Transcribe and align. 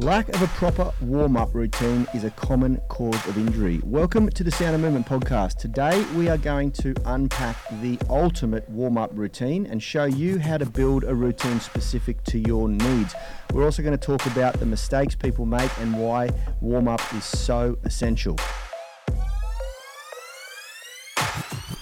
Lack 0.00 0.30
of 0.30 0.40
a 0.40 0.46
proper 0.46 0.94
warm 1.02 1.36
up 1.36 1.54
routine 1.54 2.06
is 2.14 2.24
a 2.24 2.30
common 2.30 2.78
cause 2.88 3.26
of 3.26 3.36
injury. 3.36 3.82
Welcome 3.84 4.30
to 4.30 4.42
the 4.42 4.50
Sound 4.50 4.74
of 4.74 4.80
Movement 4.80 5.06
podcast. 5.06 5.58
Today 5.58 6.02
we 6.16 6.30
are 6.30 6.38
going 6.38 6.70
to 6.72 6.94
unpack 7.04 7.54
the 7.82 7.98
ultimate 8.08 8.66
warm 8.70 8.96
up 8.96 9.10
routine 9.12 9.66
and 9.66 9.82
show 9.82 10.04
you 10.04 10.38
how 10.38 10.56
to 10.56 10.64
build 10.64 11.04
a 11.04 11.14
routine 11.14 11.60
specific 11.60 12.24
to 12.24 12.38
your 12.38 12.66
needs. 12.66 13.14
We're 13.52 13.66
also 13.66 13.82
going 13.82 13.96
to 13.96 13.98
talk 13.98 14.24
about 14.24 14.58
the 14.58 14.64
mistakes 14.64 15.14
people 15.14 15.44
make 15.44 15.70
and 15.80 15.92
why 15.92 16.30
warm 16.62 16.88
up 16.88 17.02
is 17.12 17.26
so 17.26 17.76
essential. 17.84 18.38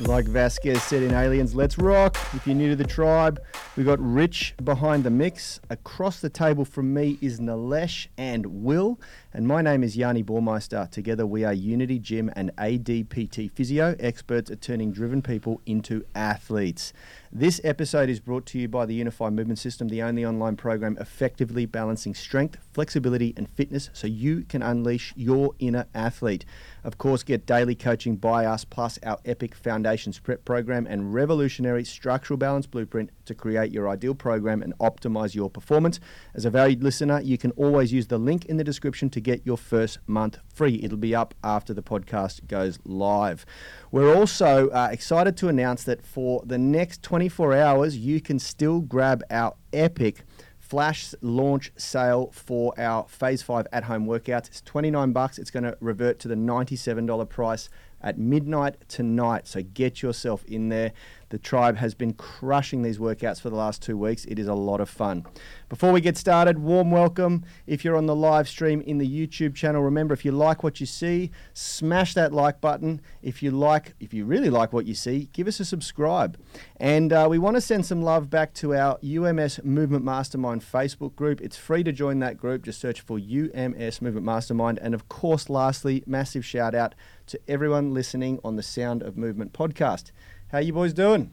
Like 0.00 0.26
Vasquez 0.26 0.80
said 0.84 1.02
in 1.02 1.12
Aliens, 1.12 1.56
let's 1.56 1.76
rock. 1.76 2.16
If 2.32 2.46
you're 2.46 2.54
new 2.54 2.68
to 2.68 2.76
the 2.76 2.84
tribe, 2.84 3.42
we 3.76 3.82
got 3.82 3.98
Rich 3.98 4.54
behind 4.62 5.02
the 5.02 5.10
mix. 5.10 5.60
Across 5.70 6.20
the 6.20 6.30
table 6.30 6.64
from 6.64 6.94
me 6.94 7.18
is 7.20 7.40
Nilesh 7.40 8.06
and 8.16 8.46
Will. 8.46 9.00
And 9.39 9.46
my 9.46 9.62
name 9.62 9.84
is 9.84 9.97
Yanni 9.97 10.24
Bormeister. 10.24 10.91
Together 10.91 11.24
we 11.24 11.45
are 11.45 11.52
Unity 11.52 12.01
Gym 12.01 12.29
and 12.34 12.51
ADPT 12.56 13.52
Physio, 13.52 13.95
experts 14.01 14.51
at 14.51 14.60
turning 14.60 14.91
driven 14.91 15.23
people 15.23 15.60
into 15.65 16.05
athletes. 16.12 16.92
This 17.30 17.60
episode 17.62 18.09
is 18.09 18.19
brought 18.19 18.46
to 18.46 18.59
you 18.59 18.66
by 18.66 18.84
the 18.84 18.95
Unified 18.95 19.34
Movement 19.34 19.60
System, 19.60 19.87
the 19.87 20.02
only 20.02 20.24
online 20.24 20.56
program 20.56 20.96
effectively 20.98 21.66
balancing 21.66 22.15
strength, 22.15 22.59
flexibility, 22.73 23.32
and 23.37 23.48
fitness 23.48 23.91
so 23.93 24.09
you 24.09 24.43
can 24.43 24.60
unleash 24.60 25.12
your 25.15 25.55
inner 25.60 25.87
athlete. 25.95 26.45
Of 26.82 26.98
course, 26.98 27.23
get 27.23 27.46
daily 27.46 27.77
coaching 27.77 28.16
by 28.16 28.45
us, 28.45 28.65
plus 28.65 28.98
our 29.05 29.20
epic 29.24 29.55
Foundations 29.55 30.18
Prep 30.18 30.45
program 30.45 30.87
and 30.88 31.15
revolutionary 31.15 31.84
structural 31.84 32.38
balance 32.38 32.66
blueprint 32.66 33.10
to 33.27 33.34
create 33.34 33.70
your 33.70 33.88
ideal 33.88 34.15
program 34.15 34.62
and 34.62 34.77
optimize 34.79 35.34
your 35.34 35.51
performance. 35.51 36.01
As 36.34 36.45
a 36.45 36.51
valued 36.51 36.82
listener, 36.82 37.20
you 37.20 37.38
can 37.38 37.52
always 37.52 37.93
use 37.93 38.09
the 38.09 38.18
link 38.18 38.46
in 38.46 38.57
the 38.57 38.65
description 38.65 39.10
to 39.10 39.20
get 39.28 39.45
your 39.45 39.59
first 39.59 39.98
month 40.06 40.38
free. 40.55 40.80
It'll 40.82 40.96
be 40.96 41.14
up 41.14 41.34
after 41.45 41.74
the 41.74 41.82
podcast 41.82 42.46
goes 42.46 42.79
live. 42.87 43.45
We're 43.90 44.16
also 44.16 44.71
uh, 44.71 44.88
excited 44.90 45.37
to 45.38 45.48
announce 45.48 45.84
that 45.84 46.02
for 46.02 46.43
the 46.46 46.57
next 46.57 47.02
24 47.02 47.54
hours, 47.54 47.99
you 47.99 48.23
can 48.23 48.38
still 48.38 48.80
grab 48.80 49.23
our 49.30 49.54
epic 49.71 50.24
flash 50.59 51.15
launch 51.21 51.73
sale 51.76 52.30
for 52.32 52.73
our 52.79 53.06
phase 53.09 53.40
5 53.43 53.66
at 53.73 53.84
home 53.84 54.06
workouts 54.06 54.49
it's 54.49 54.60
29 54.60 55.12
bucks 55.12 55.38
it's 55.38 55.51
going 55.51 55.62
to 55.62 55.74
revert 55.80 56.18
to 56.18 56.29
the 56.29 56.34
$97 56.34 57.26
price 57.30 57.71
at 58.02 58.18
midnight 58.18 58.76
tonight 58.87 59.46
so 59.46 59.62
get 59.62 60.02
yourself 60.02 60.45
in 60.45 60.68
there 60.68 60.93
the 61.30 61.38
tribe 61.38 61.76
has 61.76 61.95
been 61.95 62.15
crushing 62.15 62.82
these 62.82 62.98
workouts 62.98 63.40
for 63.40 63.51
the 63.51 63.57
last 63.57 63.82
two 63.82 63.96
weeks. 63.96 64.25
It 64.25 64.38
is 64.38 64.47
a 64.47 64.54
lot 64.54 64.81
of 64.81 64.88
fun. 64.88 65.26
Before 65.69 65.93
we 65.93 66.00
get 66.00 66.16
started, 66.16 66.59
warm 66.59 66.91
welcome. 66.91 67.44
If 67.66 67.84
you're 67.84 67.97
on 67.97 68.06
the 68.06 68.16
live 68.16 68.48
stream 68.48 68.81
in 68.81 68.98
the 68.98 69.09
YouTube 69.09 69.54
channel, 69.54 69.82
remember 69.82 70.15
if 70.15 70.25
you 70.25 70.32
like 70.32 70.62
what 70.62 70.81
you 70.81 70.87
see, 70.87 71.31
smash 71.53 72.15
that 72.15 72.32
like 72.32 72.60
button. 72.60 73.00
If 73.22 73.43
you 73.43 73.50
like, 73.50 73.94
if 74.00 74.15
you 74.15 74.25
really 74.25 74.50
like 74.50 74.72
what 74.72 74.87
you 74.87 74.94
see, 74.94 75.28
give 75.32 75.47
us 75.47 75.60
a 75.60 75.65
subscribe. 75.65 76.38
And 76.78 77.12
uh, 77.12 77.26
we 77.28 77.38
want 77.38 77.56
to 77.56 77.60
send 77.60 77.84
some 77.84 78.03
love 78.03 78.31
back 78.31 78.54
to 78.54 78.75
our 78.75 78.99
UMS 79.04 79.62
Movement 79.62 80.04
Mastermind 80.04 80.62
Facebook 80.62 81.15
group. 81.15 81.41
It's 81.41 81.56
free 81.56 81.82
to 81.84 81.93
join 81.93 82.21
that 82.21 82.38
group. 82.38 82.65
Just 82.65 82.81
search 82.81 83.00
for 83.00 83.19
UMS 83.19 84.00
Movement 84.00 84.25
Mastermind. 84.25 84.78
And 84.81 84.94
of 84.94 85.09
course, 85.09 85.50
lastly, 85.50 86.03
massive 86.06 86.44
shout 86.44 86.75
out 86.75 86.94
to 87.26 87.38
everyone 87.47 87.93
listening 87.93 88.41
on 88.43 88.56
the 88.56 88.62
Sound 88.62 89.03
of 89.03 89.16
Movement 89.16 89.53
podcast. 89.53 90.10
How 90.50 90.59
you 90.59 90.72
boys 90.72 90.94
doing? 90.94 91.31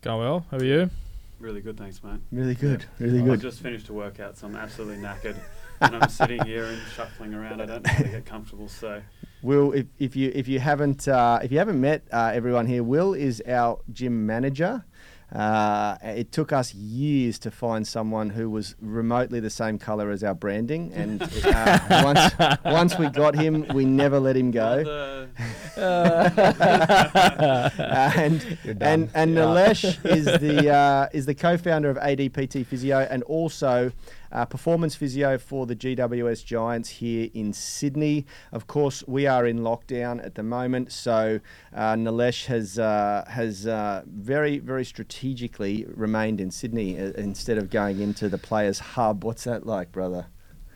Going 0.00 0.20
well. 0.20 0.46
How 0.50 0.56
are 0.56 0.64
you? 0.64 0.88
Really 1.38 1.60
good, 1.60 1.76
thanks, 1.76 2.02
mate. 2.02 2.20
Really 2.32 2.54
good. 2.54 2.84
Yeah. 2.98 3.06
Really 3.06 3.20
I 3.20 3.24
good. 3.24 3.40
just 3.40 3.60
finished 3.60 3.88
a 3.90 3.92
workout, 3.92 4.38
so 4.38 4.46
I'm 4.46 4.56
absolutely 4.56 5.02
knackered. 5.02 5.36
and 5.82 5.96
I'm 5.96 6.08
sitting 6.08 6.42
here 6.44 6.64
and 6.64 6.80
shuffling 6.94 7.34
around. 7.34 7.60
I 7.60 7.66
don't 7.66 7.84
know 7.84 7.92
how 7.92 8.02
to 8.02 8.08
get 8.08 8.26
comfortable. 8.26 8.68
So, 8.68 9.02
Will, 9.42 9.72
if, 9.72 9.86
if 9.98 10.16
you 10.16 10.32
if 10.34 10.48
you 10.48 10.60
haven't 10.60 11.08
uh, 11.08 11.40
if 11.42 11.52
you 11.52 11.58
haven't 11.58 11.80
met 11.80 12.06
uh, 12.12 12.30
everyone 12.34 12.66
here, 12.66 12.82
Will 12.82 13.14
is 13.14 13.42
our 13.46 13.78
gym 13.92 14.26
manager. 14.26 14.84
Uh, 15.32 15.96
it 16.02 16.32
took 16.32 16.52
us 16.52 16.74
years 16.74 17.38
to 17.38 17.50
find 17.50 17.86
someone 17.86 18.30
who 18.30 18.50
was 18.50 18.74
remotely 18.80 19.38
the 19.38 19.50
same 19.50 19.78
color 19.78 20.10
as 20.10 20.24
our 20.24 20.34
branding, 20.34 20.92
and 20.92 21.22
uh, 21.44 22.02
once 22.04 22.34
once 22.64 22.98
we 22.98 23.08
got 23.08 23.36
him, 23.36 23.64
we 23.72 23.84
never 23.84 24.18
let 24.18 24.36
him 24.36 24.50
go. 24.50 25.28
and 25.76 26.18
and 28.80 29.10
and 29.14 29.36
Nilesh 29.36 30.04
is 30.04 30.24
the 30.24 30.70
uh, 30.74 31.08
is 31.12 31.26
the 31.26 31.34
co-founder 31.34 31.88
of 31.88 31.96
ADPT 31.98 32.66
Physio 32.66 32.98
and 32.98 33.22
also 33.24 33.92
uh, 34.32 34.44
performance 34.44 34.94
physio 34.94 35.38
for 35.38 35.66
the 35.66 35.76
GWS 35.76 36.44
Giants 36.44 36.88
here 36.88 37.28
in 37.34 37.52
Sydney. 37.52 38.26
Of 38.52 38.66
course, 38.66 39.04
we 39.06 39.26
are 39.26 39.46
in 39.46 39.60
lockdown 39.60 40.24
at 40.24 40.34
the 40.34 40.42
moment, 40.42 40.92
so 40.92 41.40
uh, 41.74 41.94
Nilesh 41.94 42.46
has 42.46 42.78
uh, 42.78 43.24
has 43.28 43.66
uh, 43.66 44.02
very 44.06 44.58
very 44.58 44.84
strategically 44.84 45.86
remained 45.88 46.40
in 46.40 46.50
Sydney 46.50 46.98
uh, 46.98 47.12
instead 47.16 47.58
of 47.58 47.70
going 47.70 48.00
into 48.00 48.28
the 48.28 48.38
players' 48.38 48.78
hub. 48.78 49.24
What's 49.24 49.44
that 49.44 49.66
like, 49.66 49.92
brother? 49.92 50.26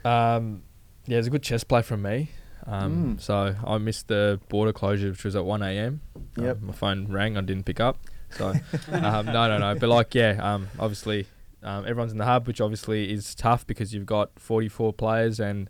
Um, 0.04 0.62
yeah, 1.06 1.19
it's 1.19 1.26
a 1.26 1.31
good 1.31 1.42
chess 1.42 1.65
play 1.65 1.82
from 1.82 2.03
me. 2.03 2.31
Um, 2.66 3.16
Mm. 3.16 3.21
So 3.21 3.54
I 3.66 3.78
missed 3.78 4.09
the 4.09 4.41
border 4.48 4.72
closure, 4.72 5.10
which 5.10 5.25
was 5.25 5.36
at 5.36 5.44
1 5.44 5.62
a.m. 5.62 6.00
Um, 6.38 6.66
my 6.66 6.72
phone 6.72 7.12
rang, 7.12 7.36
I 7.36 7.42
didn't 7.42 7.65
pick 7.65 7.81
up. 7.81 7.98
So 8.31 8.48
um, 8.92 9.26
no, 9.26 9.48
no, 9.48 9.59
no. 9.59 9.75
But 9.78 9.88
like, 9.88 10.15
yeah, 10.15 10.38
um, 10.41 10.69
obviously 10.78 11.26
um, 11.64 11.84
everyone's 11.86 12.12
in 12.12 12.19
the 12.19 12.25
hub, 12.25 12.47
which 12.47 12.60
obviously 12.60 13.10
is 13.12 13.34
tough 13.34 13.66
because 13.66 13.92
you've 13.94 14.06
got 14.06 14.30
44 14.38 14.92
players 14.92 15.41
and 15.41 15.69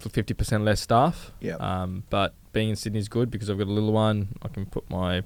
50% 0.00 0.64
less 0.64 0.80
staff. 0.80 1.32
Yep. 1.40 1.60
Um, 1.60 2.04
but 2.10 2.34
being 2.52 2.70
in 2.70 2.76
Sydney 2.76 2.98
is 2.98 3.08
good 3.08 3.30
because 3.30 3.48
I've 3.50 3.58
got 3.58 3.66
a 3.66 3.70
little 3.72 3.92
one. 3.92 4.28
I 4.42 4.48
can 4.48 4.66
put 4.66 4.88
my 4.90 5.22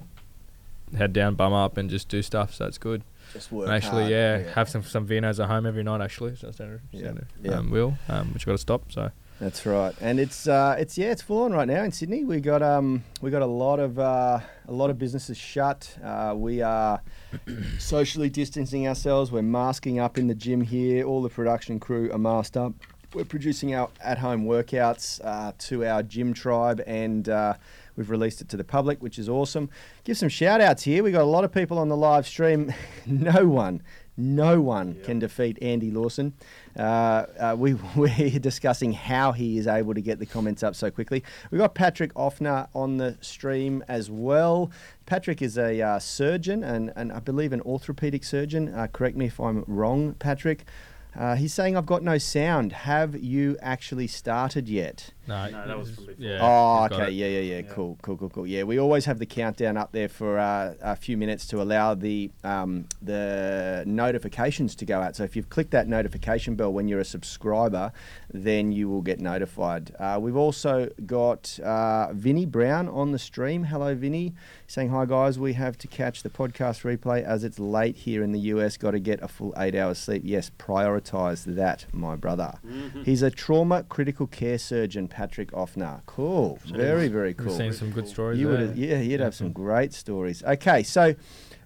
head 0.95 1.13
down, 1.13 1.35
bum 1.35 1.53
up, 1.53 1.77
and 1.77 1.89
just 1.89 2.09
do 2.09 2.21
stuff. 2.21 2.53
So 2.53 2.63
that's 2.65 2.77
good. 2.77 3.03
Just 3.33 3.51
work 3.51 3.67
And 3.67 3.75
actually, 3.75 4.03
hard. 4.03 4.11
yeah, 4.11 4.37
have 4.53 4.69
some 4.69 4.83
some 4.83 5.05
vinos 5.05 5.41
at 5.43 5.49
home 5.49 5.65
every 5.65 5.83
night. 5.83 5.99
Actually, 6.01 6.35
so 6.37 6.49
standard, 6.51 6.81
Yeah, 6.91 7.01
standard 7.01 7.27
yeah. 7.43 7.51
Um, 7.55 7.71
will, 7.71 7.97
um, 8.07 8.33
which 8.33 8.45
got 8.45 8.53
to 8.53 8.57
stop. 8.57 8.89
So 8.91 9.11
That's 9.39 9.67
right, 9.67 9.93
and 10.01 10.19
it's 10.19 10.47
uh, 10.47 10.75
it's 10.79 10.97
yeah, 10.97 11.11
it's 11.11 11.21
full 11.21 11.43
on 11.43 11.51
right 11.53 11.67
now 11.67 11.83
in 11.83 11.91
Sydney. 11.91 12.23
We 12.23 12.39
got 12.39 12.63
um 12.63 13.03
we 13.21 13.29
got 13.29 13.43
a 13.43 13.47
lot 13.47 13.79
of 13.79 13.99
uh, 13.99 14.39
a 14.67 14.71
lot 14.71 14.89
of 14.89 14.97
businesses 14.97 15.37
shut. 15.37 15.95
Uh, 16.03 16.33
we 16.35 16.63
are 16.63 17.01
socially 17.77 18.31
distancing 18.31 18.87
ourselves. 18.87 19.31
We're 19.31 19.43
masking 19.43 19.99
up 19.99 20.17
in 20.17 20.25
the 20.25 20.33
gym 20.33 20.61
here. 20.61 21.05
All 21.05 21.21
the 21.21 21.29
production 21.29 21.79
crew 21.79 22.11
are 22.11 22.17
masked 22.17 22.57
up. 22.57 22.73
We're 23.13 23.25
producing 23.25 23.75
our 23.75 23.89
at-home 24.01 24.45
workouts 24.45 25.21
uh, 25.23 25.51
to 25.59 25.85
our 25.85 26.01
gym 26.01 26.33
tribe, 26.33 26.81
and 26.87 27.29
uh, 27.29 27.53
we've 27.95 28.09
released 28.09 28.41
it 28.41 28.49
to 28.49 28.57
the 28.57 28.63
public, 28.63 29.03
which 29.03 29.19
is 29.19 29.29
awesome. 29.29 29.69
Give 30.03 30.17
some 30.17 30.29
shout-outs 30.29 30.83
here. 30.83 31.03
We 31.03 31.11
got 31.11 31.21
a 31.21 31.25
lot 31.25 31.43
of 31.43 31.53
people 31.53 31.77
on 31.77 31.89
the 31.89 31.95
live 31.95 32.27
stream. 32.27 32.73
no 33.05 33.47
one, 33.47 33.81
no 34.17 34.59
one 34.59 34.95
Yeah. 34.99 35.05
can 35.05 35.19
defeat 35.19 35.57
Andy 35.61 35.91
Lawson. 35.91 36.33
Uh, 36.77 36.81
uh, 37.39 37.55
we, 37.57 37.73
we're 37.95 38.39
discussing 38.39 38.93
how 38.93 39.31
he 39.31 39.57
is 39.57 39.67
able 39.67 39.93
to 39.93 40.01
get 40.01 40.19
the 40.19 40.25
comments 40.25 40.63
up 40.63 40.75
so 40.75 40.89
quickly. 40.91 41.23
We've 41.51 41.61
got 41.61 41.75
Patrick 41.75 42.13
Offner 42.15 42.67
on 42.73 42.97
the 42.97 43.17
stream 43.21 43.83
as 43.87 44.09
well. 44.09 44.71
Patrick 45.05 45.41
is 45.41 45.57
a 45.57 45.81
uh, 45.81 45.99
surgeon 45.99 46.63
and, 46.63 46.91
and 46.95 47.13
I 47.13 47.19
believe 47.19 47.53
an 47.53 47.61
orthopedic 47.61 48.23
surgeon. 48.23 48.73
Uh, 48.73 48.87
correct 48.87 49.15
me 49.15 49.27
if 49.27 49.39
I'm 49.39 49.63
wrong, 49.67 50.15
Patrick. 50.15 50.65
Uh, 51.15 51.35
he's 51.35 51.53
saying, 51.53 51.75
I've 51.75 51.85
got 51.87 52.03
no 52.03 52.17
sound. 52.17 52.71
Have 52.73 53.15
you 53.15 53.57
actually 53.61 54.07
started 54.07 54.67
yet? 54.69 55.11
No, 55.27 55.49
No, 55.49 55.67
that 55.67 55.77
was 55.77 55.91
from 55.91 56.05
before. 56.05 56.23
Yeah, 56.23 56.39
oh, 56.41 56.85
okay. 56.91 57.11
Yeah, 57.11 57.27
yeah, 57.27 57.39
yeah, 57.39 57.55
Yeah. 57.59 57.73
Cool, 57.73 57.97
cool, 58.01 58.17
cool, 58.17 58.29
cool. 58.29 58.47
Yeah, 58.47 58.63
we 58.63 58.79
always 58.79 59.05
have 59.05 59.19
the 59.19 59.25
countdown 59.25 59.77
up 59.77 59.91
there 59.91 60.09
for 60.09 60.39
uh, 60.39 60.73
a 60.81 60.95
few 60.95 61.17
minutes 61.17 61.45
to 61.47 61.61
allow 61.61 61.93
the 61.93 62.31
um, 62.43 62.85
the 63.01 63.83
notifications 63.85 64.75
to 64.75 64.85
go 64.85 65.01
out. 65.01 65.15
So 65.15 65.23
if 65.23 65.35
you've 65.35 65.49
clicked 65.49 65.71
that 65.71 65.87
notification 65.87 66.55
bell 66.55 66.71
when 66.73 66.87
you're 66.87 66.99
a 66.99 67.05
subscriber, 67.05 67.91
then 68.33 68.71
you 68.71 68.89
will 68.89 69.01
get 69.01 69.19
notified. 69.19 69.95
Uh, 69.99 70.17
we've 70.21 70.35
also 70.35 70.89
got 71.05 71.59
uh, 71.59 72.13
Vinny 72.13 72.45
Brown 72.45 72.87
on 72.89 73.11
the 73.11 73.19
stream. 73.19 73.65
Hello, 73.65 73.95
Vinny. 73.95 74.33
Saying 74.67 74.89
hi, 74.89 75.05
guys. 75.05 75.39
We 75.39 75.53
have 75.53 75.77
to 75.79 75.87
catch 75.87 76.23
the 76.23 76.29
podcast 76.29 76.83
replay 76.83 77.23
as 77.23 77.43
it's 77.43 77.59
late 77.59 77.95
here 77.95 78.23
in 78.23 78.31
the 78.31 78.39
US. 78.51 78.77
Got 78.77 78.91
to 78.91 78.99
get 78.99 79.21
a 79.21 79.27
full 79.27 79.53
eight 79.57 79.75
hours 79.75 79.97
sleep. 79.97 80.23
Yes, 80.25 80.51
prioritize 80.57 81.43
that, 81.55 81.85
my 81.93 82.15
brother. 82.15 82.53
Mhm. 82.65 83.05
He's 83.05 83.21
a 83.21 83.31
trauma 83.31 83.83
critical 83.83 84.27
care 84.27 84.57
surgeon, 84.57 85.07
Patrick 85.17 85.49
Offner. 85.51 86.01
Cool. 86.05 86.59
Very, 86.67 87.07
very 87.07 87.33
cool. 87.33 87.47
We've 87.47 87.55
seen 87.55 87.73
some 87.73 87.89
good 87.89 88.07
stories. 88.07 88.39
You 88.39 88.51
there. 88.51 88.67
would, 88.67 88.77
yeah, 88.77 88.99
you'd 88.99 89.19
have 89.19 89.33
some 89.33 89.51
great 89.51 89.91
stories. 89.91 90.43
Okay, 90.43 90.83
so 90.83 91.15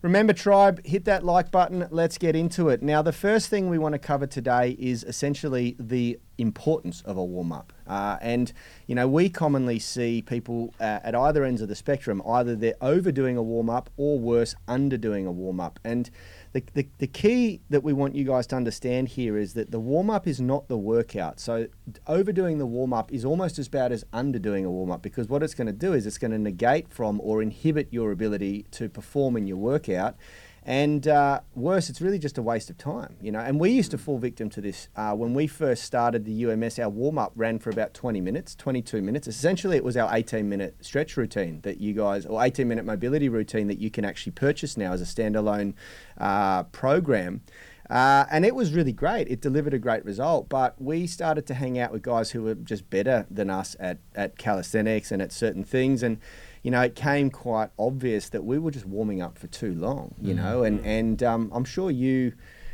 remember, 0.02 0.32
tribe, 0.32 0.80
hit 0.86 1.04
that 1.04 1.26
like 1.26 1.52
button. 1.52 1.86
Let's 1.92 2.18
get 2.18 2.34
into 2.34 2.70
it. 2.70 2.82
Now, 2.82 3.02
the 3.02 3.12
first 3.12 3.50
thing 3.50 3.68
we 3.68 3.78
want 3.78 3.92
to 3.92 4.00
cover 4.00 4.26
today 4.26 4.78
is 4.80 5.04
essentially 5.04 5.76
the 5.78 6.18
importance 6.38 7.02
of 7.02 7.18
a 7.18 7.24
warm 7.26 7.52
up. 7.52 7.74
Uh, 7.86 8.18
and, 8.22 8.54
you 8.88 8.96
know, 8.96 9.06
we 9.06 9.30
commonly 9.30 9.80
see 9.80 10.22
people 10.22 10.74
uh, 10.80 11.00
at 11.04 11.14
either 11.14 11.44
ends 11.44 11.62
of 11.62 11.68
the 11.68 11.76
spectrum. 11.76 12.22
Either 12.26 12.56
they're 12.56 12.76
overdoing 12.80 13.36
a 13.36 13.44
warm 13.44 13.70
up 13.70 13.90
or 13.98 14.18
worse, 14.18 14.56
underdoing 14.70 15.28
a 15.28 15.32
warm 15.32 15.60
up. 15.60 15.78
And 15.84 16.10
the, 16.54 16.64
the, 16.74 16.88
the 16.98 17.08
key 17.08 17.62
that 17.70 17.84
we 17.84 17.94
want 17.94 18.16
you 18.16 18.26
guys 18.26 18.46
to 18.48 18.56
understand 18.56 19.10
here 19.10 19.38
is 19.38 19.54
that 19.54 19.72
the 19.72 19.80
warm 19.80 20.10
up 20.10 20.28
is 20.28 20.42
not 20.42 20.68
the 20.68 20.78
workout. 20.78 21.40
So 21.40 21.68
overdoing 22.08 22.58
the 22.58 22.66
warm 22.66 22.94
up 22.94 23.12
is 23.12 23.24
almost 23.24 23.58
as 23.58 23.70
bad 23.70 23.92
as 23.92 24.04
underdoing 24.12 24.66
a 24.66 24.72
warm 24.72 24.92
up 24.92 25.02
because 25.02 25.28
what 25.30 25.44
it's 25.44 25.54
going 25.54 25.68
to 25.68 25.74
do 25.74 25.94
is 25.94 26.06
it's 26.06 26.18
going 26.18 26.32
to 26.32 26.40
negate 26.40 26.90
from 26.90 27.22
or 27.24 27.42
inhibit 27.42 27.88
your 27.92 28.12
ability 28.12 28.66
to 28.72 28.90
perform 28.90 29.38
in 29.38 29.48
your 29.48 29.58
workout. 29.58 30.18
And 30.64 31.08
uh, 31.08 31.42
worse, 31.56 31.90
it's 31.90 32.02
really 32.02 32.20
just 32.20 32.38
a 32.38 32.42
waste 32.42 32.70
of 32.70 32.78
time, 32.78 33.16
you 33.20 33.32
know. 33.32 33.40
And 33.40 33.60
we 33.60 33.72
used 33.72 33.90
to 33.92 33.98
fall 33.98 34.20
victim 34.20 34.48
to 34.52 34.62
this 34.62 34.90
uh, 34.96 35.14
when 35.16 35.34
we 35.34 35.48
first 35.48 35.84
started 35.84 36.24
the 36.24 36.46
UMS. 36.46 36.78
Our 36.78 36.90
warm 36.90 37.18
up 37.18 37.32
ran 37.36 37.58
for 37.58 37.72
about 37.72 37.96
20 37.96 38.22
minutes, 38.22 38.56
22 38.56 39.02
minutes. 39.02 39.28
Essentially, 39.28 39.76
it 39.76 39.84
was 39.84 39.98
our 39.98 40.14
18 40.14 40.48
minute 40.48 40.76
stretch 40.82 41.18
routine 41.18 41.62
that 41.62 41.82
you 41.82 41.94
guys, 41.94 42.28
or 42.28 42.44
18 42.44 42.68
minute 42.68 42.86
mobility 42.86 43.28
routine 43.28 43.68
that 43.70 43.80
you 43.80 43.90
can 43.90 44.06
actually 44.06 44.34
purchase 44.34 44.78
now 44.78 44.94
as 44.94 45.02
a 45.02 45.06
standalone 45.06 45.74
uh, 46.20 46.64
program. 46.64 47.42
Uh, 47.90 48.26
and 48.32 48.46
it 48.46 48.56
was 48.56 48.72
really 48.72 48.94
great. 48.94 49.28
It 49.28 49.42
delivered 49.42 49.74
a 49.74 49.80
great 49.80 50.06
result. 50.06 50.48
But 50.48 50.80
we 50.82 51.08
started 51.08 51.46
to 51.48 51.56
hang 51.56 51.78
out 51.78 51.92
with 51.92 52.04
guys 52.04 52.32
who 52.32 52.44
were 52.44 52.56
just 52.56 52.90
better 52.90 53.26
than 53.30 53.50
us 53.50 53.76
at, 53.80 53.98
at 54.16 54.38
calisthenics 54.38 55.12
and 55.12 55.22
at 55.22 55.34
certain 55.34 55.64
things. 55.64 56.04
And 56.04 56.20
you 56.64 56.72
know, 56.72 56.82
it 56.82 56.96
came 56.96 57.30
quite 57.30 57.70
obvious 57.80 58.30
that 58.30 58.44
we 58.44 58.58
were 58.58 58.72
just 58.72 58.86
warming 58.86 59.22
up 59.22 59.38
for 59.38 59.48
too 59.48 59.74
long, 59.74 60.14
you 60.22 60.36
mm-hmm. 60.36 60.44
know, 60.44 60.64
and 60.64 60.86
and 60.86 61.24
um, 61.24 61.52
I'm 61.54 61.66
sure 61.66 61.92
you. 61.92 62.34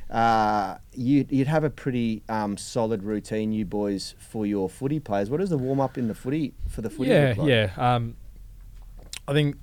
Uh, 0.10 0.78
you, 0.94 1.26
would 1.30 1.48
have 1.48 1.66
a 1.66 1.70
pretty 1.70 2.24
um, 2.30 2.56
solid 2.56 3.04
routine, 3.04 3.52
you 3.52 3.66
boys, 3.66 4.16
for 4.18 4.46
your 4.46 4.70
footy 4.70 5.02
players. 5.02 5.30
What 5.30 5.42
is 5.42 5.50
the 5.50 5.58
warm 5.58 5.82
up 5.82 5.98
in 5.98 6.08
the 6.08 6.16
footy 6.16 6.54
for 6.70 6.82
the 6.82 6.90
footy? 6.90 7.10
Yeah, 7.10 7.34
like? 7.36 7.50
yeah. 7.50 7.72
Um, 7.76 8.16
I 9.28 9.34
think 9.34 9.58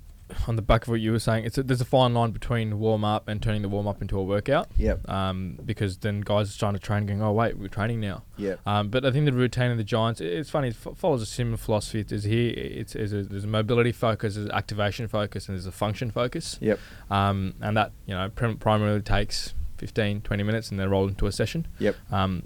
on 0.47 0.55
the 0.55 0.61
back 0.61 0.83
of 0.83 0.89
what 0.89 0.99
you 0.99 1.11
were 1.11 1.19
saying, 1.19 1.45
it's 1.45 1.57
a, 1.57 1.63
there's 1.63 1.81
a 1.81 1.85
fine 1.85 2.13
line 2.13 2.31
between 2.31 2.79
warm 2.79 3.03
up 3.03 3.27
and 3.27 3.41
turning 3.41 3.61
the 3.61 3.69
warm 3.69 3.87
up 3.87 4.01
into 4.01 4.17
a 4.17 4.23
workout. 4.23 4.67
Yep. 4.77 5.07
Um, 5.09 5.59
because 5.63 5.97
then 5.97 6.21
guys 6.21 6.55
are 6.55 6.59
trying 6.59 6.73
to 6.73 6.79
train, 6.79 7.05
going, 7.05 7.21
oh 7.21 7.31
wait, 7.31 7.57
we're 7.57 7.67
training 7.67 7.99
now. 7.99 8.23
Yeah. 8.37 8.55
Um, 8.65 8.89
but 8.89 9.05
I 9.05 9.11
think 9.11 9.25
the 9.25 9.33
routine 9.33 9.71
of 9.71 9.77
the 9.77 9.83
Giants, 9.83 10.21
it's 10.21 10.49
funny, 10.49 10.69
it 10.69 10.75
follows 10.75 11.21
a 11.21 11.25
similar 11.25 11.57
philosophy. 11.57 11.99
It's 11.99 12.23
here, 12.23 12.53
it's, 12.55 12.95
it's 12.95 13.13
a, 13.13 13.23
there's 13.23 13.43
a 13.43 13.47
mobility 13.47 13.91
focus, 13.91 14.35
there's 14.35 14.49
activation 14.49 15.07
focus, 15.07 15.47
and 15.47 15.55
there's 15.55 15.67
a 15.67 15.71
function 15.71 16.11
focus. 16.11 16.57
Yep. 16.61 16.79
Um, 17.09 17.53
and 17.61 17.77
that 17.77 17.91
you 18.05 18.15
know 18.15 18.29
prim- 18.29 18.57
primarily 18.57 19.01
takes 19.01 19.53
15, 19.77 20.21
20 20.21 20.43
minutes, 20.43 20.71
and 20.71 20.79
then 20.79 20.89
roll 20.89 21.07
into 21.07 21.27
a 21.27 21.31
session. 21.31 21.67
Yep. 21.79 21.95
Um, 22.11 22.43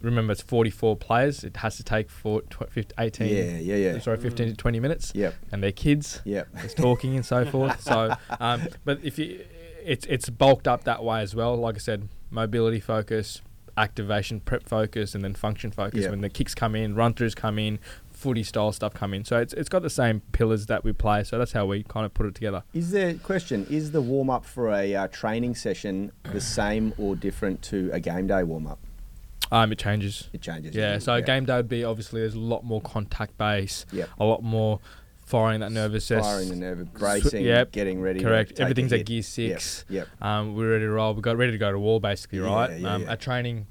remember 0.00 0.32
it's 0.32 0.42
44 0.42 0.96
players. 0.96 1.44
It 1.44 1.56
has 1.58 1.76
to 1.76 1.82
take 1.82 2.10
for 2.10 2.42
tw- 2.42 2.70
15, 2.70 2.92
18. 2.98 3.28
Yeah, 3.28 3.58
yeah, 3.58 3.76
yeah. 3.76 3.98
Sorry, 3.98 4.16
15 4.16 4.46
mm. 4.46 4.50
to 4.50 4.56
20 4.56 4.80
minutes. 4.80 5.12
Yep. 5.14 5.34
And 5.52 5.62
their 5.62 5.72
kids. 5.72 6.20
Yep. 6.24 6.48
There's 6.54 6.74
talking 6.74 7.16
and 7.16 7.24
so 7.24 7.44
forth. 7.44 7.76
So, 7.88 8.14
um, 8.38 8.68
but 8.84 8.98
if 9.02 9.18
you, 9.18 9.44
it's 9.82 10.04
it's 10.06 10.28
bulked 10.28 10.68
up 10.68 10.84
that 10.84 11.02
way 11.02 11.22
as 11.22 11.34
well. 11.34 11.56
Like 11.56 11.76
I 11.76 11.78
said, 11.78 12.08
mobility 12.30 12.80
focus, 12.80 13.40
activation 13.78 14.40
prep 14.40 14.68
focus, 14.68 15.14
and 15.14 15.24
then 15.24 15.34
function 15.34 15.70
focus. 15.70 16.02
Yep. 16.02 16.10
When 16.10 16.20
the 16.20 16.28
kicks 16.28 16.54
come 16.54 16.74
in, 16.74 16.94
run 16.94 17.14
throughs 17.14 17.34
come 17.34 17.58
in, 17.58 17.78
footy 18.10 18.42
style 18.42 18.72
stuff 18.72 18.92
come 18.92 19.14
in. 19.14 19.24
So 19.24 19.38
it's 19.38 19.54
it's 19.54 19.70
got 19.70 19.82
the 19.82 19.90
same 19.90 20.20
pillars 20.32 20.66
that 20.66 20.84
we 20.84 20.92
play. 20.92 21.24
So 21.24 21.38
that's 21.38 21.52
how 21.52 21.64
we 21.64 21.82
kind 21.84 22.04
of 22.04 22.12
put 22.12 22.26
it 22.26 22.34
together. 22.34 22.62
Is 22.74 22.90
there 22.90 23.14
question? 23.14 23.66
Is 23.70 23.92
the 23.92 24.02
warm 24.02 24.28
up 24.28 24.44
for 24.44 24.70
a 24.70 24.94
uh, 24.94 25.08
training 25.08 25.54
session 25.54 26.12
the 26.24 26.40
same 26.40 26.92
or 26.98 27.16
different 27.16 27.62
to 27.62 27.90
a 27.92 28.00
game 28.00 28.26
day 28.26 28.42
warm 28.42 28.66
up? 28.66 28.80
Um, 29.50 29.72
it 29.72 29.78
changes. 29.78 30.28
It 30.32 30.42
changes. 30.42 30.74
Yeah. 30.74 30.98
So 30.98 31.16
yeah. 31.16 31.20
game 31.22 31.44
day 31.44 31.56
would 31.56 31.68
be 31.68 31.84
obviously 31.84 32.20
there's 32.20 32.34
a 32.34 32.40
lot 32.40 32.64
more 32.64 32.80
contact 32.80 33.36
base. 33.38 33.86
Yeah. 33.92 34.06
A 34.18 34.24
lot 34.24 34.42
more 34.42 34.80
firing 35.28 35.60
that 35.60 35.72
nervousness. 35.72 36.24
Firing 36.24 36.48
the 36.48 36.56
nerve, 36.56 36.92
bracing, 36.94 37.44
yep. 37.44 37.70
getting 37.70 38.00
ready. 38.00 38.20
Correct. 38.20 38.58
Everything's 38.58 38.92
at 38.92 39.04
gear 39.06 39.22
six. 39.22 39.84
Yep. 39.88 40.08
yep. 40.08 40.26
Um, 40.26 40.54
we're 40.54 40.72
ready 40.72 40.84
to 40.84 40.90
roll. 40.90 41.14
We 41.14 41.22
got 41.22 41.36
ready 41.36 41.52
to 41.52 41.58
go 41.58 41.70
to 41.70 41.78
war 41.78 42.00
basically, 42.00 42.38
yeah, 42.38 42.46
right? 42.46 42.80
Yeah, 42.80 42.94
um, 42.94 43.02
yeah. 43.02 43.10
Our 43.10 43.16
training 43.16 43.66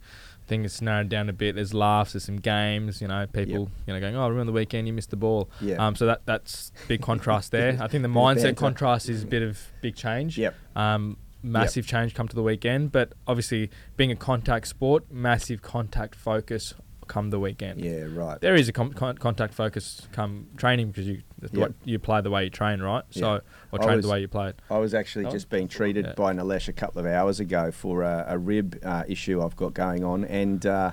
thing 0.47 0.63
is 0.63 0.81
narrowed 0.81 1.09
down 1.09 1.29
a 1.29 1.33
bit. 1.33 1.55
There's 1.55 1.73
laughs. 1.73 2.13
There's 2.13 2.23
some 2.23 2.37
games. 2.37 3.01
You 3.01 3.07
know, 3.07 3.25
people 3.27 3.59
yep. 3.59 3.69
you 3.87 3.93
know 3.93 3.99
going, 3.99 4.15
oh, 4.15 4.29
remember 4.29 4.51
the 4.51 4.55
weekend 4.55 4.87
you 4.87 4.93
missed 4.93 5.09
the 5.09 5.17
ball. 5.17 5.49
Yeah. 5.59 5.85
Um, 5.85 5.95
so 5.95 6.05
that 6.05 6.21
that's 6.25 6.71
big 6.87 7.01
contrast 7.01 7.51
there. 7.51 7.77
I 7.81 7.87
think 7.87 8.03
the 8.03 8.09
mindset 8.09 8.55
contrast 8.55 9.09
is 9.09 9.23
a 9.23 9.27
bit 9.27 9.43
of 9.43 9.59
big 9.81 9.95
change. 9.95 10.37
Yep. 10.37 10.55
Um, 10.75 11.17
massive 11.47 11.85
yep. 11.85 11.91
change 11.91 12.13
come 12.13 12.27
to 12.27 12.35
the 12.35 12.43
weekend. 12.43 12.91
But 12.91 13.13
obviously, 13.27 13.69
being 13.95 14.11
a 14.11 14.15
contact 14.15 14.67
sport, 14.67 15.11
massive 15.11 15.61
contact 15.61 16.15
focus 16.15 16.73
come 17.07 17.29
the 17.29 17.39
weekend. 17.39 17.83
Yeah, 17.83 18.05
right. 18.09 18.39
There 18.39 18.55
is 18.55 18.69
a 18.69 18.73
com- 18.73 18.93
con- 18.93 19.17
contact 19.17 19.53
focus 19.53 20.07
come 20.11 20.47
training 20.57 20.89
because 20.89 21.07
you 21.07 21.21
yep. 21.51 21.73
you 21.83 21.99
play 21.99 22.21
the 22.21 22.29
way 22.29 22.45
you 22.45 22.49
train, 22.49 22.81
right? 22.81 23.03
So 23.09 23.35
yep. 23.35 23.45
or 23.71 23.79
train 23.79 23.97
was, 23.97 24.05
the 24.05 24.11
way 24.11 24.21
you 24.21 24.27
play 24.27 24.49
it. 24.49 24.59
I 24.69 24.77
was 24.77 24.93
actually 24.93 25.25
oh. 25.25 25.31
just 25.31 25.49
being 25.49 25.67
treated 25.67 26.05
yeah. 26.05 26.13
by 26.13 26.33
Nilesh 26.33 26.67
a 26.67 26.73
couple 26.73 26.99
of 26.99 27.05
hours 27.05 27.39
ago 27.39 27.71
for 27.71 28.03
a, 28.03 28.25
a 28.27 28.37
rib 28.37 28.79
uh, 28.83 29.03
issue 29.07 29.41
I've 29.41 29.55
got 29.55 29.73
going 29.73 30.03
on, 30.03 30.25
and 30.25 30.65
uh, 30.65 30.91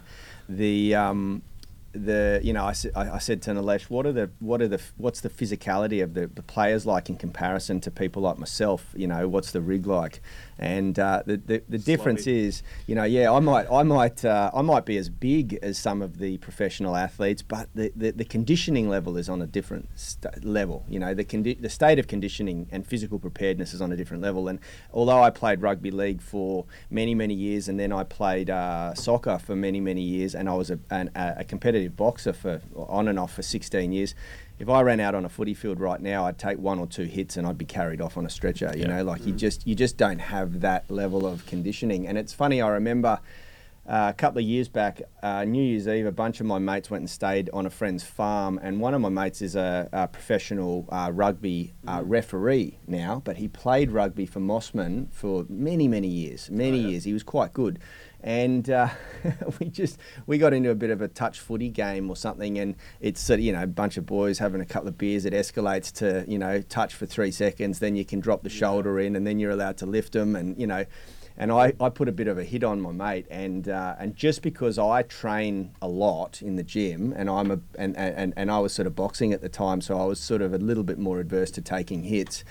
the 0.49 0.95
um, 0.95 1.43
the 1.95 2.41
you 2.43 2.53
know 2.53 2.65
I, 2.65 2.75
I 2.97 3.19
said 3.19 3.41
to 3.43 3.51
Nilesh, 3.51 3.85
what 3.85 4.07
are 4.07 4.13
the 4.13 4.31
what 4.41 4.61
are 4.61 4.69
the 4.69 4.81
what's 4.97 5.21
the 5.21 5.31
physicality 5.31 6.03
of 6.03 6.15
the, 6.15 6.27
the 6.27 6.43
players 6.43 6.85
like 6.87 7.09
in 7.09 7.17
comparison 7.17 7.81
to 7.83 7.91
people 7.91 8.23
like 8.23 8.39
myself? 8.39 8.93
You 8.97 9.07
know, 9.07 9.29
what's 9.29 9.53
the 9.53 9.61
rig 9.61 9.87
like? 9.87 10.21
And 10.59 10.99
uh, 10.99 11.23
the 11.27 11.37
the, 11.37 11.63
the 11.69 11.79
difference 11.79 12.27
is, 12.27 12.63
you 12.87 12.95
know, 12.95 13.05
yeah, 13.05 13.33
I 13.33 13.41
might 13.41 13.71
I 13.71 13.83
might 13.83 14.25
uh, 14.25 14.51
I 14.53 14.63
might 14.63 14.85
be 14.85 14.97
as 14.97 15.09
big 15.09 15.59
as 15.63 15.79
some 15.79 16.03
of 16.03 16.19
the 16.19 16.39
professional 16.39 16.97
athletes, 16.97 17.43
but 17.43 17.69
the, 17.75 17.93
the, 17.95 18.11
the 18.11 18.25
conditioning 18.25 18.89
level 18.89 19.17
is 19.17 19.29
on 19.29 19.41
a 19.43 19.47
different 19.47 19.89
st- 19.95 20.45
level. 20.45 20.85
You 20.89 20.99
know, 20.99 21.15
the 21.15 21.25
condi- 21.25 21.61
the 21.61 21.69
state 21.69 21.99
of 21.99 22.09
conditioning 22.09 22.69
and 22.71 22.87
physical 22.87 23.19
preparedness 23.19 23.75
is 23.75 23.81
on 23.81 23.93
a 23.93 23.97
different 23.97 24.23
level. 24.23 24.49
And 24.49 24.59
although 24.93 25.23
I 25.23 25.31
played 25.31 25.63
rugby 25.63 25.91
league 25.91 26.21
for 26.21 26.67
many 26.91 27.15
many 27.15 27.35
years, 27.35 27.69
and 27.69 27.79
then 27.79 27.93
I 27.93 28.05
played 28.05 28.51
uh, 28.51 28.95
soccer 28.95 29.39
for 29.39 29.55
many 29.55 29.81
many 29.81 30.03
years, 30.03 30.35
and 30.35 30.49
I 30.49 30.55
was 30.55 30.71
a, 30.71 30.79
an, 30.91 31.11
a 31.15 31.45
competitive 31.45 31.84
boxer 31.91 32.33
for 32.33 32.61
on 32.77 33.09
and 33.09 33.19
off 33.19 33.35
for 33.35 33.43
16 33.43 33.93
years 33.93 34.15
if 34.59 34.69
I 34.69 34.83
ran 34.83 35.01
out 35.01 35.15
on 35.15 35.25
a 35.25 35.29
footy 35.29 35.55
field 35.55 35.81
right 35.81 36.01
now, 36.01 36.27
I'd 36.27 36.39
take 36.39 36.59
one 36.59 36.79
or 36.79 36.87
two 36.87 37.05
hits 37.05 37.37
and 37.37 37.47
I'd 37.47 37.59
be 37.59 37.65
carried 37.65 38.01
off 38.01 38.17
on 38.17 38.25
a 38.25 38.31
stretcher. 38.31 38.71
You 38.75 38.83
yeah. 38.83 38.99
know, 38.99 39.05
like 39.05 39.23
mm. 39.23 39.29
you 39.29 39.33
just 39.33 39.67
you 39.67 39.75
just 39.75 39.97
don't 39.97 40.21
have 40.21 40.61
that 40.61 40.89
level 40.91 41.27
of 41.27 41.45
conditioning. 41.47 42.07
And 42.07 42.17
it's 42.17 42.33
funny. 42.33 42.63
I 42.63 42.69
remember 42.69 43.19
uh, 43.87 44.07
a 44.09 44.15
couple 44.15 44.39
of 44.39 44.45
years 44.45 44.69
back, 44.69 45.03
uh, 45.23 45.45
New 45.45 45.63
Year's 45.63 45.89
Eve, 45.89 46.07
a 46.07 46.13
bunch 46.13 46.41
of 46.41 46.47
my 46.47 46.59
mates 46.59 46.89
went 46.89 47.03
and 47.03 47.11
stayed 47.11 47.51
on 47.53 47.67
a 47.67 47.71
friend's 47.71 48.03
farm, 48.03 48.59
and 48.63 48.81
one 48.81 48.95
of 48.95 49.01
my 49.03 49.11
mates 49.11 49.43
is 49.43 49.57
a, 49.57 49.91
a 49.93 50.09
professional 50.09 50.89
uh, 50.91 51.11
rugby 51.13 51.75
uh, 51.87 52.01
mm. 52.01 52.05
referee 52.07 52.79
now, 52.87 53.21
but 53.25 53.37
he 53.37 53.49
played 53.49 53.91
rugby 53.91 54.25
for 54.25 54.41
Mosman 54.41 55.13
for 55.13 55.45
many, 55.51 55.87
many 55.87 56.09
years. 56.09 56.49
Many 56.49 56.79
oh, 56.79 56.83
yeah. 56.83 56.89
years. 56.89 57.05
He 57.05 57.13
was 57.13 57.23
quite 57.23 57.53
good 57.53 57.79
and 58.25 58.71
uh, 58.71 58.89
we 59.61 59.69
just 59.69 59.99
we 60.27 60.39
got 60.39 60.55
into 60.55 60.71
a 60.71 60.75
bit 60.75 60.91
of 60.91 61.03
a 61.03 61.09
touch 61.09 61.39
footy 61.39 61.69
game 61.69 62.11
or 62.11 62.17
something, 62.17 62.59
and 62.59 62.75
it's 63.01 63.29
you 63.29 63.53
know 63.53 63.63
a 63.63 63.67
bunch 63.67 63.97
of 63.99 64.07
boys 64.07 64.39
having 64.39 64.61
a 64.61 64.65
couple 64.65 64.89
of 64.89 64.99
beers. 64.99 65.27
It 65.27 65.35
escalates 65.35 65.93
to 65.99 66.25
you 66.27 66.39
know 66.39 66.63
touch 66.63 66.95
for 66.95 67.07
three 67.07 67.31
seconds, 67.31 67.79
then 67.79 67.95
you 67.95 68.05
can 68.05 68.21
drop 68.21 68.43
the 68.43 68.49
shoulder 68.49 68.99
in, 68.99 69.15
and 69.15 69.27
then 69.27 69.39
you're 69.39 69.53
allowed 69.53 69.77
to 69.79 69.87
lift 69.87 70.15
them, 70.15 70.35
and 70.35 70.59
you 70.59 70.67
know. 70.67 70.85
And 71.37 71.51
I, 71.51 71.73
I 71.81 71.89
put 71.89 72.09
a 72.09 72.13
bit 72.13 72.29
of 72.29 72.39
a 72.39 72.45
hit 72.45 72.63
on 72.63 72.81
my 72.81 72.93
mate, 72.93 73.27
and 73.29 73.69
uh, 73.69 73.97
and 73.99 74.15
just 74.15 74.41
because 74.41 74.79
I 74.79 75.03
train 75.03 75.73
a 75.83 75.89
lot 75.89 76.41
in 76.41 76.55
the 76.55 76.63
gym, 76.63 77.13
and 77.17 77.29
I'm 77.29 77.51
a 77.51 77.59
and, 77.77 77.97
and, 77.97 78.33
and 78.37 78.51
I 78.53 78.61
was 78.61 78.73
sort 78.73 78.87
of 78.87 78.95
boxing 78.95 79.33
at 79.33 79.41
the 79.41 79.49
time, 79.49 79.81
so 79.81 79.99
I 79.99 80.05
was 80.05 80.21
sort 80.21 80.43
of 80.43 80.55
a 80.55 80.59
little 80.59 80.85
bit 80.85 80.99
more 80.99 81.19
adverse 81.19 81.51
to 81.53 81.61
taking 81.61 82.05
hits 82.05 82.45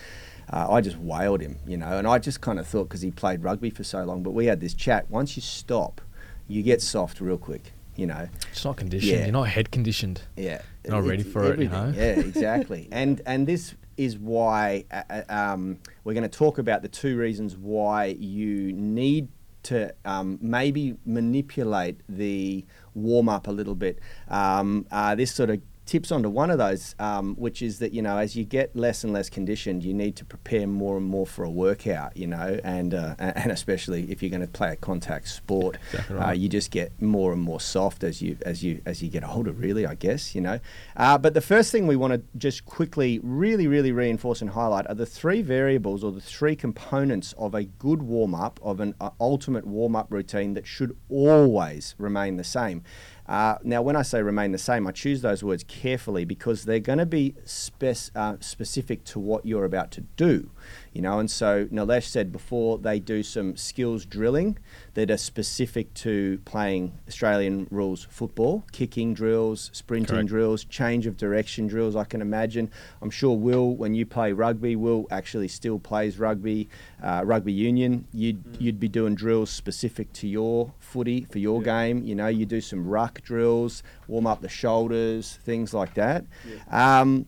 uh, 0.50 0.68
I 0.70 0.82
just 0.82 0.98
wailed 0.98 1.42
him, 1.42 1.58
you 1.66 1.78
know, 1.78 1.98
and 1.98 2.08
I 2.08 2.20
just 2.20 2.42
kind 2.42 2.60
of 2.60 2.68
thought 2.68 2.86
because 2.86 3.02
he 3.02 3.12
played 3.12 3.44
rugby 3.44 3.70
for 3.70 3.84
so 3.84 4.04
long. 4.04 4.24
But 4.24 4.32
we 4.32 4.46
had 4.46 4.60
this 4.60 4.74
chat. 4.74 5.10
Once 5.10 5.36
you 5.36 5.42
stop, 5.42 6.02
you 6.48 6.62
get 6.63 6.82
soft 6.82 7.22
real 7.22 7.38
quick, 7.38 7.74
you 7.96 8.06
know. 8.06 8.28
It's 8.52 8.66
not 8.66 8.78
conditioned. 8.78 9.12
Yeah. 9.12 9.24
You're 9.25 9.32
not 9.32 9.48
head 9.48 9.72
conditioned. 9.72 10.22
Yeah. 10.36 10.62
You're 10.84 10.96
not 10.96 11.08
ready 11.08 11.24
for 11.24 11.44
everything. 11.44 11.74
it, 11.74 11.88
you 11.88 11.92
know. 11.92 11.94
yeah, 11.96 12.20
exactly. 12.20 12.90
and 12.92 13.22
and 13.25 13.48
this 13.48 13.75
is 13.98 14.18
why 14.18 14.86
uh, 14.92 15.04
uh 15.10 15.24
um, 15.30 15.80
we're 16.04 16.14
going 16.14 16.30
to 16.30 16.38
talk 16.38 16.58
about 16.58 16.82
the 16.82 16.88
two 16.88 17.18
reasons 17.18 17.56
why 17.56 18.06
you 18.06 18.74
need 18.74 19.28
to 19.64 19.94
um, 20.06 20.38
maybe 20.42 20.96
manipulate 21.06 22.02
the 22.10 22.66
warm 22.94 23.30
up 23.30 23.48
a 23.48 23.52
little 23.52 23.76
bit. 23.76 24.00
Um, 24.28 24.86
uh, 24.92 25.16
this 25.16 25.34
sort 25.34 25.50
of 25.50 25.62
tips 25.86 26.12
onto 26.12 26.30
one 26.30 26.50
of 26.50 26.58
those, 26.58 26.96
um, 27.00 27.36
which 27.36 27.62
is 27.62 27.80
that 27.80 27.94
you 27.94 28.02
know 28.02 28.18
as 28.18 28.36
you 28.36 28.44
get 28.44 28.75
less 28.75 29.04
and 29.04 29.13
less 29.13 29.30
conditioned, 29.30 29.84
you 29.84 29.94
need 29.94 30.16
to 30.16 30.25
prepare 30.25 30.68
more 30.68 30.98
and 30.98 31.06
more 31.06 31.25
for 31.25 31.44
a 31.44 31.50
workout. 31.50 32.16
You 32.16 32.28
know, 32.28 32.60
and 32.63 32.94
uh, 32.94 33.16
and 33.20 33.52
especially 33.52 34.12
if 34.12 34.22
you're 34.22 34.30
going 34.30 34.42
to 34.42 34.48
play 34.48 34.72
a 34.72 34.75
contact 34.75 35.28
sport, 35.28 35.78
exactly 35.92 36.16
uh, 36.16 36.20
right. 36.20 36.30
uh, 36.30 36.32
you 36.34 36.50
just 36.50 36.72
get 36.72 37.02
more 37.02 37.34
and 37.34 37.42
more 37.42 37.60
soft 37.60 38.04
as 38.04 38.22
you 38.22 38.38
as 38.46 38.63
you 38.63 38.82
as 38.86 39.02
you 39.02 39.10
get 39.10 39.28
older. 39.28 39.52
Really, 39.52 39.86
I 39.86 39.96
guess 39.96 40.36
you 40.36 40.42
know. 40.42 40.60
Uh, 40.96 41.18
but 41.18 41.34
the 41.34 41.42
first 41.42 41.72
thing 41.72 41.88
we 41.88 41.96
want 41.96 42.13
to 42.13 42.22
just 42.38 42.66
quickly, 42.66 43.20
really, 43.24 43.68
really 43.68 43.92
reinforce 43.92 44.42
and 44.42 44.52
highlight 44.52 44.88
are 44.88 44.96
the 44.96 45.06
three 45.06 45.42
variables 45.42 46.04
or 46.04 46.12
the 46.12 46.22
three 46.22 46.56
components 46.56 47.34
of 47.38 47.54
a 47.54 47.63
good 47.63 48.04
warm 48.04 48.34
up 48.34 48.60
of 48.63 48.80
an 48.80 48.96
uh, 49.02 49.10
ultimate 49.20 49.66
warm 49.66 49.96
up 49.96 50.12
routine 50.12 50.54
that 50.54 50.66
should 50.66 50.96
always 51.10 51.96
remain 51.98 52.38
the 52.38 52.44
same. 52.44 52.84
Uh, 53.27 53.56
now, 53.63 53.82
when 53.82 53.96
I 53.96 54.01
say 54.01 54.22
remain 54.22 54.51
the 54.51 54.58
same, 54.58 54.86
I 54.86 54.92
choose 54.92 55.22
those 55.22 55.44
words 55.44 55.63
carefully 55.63 56.25
because 56.25 56.65
they're 56.65 56.80
going 56.80 57.00
to 57.00 57.06
be 57.06 57.36
spec- 57.46 58.12
uh, 58.15 58.36
specific 58.42 59.06
to 59.06 59.20
what 59.20 59.46
you're 59.46 59.65
about 59.65 59.92
to 59.92 60.01
do. 60.01 60.51
You 60.94 61.02
know. 61.02 61.20
And 61.20 61.30
so 61.30 61.66
Nilesh 61.66 62.06
said 62.06 62.32
before 62.32 62.78
they 62.78 63.00
do 63.00 63.24
some 63.24 63.56
skills 63.58 64.06
drilling 64.06 64.58
that 64.94 65.10
are 65.12 65.18
specific 65.18 65.94
to 65.96 66.40
playing 66.46 66.94
Australian 67.08 67.68
rules 67.72 68.08
football, 68.10 68.64
kicking 68.72 69.14
drills, 69.14 69.70
sprinting 69.74 70.16
Correct. 70.16 70.28
drills, 70.30 70.64
change 70.66 71.06
of 71.08 71.18
direction 71.18 71.68
drills. 71.68 71.96
I 71.96 72.04
can 72.04 72.22
imagine. 72.22 72.70
I'm 73.02 73.10
sure 73.10 73.36
Will, 73.38 73.76
when 73.76 73.94
you 73.96 74.06
play 74.06 74.32
rugby, 74.34 74.76
Will 74.76 75.08
actually 75.12 75.48
still 75.48 75.80
plays 75.80 76.20
rugby, 76.20 76.70
uh, 77.02 77.24
rugby 77.26 77.52
union. 77.54 78.08
You'd 78.14 78.44
you'd 78.60 78.80
be 78.80 78.88
doing 78.88 79.16
drills 79.16 79.50
specific 79.50 80.14
to 80.14 80.28
your 80.28 80.74
footy 80.80 81.26
for 81.32 81.40
your 81.40 81.60
Yeah. 81.62 81.66
game. 81.88 82.04
You 82.04 82.16
know, 82.16 82.28
you 82.28 82.46
do 82.46 82.62
some 82.62 82.88
ruck 82.88 83.22
drills, 83.22 83.84
warm 84.08 84.28
up 84.28 84.42
the 84.42 84.50
shoulders, 84.50 85.40
things 85.44 85.74
like 85.74 85.96
that. 85.96 86.26
Yeah. 86.48 87.02
Um, 87.02 87.26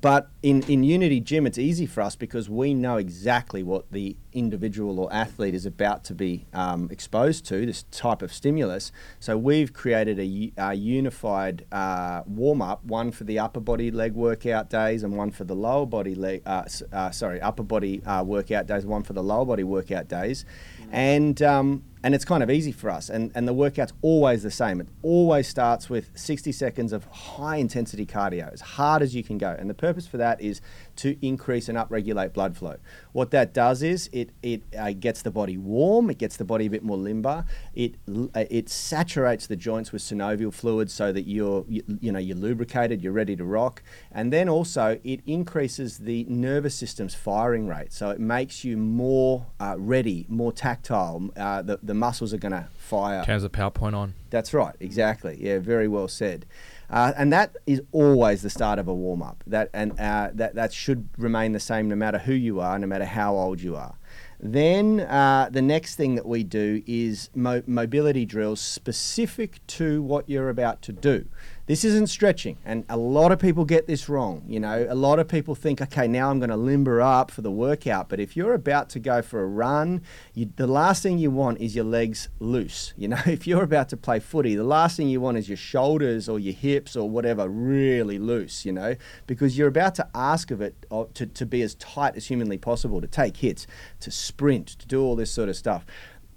but 0.00 0.30
in, 0.42 0.62
in 0.62 0.82
Unity 0.82 1.20
Gym, 1.20 1.46
it's 1.46 1.58
easy 1.58 1.84
for 1.84 2.00
us 2.00 2.16
because 2.16 2.48
we 2.48 2.72
know 2.72 2.96
exactly 2.96 3.62
what 3.62 3.90
the 3.92 4.16
individual 4.32 4.98
or 4.98 5.12
athlete 5.12 5.54
is 5.54 5.66
about 5.66 6.02
to 6.04 6.14
be 6.14 6.46
um, 6.54 6.88
exposed 6.90 7.44
to, 7.46 7.66
this 7.66 7.84
type 7.90 8.22
of 8.22 8.32
stimulus. 8.32 8.90
So 9.20 9.36
we've 9.36 9.72
created 9.72 10.18
a 10.18 10.74
unified 10.74 11.66
uh, 11.70 12.22
warm 12.26 12.62
up, 12.62 12.84
one 12.84 13.10
for 13.10 13.24
the 13.24 13.38
upper 13.38 13.60
body 13.60 13.90
leg 13.90 14.14
workout 14.14 14.70
days 14.70 15.02
and 15.02 15.14
one 15.16 15.30
for 15.30 15.44
the 15.44 15.54
lower 15.54 15.84
body 15.84 16.14
leg, 16.14 16.42
uh, 16.46 16.64
uh, 16.92 17.10
sorry, 17.10 17.40
upper 17.40 17.62
body 17.62 18.02
uh, 18.04 18.22
workout 18.24 18.66
days, 18.66 18.86
one 18.86 19.02
for 19.02 19.12
the 19.12 19.22
lower 19.22 19.44
body 19.44 19.64
workout 19.64 20.08
days. 20.08 20.46
And, 20.90 21.40
um, 21.42 21.84
and 22.04 22.14
it's 22.14 22.24
kind 22.24 22.42
of 22.42 22.50
easy 22.50 22.72
for 22.72 22.90
us. 22.90 23.08
And, 23.08 23.30
and 23.34 23.46
the 23.46 23.52
workout's 23.52 23.92
always 24.02 24.42
the 24.42 24.50
same. 24.50 24.80
It 24.80 24.88
always 25.02 25.46
starts 25.46 25.88
with 25.88 26.10
60 26.14 26.50
seconds 26.50 26.92
of 26.92 27.04
high 27.04 27.56
intensity 27.56 28.06
cardio, 28.06 28.52
as 28.52 28.60
hard 28.60 29.02
as 29.02 29.14
you 29.14 29.22
can 29.22 29.38
go. 29.38 29.54
And 29.56 29.70
the 29.70 29.74
purpose 29.74 30.06
for 30.06 30.16
that 30.16 30.40
is 30.40 30.60
to 30.96 31.16
increase 31.24 31.68
and 31.68 31.78
upregulate 31.78 32.32
blood 32.32 32.56
flow. 32.56 32.76
What 33.12 33.30
that 33.30 33.54
does 33.54 33.82
is 33.82 34.10
it, 34.12 34.30
it 34.42 34.62
uh, 34.76 34.92
gets 34.92 35.22
the 35.22 35.30
body 35.30 35.56
warm, 35.56 36.10
it 36.10 36.18
gets 36.18 36.36
the 36.36 36.44
body 36.44 36.66
a 36.66 36.70
bit 36.70 36.82
more 36.82 36.96
limber, 36.96 37.44
it, 37.74 37.94
uh, 38.08 38.44
it 38.50 38.68
saturates 38.68 39.46
the 39.46 39.56
joints 39.56 39.92
with 39.92 40.02
synovial 40.02 40.52
fluid 40.52 40.90
so 40.90 41.12
that 41.12 41.28
you're, 41.28 41.64
you, 41.68 41.82
you 42.00 42.10
know, 42.10 42.18
you're 42.18 42.36
lubricated, 42.36 43.00
you're 43.02 43.12
ready 43.12 43.36
to 43.36 43.44
rock. 43.44 43.82
And 44.10 44.32
then 44.32 44.48
also 44.48 44.98
it 45.04 45.20
increases 45.26 45.98
the 45.98 46.24
nervous 46.28 46.74
system's 46.74 47.14
firing 47.14 47.68
rate. 47.68 47.92
So 47.92 48.10
it 48.10 48.20
makes 48.20 48.64
you 48.64 48.76
more 48.76 49.46
uh, 49.60 49.76
ready, 49.78 50.26
more 50.28 50.52
tactile. 50.52 51.30
Uh, 51.36 51.62
the, 51.62 51.78
the 51.82 51.91
muscles 51.94 52.32
are 52.32 52.38
going 52.38 52.52
to 52.52 52.68
fire. 52.76 53.24
Turns 53.24 53.42
the 53.42 53.50
PowerPoint 53.50 53.94
on. 53.94 54.14
That's 54.30 54.52
right, 54.54 54.74
exactly. 54.80 55.38
Yeah, 55.40 55.58
very 55.58 55.88
well 55.88 56.08
said. 56.08 56.46
Uh, 56.90 57.12
and 57.16 57.32
that 57.32 57.56
is 57.66 57.80
always 57.90 58.42
the 58.42 58.50
start 58.50 58.78
of 58.78 58.86
a 58.86 58.94
warm 58.94 59.22
up. 59.22 59.42
That 59.46 59.70
and 59.72 59.98
uh, 59.98 60.30
that 60.34 60.54
that 60.54 60.72
should 60.72 61.08
remain 61.16 61.52
the 61.52 61.60
same 61.60 61.88
no 61.88 61.96
matter 61.96 62.18
who 62.18 62.34
you 62.34 62.60
are, 62.60 62.78
no 62.78 62.86
matter 62.86 63.06
how 63.06 63.34
old 63.34 63.62
you 63.62 63.76
are. 63.76 63.94
Then 64.38 65.00
uh, 65.00 65.48
the 65.50 65.62
next 65.62 65.94
thing 65.94 66.16
that 66.16 66.26
we 66.26 66.42
do 66.42 66.82
is 66.86 67.30
mo- 67.34 67.62
mobility 67.66 68.26
drills 68.26 68.60
specific 68.60 69.64
to 69.68 70.02
what 70.02 70.28
you're 70.28 70.48
about 70.50 70.82
to 70.82 70.92
do. 70.92 71.26
This 71.72 71.84
isn't 71.84 72.08
stretching, 72.08 72.58
and 72.66 72.84
a 72.90 72.98
lot 72.98 73.32
of 73.32 73.38
people 73.38 73.64
get 73.64 73.86
this 73.86 74.06
wrong. 74.06 74.44
You 74.46 74.60
know, 74.60 74.86
a 74.90 74.94
lot 74.94 75.18
of 75.18 75.26
people 75.26 75.54
think, 75.54 75.80
okay, 75.80 76.06
now 76.06 76.28
I'm 76.28 76.38
going 76.38 76.50
to 76.50 76.56
limber 76.56 77.00
up 77.00 77.30
for 77.30 77.40
the 77.40 77.50
workout. 77.50 78.10
But 78.10 78.20
if 78.20 78.36
you're 78.36 78.52
about 78.52 78.90
to 78.90 78.98
go 78.98 79.22
for 79.22 79.42
a 79.42 79.46
run, 79.46 80.02
you, 80.34 80.52
the 80.56 80.66
last 80.66 81.02
thing 81.02 81.16
you 81.16 81.30
want 81.30 81.62
is 81.62 81.74
your 81.74 81.86
legs 81.86 82.28
loose. 82.40 82.92
You 82.98 83.08
know, 83.08 83.20
if 83.26 83.46
you're 83.46 83.62
about 83.62 83.88
to 83.88 83.96
play 83.96 84.20
footy, 84.20 84.54
the 84.54 84.64
last 84.64 84.98
thing 84.98 85.08
you 85.08 85.22
want 85.22 85.38
is 85.38 85.48
your 85.48 85.56
shoulders 85.56 86.28
or 86.28 86.38
your 86.38 86.52
hips 86.52 86.94
or 86.94 87.08
whatever 87.08 87.48
really 87.48 88.18
loose. 88.18 88.66
You 88.66 88.72
know, 88.72 88.94
because 89.26 89.56
you're 89.56 89.68
about 89.68 89.94
to 89.94 90.06
ask 90.14 90.50
of 90.50 90.60
it 90.60 90.74
uh, 90.90 91.04
to, 91.14 91.24
to 91.24 91.46
be 91.46 91.62
as 91.62 91.74
tight 91.76 92.16
as 92.16 92.26
humanly 92.26 92.58
possible, 92.58 93.00
to 93.00 93.06
take 93.06 93.38
hits, 93.38 93.66
to 94.00 94.10
sprint, 94.10 94.66
to 94.66 94.86
do 94.86 95.02
all 95.02 95.16
this 95.16 95.30
sort 95.30 95.48
of 95.48 95.56
stuff 95.56 95.86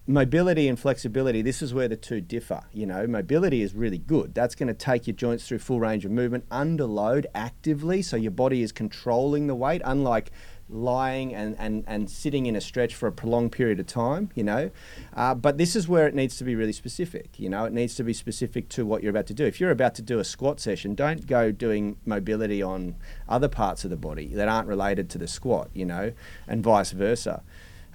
mobility 0.07 0.67
and 0.67 0.79
flexibility 0.79 1.41
this 1.41 1.63
is 1.63 1.73
where 1.73 1.87
the 1.87 1.95
two 1.95 2.21
differ 2.21 2.61
you 2.71 2.85
know. 2.85 3.07
Mobility 3.07 3.61
is 3.61 3.73
really 3.73 3.97
good. 3.97 4.35
That's 4.35 4.53
going 4.53 4.67
to 4.67 4.73
take 4.73 5.07
your 5.07 5.15
joints 5.15 5.47
through 5.47 5.59
full 5.59 5.79
range 5.79 6.05
of 6.05 6.11
movement 6.11 6.45
under 6.51 6.85
load 6.85 7.25
actively 7.33 8.01
so 8.01 8.15
your 8.15 8.31
body 8.31 8.61
is 8.61 8.71
controlling 8.71 9.47
the 9.47 9.55
weight 9.55 9.81
unlike 9.83 10.31
lying 10.67 11.33
and, 11.33 11.55
and, 11.59 11.83
and 11.85 12.09
sitting 12.09 12.47
in 12.47 12.55
a 12.55 12.61
stretch 12.61 12.95
for 12.95 13.07
a 13.07 13.11
prolonged 13.11 13.51
period 13.51 13.79
of 13.79 13.87
time 13.87 14.29
you 14.35 14.43
know. 14.43 14.69
Uh, 15.15 15.33
but 15.33 15.57
this 15.57 15.75
is 15.75 15.87
where 15.87 16.07
it 16.07 16.13
needs 16.13 16.37
to 16.37 16.43
be 16.43 16.55
really 16.55 16.73
specific 16.73 17.39
you 17.39 17.49
know. 17.49 17.65
It 17.65 17.73
needs 17.73 17.95
to 17.95 18.03
be 18.03 18.13
specific 18.13 18.69
to 18.69 18.85
what 18.85 19.01
you're 19.01 19.09
about 19.09 19.27
to 19.27 19.33
do. 19.33 19.45
If 19.45 19.59
you're 19.59 19.71
about 19.71 19.95
to 19.95 20.03
do 20.03 20.19
a 20.19 20.23
squat 20.23 20.59
session 20.59 20.93
don't 20.93 21.25
go 21.25 21.51
doing 21.51 21.97
mobility 22.05 22.61
on 22.61 22.95
other 23.27 23.47
parts 23.47 23.83
of 23.83 23.89
the 23.89 23.97
body 23.97 24.27
that 24.35 24.47
aren't 24.47 24.67
related 24.67 25.09
to 25.11 25.17
the 25.17 25.27
squat 25.27 25.69
you 25.73 25.85
know 25.85 26.13
and 26.47 26.63
vice 26.63 26.91
versa 26.91 27.41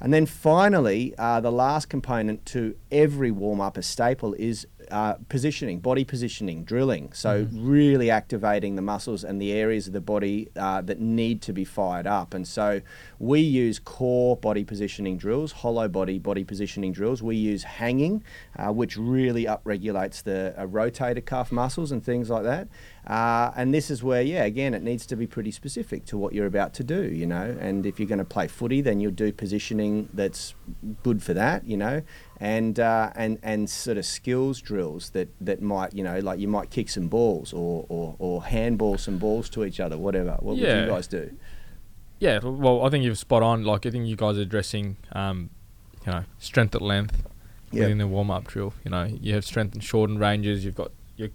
and 0.00 0.14
then 0.14 0.24
finally, 0.24 1.14
uh, 1.18 1.40
the 1.40 1.52
last 1.52 1.88
component 1.88 2.46
to 2.46 2.74
every 2.90 3.30
warm 3.30 3.60
up, 3.60 3.76
a 3.76 3.82
staple, 3.82 4.34
is 4.34 4.66
uh, 4.90 5.14
positioning, 5.28 5.80
body 5.80 6.04
positioning, 6.04 6.64
drilling. 6.64 7.12
So, 7.12 7.48
really 7.52 8.10
activating 8.10 8.76
the 8.76 8.82
muscles 8.82 9.24
and 9.24 9.40
the 9.40 9.52
areas 9.52 9.86
of 9.86 9.92
the 9.92 10.00
body 10.00 10.48
uh, 10.56 10.80
that 10.82 11.00
need 11.00 11.42
to 11.42 11.52
be 11.52 11.64
fired 11.64 12.06
up. 12.06 12.34
And 12.34 12.46
so, 12.46 12.80
we 13.18 13.40
use 13.40 13.78
core 13.78 14.36
body 14.36 14.64
positioning 14.64 15.18
drills, 15.18 15.52
hollow 15.52 15.88
body 15.88 16.18
body 16.18 16.44
positioning 16.44 16.92
drills. 16.92 17.22
We 17.22 17.36
use 17.36 17.62
hanging, 17.62 18.24
uh, 18.56 18.72
which 18.72 18.96
really 18.96 19.44
upregulates 19.44 20.22
the 20.22 20.54
uh, 20.56 20.66
rotator 20.66 21.24
cuff 21.24 21.52
muscles 21.52 21.92
and 21.92 22.04
things 22.04 22.30
like 22.30 22.44
that. 22.44 22.68
Uh, 23.06 23.50
and 23.56 23.72
this 23.72 23.90
is 23.90 24.02
where, 24.02 24.22
yeah, 24.22 24.44
again, 24.44 24.74
it 24.74 24.82
needs 24.82 25.06
to 25.06 25.16
be 25.16 25.26
pretty 25.26 25.50
specific 25.50 26.04
to 26.06 26.18
what 26.18 26.32
you're 26.32 26.46
about 26.46 26.74
to 26.74 26.84
do, 26.84 27.02
you 27.02 27.26
know. 27.26 27.56
And 27.60 27.86
if 27.86 27.98
you're 27.98 28.08
going 28.08 28.18
to 28.18 28.24
play 28.24 28.46
footy, 28.46 28.80
then 28.80 29.00
you'll 29.00 29.10
do 29.12 29.32
positioning 29.32 30.08
that's 30.12 30.54
good 31.02 31.22
for 31.22 31.34
that, 31.34 31.66
you 31.66 31.76
know, 31.76 32.02
and 32.40 32.80
uh, 32.80 33.10
and 33.14 33.38
and 33.42 33.68
sort 33.68 33.98
of 33.98 34.06
skills 34.06 34.60
drills 34.60 35.10
that 35.10 35.28
that 35.40 35.60
might, 35.60 35.94
you 35.94 36.02
know, 36.02 36.18
like 36.20 36.38
you 36.40 36.48
might 36.48 36.70
kick 36.70 36.88
some 36.88 37.06
balls 37.08 37.52
or 37.52 37.84
or, 37.88 38.16
or 38.18 38.44
handball 38.44 38.96
some 38.98 39.18
balls 39.18 39.48
to 39.50 39.64
each 39.64 39.78
other, 39.80 39.98
whatever. 39.98 40.32
What 40.40 40.56
would 40.56 40.58
Yeah. 40.58 40.84
you 40.84 40.88
guys 40.90 41.06
do? 41.06 41.30
Yeah, 42.18 42.38
well, 42.42 42.84
I 42.84 42.90
think 42.90 43.04
you've 43.04 43.18
spot 43.18 43.42
on. 43.42 43.64
Like, 43.64 43.86
I 43.86 43.90
think 43.90 44.06
you 44.06 44.14
guys 44.16 44.36
are 44.36 44.42
addressing, 44.42 44.96
um, 45.12 45.48
you 46.06 46.12
know, 46.12 46.24
strength 46.38 46.74
at 46.74 46.82
length 46.82 47.22
Yeah. 47.72 47.82
within 47.84 47.98
the 47.98 48.06
warm 48.06 48.30
up 48.30 48.46
drill. 48.46 48.74
You 48.84 48.90
know, 48.90 49.04
you 49.04 49.32
have 49.34 49.44
strength 49.44 49.72
and 49.74 49.82
shortened 49.82 50.20
ranges. 50.20 50.62
You've 50.64 50.74
got 50.74 50.90
your, 51.16 51.28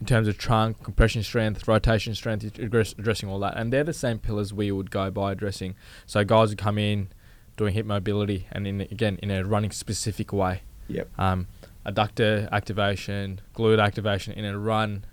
in 0.00 0.06
terms 0.06 0.26
of 0.26 0.36
trunk, 0.36 0.82
compression 0.82 1.22
strength, 1.22 1.68
rotation 1.68 2.14
strength, 2.16 2.42
you're 2.58 2.66
address, 2.66 2.94
addressing 2.98 3.28
all 3.28 3.38
that, 3.40 3.56
and 3.56 3.72
they're 3.72 3.84
the 3.84 3.92
same 3.92 4.18
pillars 4.18 4.52
we 4.52 4.72
would 4.72 4.90
go 4.90 5.08
by 5.10 5.30
addressing. 5.32 5.76
So 6.06 6.24
guys 6.24 6.48
would 6.48 6.58
come 6.58 6.78
in 6.78 7.08
doing 7.56 7.74
hip 7.74 7.86
mobility, 7.86 8.46
and 8.52 8.66
in 8.66 8.80
again 8.82 9.18
in 9.22 9.30
a 9.30 9.44
running 9.44 9.70
specific 9.70 10.32
way. 10.32 10.62
Yep. 10.88 11.08
Um, 11.18 11.46
adductor 11.86 12.50
activation, 12.50 13.40
glute 13.54 13.82
activation 13.82 14.32
in 14.34 14.44
a 14.44 14.58
run 14.58 15.04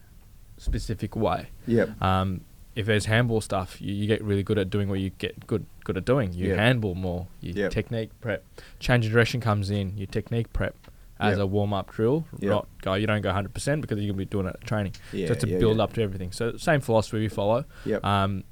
specific 0.57 1.15
way. 1.15 1.47
Yep. 1.67 2.01
Um, 2.01 2.41
if 2.75 2.85
there's 2.85 3.05
handball 3.05 3.41
stuff, 3.41 3.81
you, 3.81 3.93
you 3.93 4.07
get 4.07 4.23
really 4.23 4.43
good 4.43 4.57
at 4.57 4.69
doing 4.69 4.87
what 4.89 4.99
you 4.99 5.09
get 5.11 5.45
good 5.47 5.65
good 5.83 5.97
at 5.97 6.05
doing. 6.05 6.33
You 6.33 6.49
Yep. 6.49 6.57
handball 6.57 6.95
more. 6.95 7.27
Your 7.41 7.55
Yep. 7.55 7.71
technique 7.71 8.09
prep, 8.21 8.43
change 8.79 9.05
of 9.05 9.11
direction 9.11 9.41
comes 9.41 9.69
in. 9.69 9.97
Your 9.97 10.07
technique 10.07 10.51
prep 10.53 10.75
as 11.21 11.37
Yep. 11.37 11.43
a 11.43 11.45
warm 11.45 11.71
up 11.73 11.91
drill. 11.91 12.25
Yep. 12.39 12.49
Not 12.49 12.67
go. 12.81 12.93
You 12.95 13.07
don't 13.07 13.21
go 13.21 13.29
100 13.29 13.53
percent 13.53 13.81
because 13.81 13.99
you're 13.99 14.07
gonna 14.11 14.17
be 14.17 14.25
doing 14.25 14.47
it 14.47 14.55
at 14.59 14.65
training. 14.65 14.93
Yeah. 15.13 15.27
so 15.27 15.33
it's 15.33 15.43
to 15.43 15.49
yeah, 15.49 15.59
build 15.59 15.77
yeah. 15.77 15.83
up 15.83 15.93
to 15.93 16.01
everything. 16.01 16.31
So 16.31 16.57
same 16.57 16.81
philosophy 16.81 17.19
we 17.19 17.27
follow. 17.29 17.65
Yep. 17.85 18.03
Um, 18.03 18.43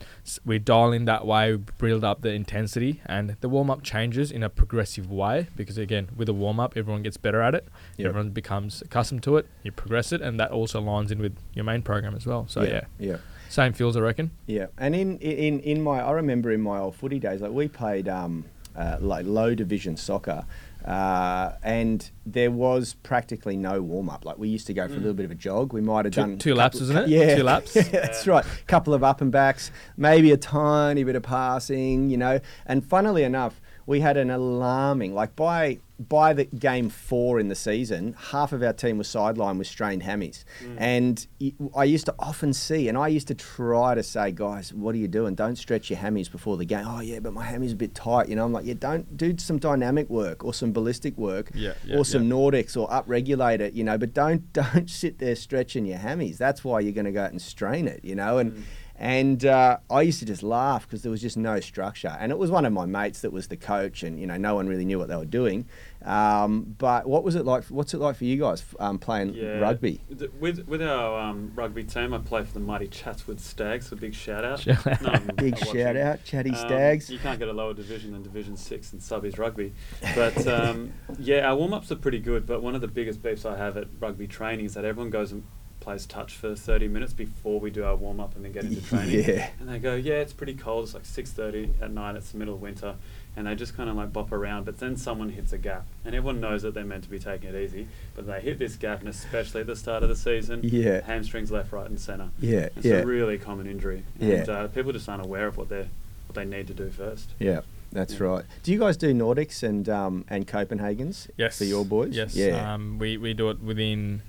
we 0.46 0.60
dial 0.60 0.92
in 0.92 1.06
that 1.06 1.26
way, 1.26 1.56
we 1.56 1.64
build 1.80 2.04
up 2.04 2.22
the 2.22 2.30
intensity, 2.32 3.02
and 3.06 3.36
the 3.42 3.50
warm 3.50 3.70
up 3.70 3.82
changes 3.84 4.32
in 4.32 4.44
a 4.44 4.50
progressive 4.50 5.12
way 5.12 5.48
because 5.56 5.78
again, 5.78 6.10
with 6.16 6.30
a 6.30 6.34
warm 6.34 6.60
up, 6.60 6.78
everyone 6.78 7.02
gets 7.04 7.18
better 7.18 7.42
at 7.42 7.56
it. 7.56 7.68
Yep. 7.98 8.08
Everyone 8.10 8.30
becomes 8.30 8.82
accustomed 8.82 9.24
to 9.24 9.38
it. 9.38 9.48
You 9.64 9.72
progress 9.72 10.12
it, 10.12 10.22
and 10.22 10.40
that 10.40 10.52
also 10.52 10.80
lines 10.80 11.12
in 11.12 11.20
with 11.20 11.36
your 11.54 11.66
main 11.66 11.82
program 11.82 12.16
as 12.16 12.26
well. 12.26 12.46
So 12.48 12.64
yeah, 12.64 12.82
Yeah. 13.00 13.18
same 13.50 13.74
feels, 13.74 13.98
I 13.98 14.02
reckon. 14.02 14.32
Yeah, 14.46 14.68
and 14.78 14.96
in 14.96 15.18
in 15.20 15.60
in 15.62 15.82
my 15.82 16.00
I 16.02 16.12
remember 16.12 16.52
in 16.52 16.62
my 16.62 16.78
old 16.80 16.96
footy 16.96 17.18
days, 17.20 17.42
like 17.42 17.52
we 17.52 17.68
played 17.68 18.08
um, 18.08 18.46
uh, 18.76 18.98
like 19.02 19.26
low 19.26 19.56
division 19.56 19.98
soccer, 19.98 20.46
uh, 20.90 21.52
and 21.64 22.10
there 22.26 22.50
was 22.52 22.96
practically 23.04 23.56
no 23.56 23.82
warm 23.82 24.10
up. 24.10 24.26
Like 24.26 24.38
we 24.40 24.50
used 24.50 24.66
to 24.68 24.74
go 24.74 24.88
for 24.88 24.96
a 24.96 24.98
little 24.98 25.14
bit 25.14 25.26
of 25.26 25.32
a 25.32 25.36
jog. 25.36 25.72
We 25.72 25.82
might 25.82 26.06
have 26.06 26.14
Two- 26.16 26.22
done 26.22 26.38
two 26.40 26.56
laps, 26.56 26.80
couple- 26.80 26.92
isn't 26.98 27.04
it? 27.04 27.10
Yeah, 27.10 27.36
Two 27.36 27.44
laps? 27.44 27.76
Yeah, 27.76 27.84
that's 27.84 28.26
right. 28.28 28.44
A 28.46 28.64
Couple 28.66 28.94
of 28.94 29.04
up 29.04 29.22
and 29.22 29.32
backs, 29.32 29.72
maybe 29.98 30.32
a 30.32 30.38
tiny 30.38 31.04
bit 31.04 31.16
of 31.16 31.24
passing, 31.24 32.10
you 32.10 32.18
know. 32.18 32.40
And 32.66 32.84
funnily 32.86 33.24
enough, 33.24 33.62
we 33.86 34.00
had 34.00 34.18
an 34.18 34.30
alarming 34.32 35.14
like 35.14 35.36
by 35.36 35.78
by 36.00 36.32
the 36.34 36.46
game 36.46 36.90
four 36.90 37.40
in 37.40 37.50
the 37.50 37.56
season, 37.56 38.16
half 38.32 38.54
of 38.54 38.64
our 38.64 38.72
team 38.72 38.98
was 38.98 39.08
sidelined 39.08 39.58
with 39.58 39.68
strained 39.68 40.04
hammies, 40.04 40.46
and 40.78 41.28
I 41.76 41.84
used 41.84 42.06
to 42.06 42.16
often 42.18 42.54
see, 42.54 42.88
and 42.88 42.98
I 42.98 43.10
used 43.10 43.28
to 43.28 43.36
try 43.36 43.96
to 43.96 44.04
say, 44.04 44.32
guys, 44.32 44.74
what 44.74 44.96
are 44.96 44.98
you 44.98 45.10
doing? 45.10 45.36
Don't 45.36 45.58
stretch 45.58 45.90
your 45.90 46.00
hammies 46.00 46.32
before 46.32 46.56
the 46.58 46.66
game. 46.66 46.86
Oh 46.88 47.02
yeah, 47.02 47.20
but 47.20 47.34
my 47.34 47.44
hammy's 47.44 47.74
a 47.74 47.76
bit 47.76 47.94
tight. 47.94 48.30
You 48.30 48.36
know, 48.38 48.46
I'm 48.46 48.54
like, 48.54 48.66
yeah, 48.66 48.76
don't 48.78 49.18
do 49.18 49.38
some 49.38 49.58
dynamic 49.58 50.10
work 50.10 50.46
or 50.46 50.54
some 50.54 50.72
ballistic 50.72 51.18
work, 51.18 51.52
Yeah, 51.54 51.74
yeah, 51.86 51.98
or 51.98 52.06
some 52.06 52.24
yeah. 52.24 52.34
Nordics 52.34 52.78
or 52.78 52.88
upregulate 52.90 53.60
it. 53.60 53.74
You 53.74 53.84
know, 53.84 53.98
but 53.98 54.14
don't 54.14 54.52
don't 54.54 54.90
sit 54.90 55.20
there 55.20 55.36
stretching 55.36 55.86
your 55.86 56.00
hammies. 56.00 56.38
That's 56.38 56.64
why 56.64 56.80
you're 56.80 56.94
going 56.94 57.06
to 57.06 57.12
go 57.12 57.24
out 57.24 57.32
and 57.32 57.42
strain 57.42 57.88
it. 57.88 58.06
You 58.06 58.16
know, 58.16 58.38
and 58.38 58.64
And 59.02 59.46
uh, 59.46 59.78
I 59.90 60.02
used 60.02 60.20
to 60.20 60.26
just 60.26 60.44
laugh 60.44 60.86
because 60.86 61.04
there 61.04 61.12
was 61.12 61.22
just 61.22 61.38
no 61.38 61.62
structure. 61.62 62.18
And 62.20 62.34
it 62.34 62.38
was 62.38 62.52
one 62.52 62.66
of 62.66 62.74
my 62.74 62.86
mates 62.86 63.22
that 63.22 63.32
was 63.32 63.48
the 63.48 63.56
coach, 63.56 64.04
and 64.04 64.20
you 64.20 64.28
know, 64.28 64.36
no 64.36 64.56
one 64.56 64.68
really 64.68 64.84
knew 64.84 65.00
what 65.00 65.08
they 65.08 65.16
were 65.16 65.24
doing. 65.24 65.66
Um, 66.06 66.76
but 66.78 67.08
what 67.08 67.24
was 67.24 67.36
it 67.36 67.46
like? 67.46 67.66
What's 67.66 67.94
it 67.94 67.98
like 68.00 68.16
for 68.16 68.24
you 68.24 68.38
guys 68.38 68.64
um, 68.80 69.00
playing 69.00 69.34
Yeah. 69.34 69.60
rugby? 69.60 70.02
With 70.40 70.66
with 70.68 70.82
our 70.82 71.20
um, 71.20 71.52
rugby 71.56 71.84
team, 71.84 72.14
I 72.14 72.20
play 72.20 72.44
for 72.44 72.54
the 72.54 72.60
mighty 72.62 72.88
Chatswood 72.88 73.42
Stags. 73.42 73.88
So 73.90 73.96
big 73.98 74.14
shout 74.14 74.46
out. 74.46 74.62
Shout 74.62 74.88
out. 74.88 75.02
None 75.02 75.32
Big 75.36 75.56
are 75.56 75.66
watching. 75.66 75.82
shout 75.82 75.98
out, 75.98 76.24
Chatty 76.24 76.52
Um, 76.52 76.56
Stags. 76.56 77.10
You 77.10 77.20
can't 77.20 77.38
get 77.40 77.50
a 77.50 77.54
lower 77.54 77.74
division 77.74 78.14
than 78.14 78.24
Division 78.24 78.56
Six 78.56 78.94
in 78.94 79.00
subbies 79.00 79.38
rugby, 79.38 79.74
but 80.16 80.48
um, 80.48 80.94
yeah, 81.20 81.48
our 81.50 81.56
warm 81.58 81.74
ups 81.74 81.92
are 81.92 81.96
pretty 81.98 82.20
good. 82.20 82.46
But 82.46 82.64
one 82.64 82.76
of 82.76 82.82
the 82.82 82.88
biggest 82.88 83.22
beefs 83.22 83.46
I 83.46 83.58
have 83.58 83.76
at 83.76 83.88
rugby 84.00 84.28
training 84.28 84.66
is 84.66 84.76
that 84.76 84.86
everyone 84.86 85.10
goes 85.10 85.32
and 85.34 85.44
plays 85.82 86.06
touch 86.06 86.34
for 86.36 86.56
30 86.58 86.90
minutes 86.90 87.14
before 87.14 87.58
we 87.58 87.72
do 87.72 87.86
our 87.86 87.96
warm 87.96 88.20
up 88.20 88.36
and 88.36 88.44
then 88.44 88.52
get 88.52 88.66
into 88.66 88.82
training. 88.90 89.24
Yeah. 89.26 89.50
And 89.62 89.70
they 89.70 89.80
go, 89.80 89.96
yeah, 89.96 90.16
it's 90.16 90.34
pretty 90.34 90.54
cold. 90.54 90.84
It's 90.86 90.94
like 90.94 91.04
6:30 91.04 91.82
at 91.82 91.92
night. 91.92 92.16
It's 92.16 92.32
the 92.32 92.38
middle 92.38 92.56
of 92.56 92.62
winter, 92.62 92.96
and 93.36 93.48
they 93.48 93.56
just 93.56 93.76
kind 93.78 93.90
of 93.90 93.96
like 93.96 94.12
bop 94.12 94.32
around. 94.32 94.66
But 94.66 94.80
then 94.80 94.98
someone 94.98 95.30
hits 95.30 95.54
a 95.54 95.58
gap, 95.58 95.86
and 96.04 96.14
everyone 96.16 96.40
knows 96.40 96.62
that 96.64 96.74
they're 96.74 96.84
meant 96.84 97.04
to 97.06 97.10
be 97.10 97.20
taking 97.20 97.50
it 97.50 97.56
easy, 97.56 97.88
but 98.16 98.28
they 98.28 98.42
hit 98.42 98.60
this 98.60 98.76
gap, 98.76 99.00
and 99.00 99.10
especially 99.10 99.62
at 99.62 99.68
the 99.68 99.76
start 99.76 100.04
of 100.04 100.10
the 100.10 100.16
season, 100.16 100.62
Yeah. 100.64 101.02
hamstrings 101.02 101.52
left, 101.52 101.72
right, 101.72 101.90
and 101.90 102.00
centre. 102.00 102.30
Yeah, 102.40 102.70
It's 102.76 102.86
yeah. 102.86 102.96
a 102.96 103.06
really 103.06 103.38
common 103.38 103.68
injury, 103.68 104.04
Yeah. 104.20 104.36
and 104.36 104.50
uh, 104.50 104.68
people 104.68 104.92
just 104.92 105.08
aren't 105.08 105.26
aware 105.26 105.48
of 105.48 105.58
what 105.58 105.70
they 105.70 105.88
what 106.28 106.36
they 106.36 106.46
need 106.46 106.68
to 106.68 106.74
do 106.76 106.90
first. 106.92 107.32
Yeah, 107.40 107.62
that's 107.92 108.14
Yeah. 108.20 108.24
right. 108.28 108.46
Do 108.62 108.72
you 108.72 108.78
guys 108.80 108.98
do 108.98 109.12
Nordics 109.16 109.64
and 109.64 109.90
um, 109.90 110.26
and 110.30 110.46
Copenhagen's 110.48 111.28
Yes. 111.38 111.58
for 111.58 111.64
your 111.64 111.84
boys? 111.86 112.16
Yes. 112.16 112.36
Yeah. 112.36 112.74
Um, 112.76 113.00
we, 113.00 113.18
we 113.18 113.34
do 113.34 113.50
it 113.50 113.62
within. 113.62 114.22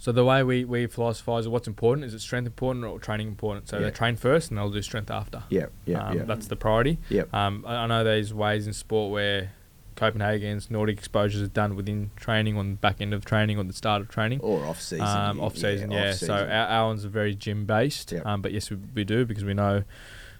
So 0.00 0.12
the 0.12 0.24
way 0.24 0.42
we, 0.42 0.64
we 0.64 0.86
philosophize 0.86 1.46
what's 1.46 1.68
important 1.68 2.06
is 2.06 2.14
it 2.14 2.20
strength 2.20 2.46
important 2.46 2.86
or 2.86 2.98
training 2.98 3.28
important. 3.28 3.68
So 3.68 3.76
Yeah. 3.78 3.84
they 3.84 3.90
train 3.90 4.16
first 4.16 4.48
and 4.50 4.56
they'll 4.56 4.70
do 4.70 4.80
strength 4.80 5.10
after. 5.10 5.42
yeah, 5.50 5.66
yeah, 5.84 6.02
um, 6.08 6.16
yeah. 6.16 6.22
That's 6.24 6.46
the 6.46 6.56
priority. 6.56 6.96
Yep. 7.10 7.34
Um, 7.34 7.64
I, 7.68 7.74
I 7.76 7.86
know 7.86 8.02
there's 8.02 8.32
ways 8.32 8.66
in 8.66 8.72
sport 8.72 9.12
where 9.12 9.52
Copenhagen's 9.96 10.70
Nordic 10.70 10.96
exposures 10.96 11.42
are 11.42 11.48
done 11.52 11.76
within 11.76 12.10
training 12.16 12.56
on 12.56 12.70
the 12.70 12.76
back 12.76 12.96
end 13.02 13.12
of 13.12 13.26
training 13.26 13.58
or 13.58 13.64
the 13.64 13.74
start 13.74 14.00
of 14.00 14.08
training. 14.08 14.40
or 14.40 14.64
off 14.64 14.80
season. 14.80 15.06
Um, 15.06 15.38
off 15.38 15.58
season, 15.58 15.90
yeah. 15.90 16.12
So 16.12 16.32
our, 16.32 16.48
our 16.48 16.86
ones 16.86 17.04
are 17.04 17.10
very 17.10 17.34
gym 17.34 17.66
based. 17.66 18.10
Yep. 18.10 18.24
Um, 18.24 18.40
but 18.40 18.52
yes, 18.52 18.70
we, 18.70 18.78
we 18.94 19.04
do 19.04 19.26
because 19.26 19.44
we 19.44 19.52
know 19.52 19.84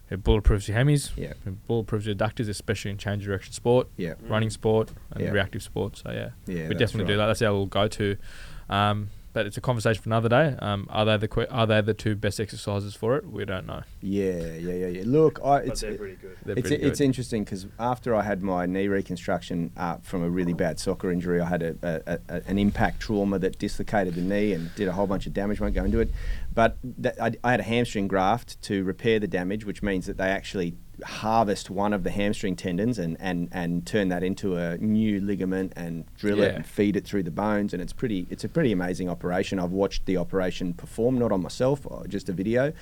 it 0.08 0.24
bulletproofs 0.24 0.68
your 0.68 0.78
hammies, 0.78 1.10
Yeah. 1.16 1.34
it 1.44 1.68
bulletproofs 1.68 2.06
your 2.06 2.14
adductors, 2.14 2.48
especially 2.48 2.92
in 2.92 2.96
change 2.96 3.26
direction 3.26 3.52
sport, 3.52 3.88
yeah, 3.98 4.14
running 4.26 4.48
sport, 4.48 4.90
and 5.10 5.22
Yeah. 5.22 5.30
reactive 5.32 5.62
sport. 5.62 5.98
So 5.98 6.10
yeah, 6.10 6.30
yeah. 6.46 6.66
we 6.68 6.74
definitely 6.74 7.12
do 7.12 7.18
that. 7.18 7.26
That's 7.26 7.42
our 7.42 7.50
little 7.50 7.66
go 7.66 7.86
to. 7.88 8.16
Um, 8.70 9.10
but 9.32 9.46
it's 9.46 9.56
a 9.56 9.60
conversation 9.60 10.02
for 10.02 10.08
another 10.08 10.28
day. 10.28 10.56
Um, 10.60 10.86
are 10.90 11.04
they 11.04 11.16
the 11.16 11.28
que- 11.28 11.46
are 11.50 11.66
they 11.66 11.80
the 11.80 11.94
two 11.94 12.14
best 12.16 12.40
exercises 12.40 12.94
for 12.94 13.16
it? 13.16 13.26
We 13.30 13.44
don't 13.44 13.66
know. 13.66 13.82
Yeah, 14.00 14.32
yeah, 14.54 14.72
yeah, 14.74 14.86
yeah. 14.88 15.02
Look, 15.06 15.38
I, 15.44 15.58
But 15.60 15.66
it's 15.68 15.80
they're 15.82 15.94
pretty 15.94 16.16
good. 16.16 16.36
They're 16.44 16.58
it's 16.58 16.68
pretty 16.68 16.82
it's 16.84 16.98
good. 16.98 17.04
interesting 17.04 17.44
because 17.44 17.66
after 17.78 18.14
I 18.14 18.22
had 18.22 18.42
my 18.42 18.66
knee 18.66 18.88
reconstruction 18.88 19.70
uh, 19.76 19.96
from 20.02 20.22
a 20.22 20.28
really 20.30 20.52
bad 20.52 20.80
soccer 20.80 21.10
injury, 21.10 21.40
I 21.40 21.48
had 21.48 21.62
a, 21.62 21.76
a, 22.06 22.18
a, 22.28 22.42
an 22.46 22.58
impact 22.58 23.00
trauma 23.00 23.38
that 23.38 23.58
dislocated 23.58 24.14
the 24.14 24.22
knee 24.22 24.52
and 24.52 24.74
did 24.74 24.88
a 24.88 24.92
whole 24.92 25.06
bunch 25.06 25.26
of 25.26 25.32
damage. 25.34 25.60
Won't 25.60 25.74
go 25.74 25.84
into 25.84 26.00
it, 26.00 26.10
but 26.52 26.78
that, 26.82 27.20
I, 27.20 27.32
I 27.44 27.52
had 27.52 27.60
a 27.60 27.64
hamstring 27.64 28.08
graft 28.08 28.60
to 28.62 28.82
repair 28.84 29.18
the 29.20 29.28
damage, 29.28 29.64
which 29.64 29.82
means 29.82 30.06
that 30.06 30.16
they 30.16 30.28
actually 30.28 30.74
harvest 31.04 31.70
one 31.70 31.92
of 31.92 32.04
the 32.04 32.10
hamstring 32.10 32.56
tendons 32.56 32.98
and, 32.98 33.16
and, 33.20 33.48
and 33.52 33.86
turn 33.86 34.08
that 34.08 34.22
into 34.22 34.56
a 34.56 34.76
new 34.78 35.20
ligament 35.20 35.72
and 35.76 36.04
drill 36.16 36.42
it 36.42 36.54
and 36.54 36.66
feed 36.66 36.96
it 36.96 37.06
through 37.06 37.22
the 37.22 37.30
bones. 37.30 37.72
And 37.72 37.80
it's 37.82 37.92
pretty 37.92 38.26
it's 38.30 38.44
a 38.44 38.48
pretty 38.48 38.72
amazing 38.72 39.08
operation. 39.08 39.58
I've 39.58 39.70
watched 39.70 40.06
the 40.06 40.16
operation 40.16 40.74
perform, 40.74 41.18
not 41.18 41.32
on 41.32 41.42
myself, 41.42 41.86
uh, 41.90 42.06
just 42.06 42.28
a 42.28 42.32
video, 42.32 42.72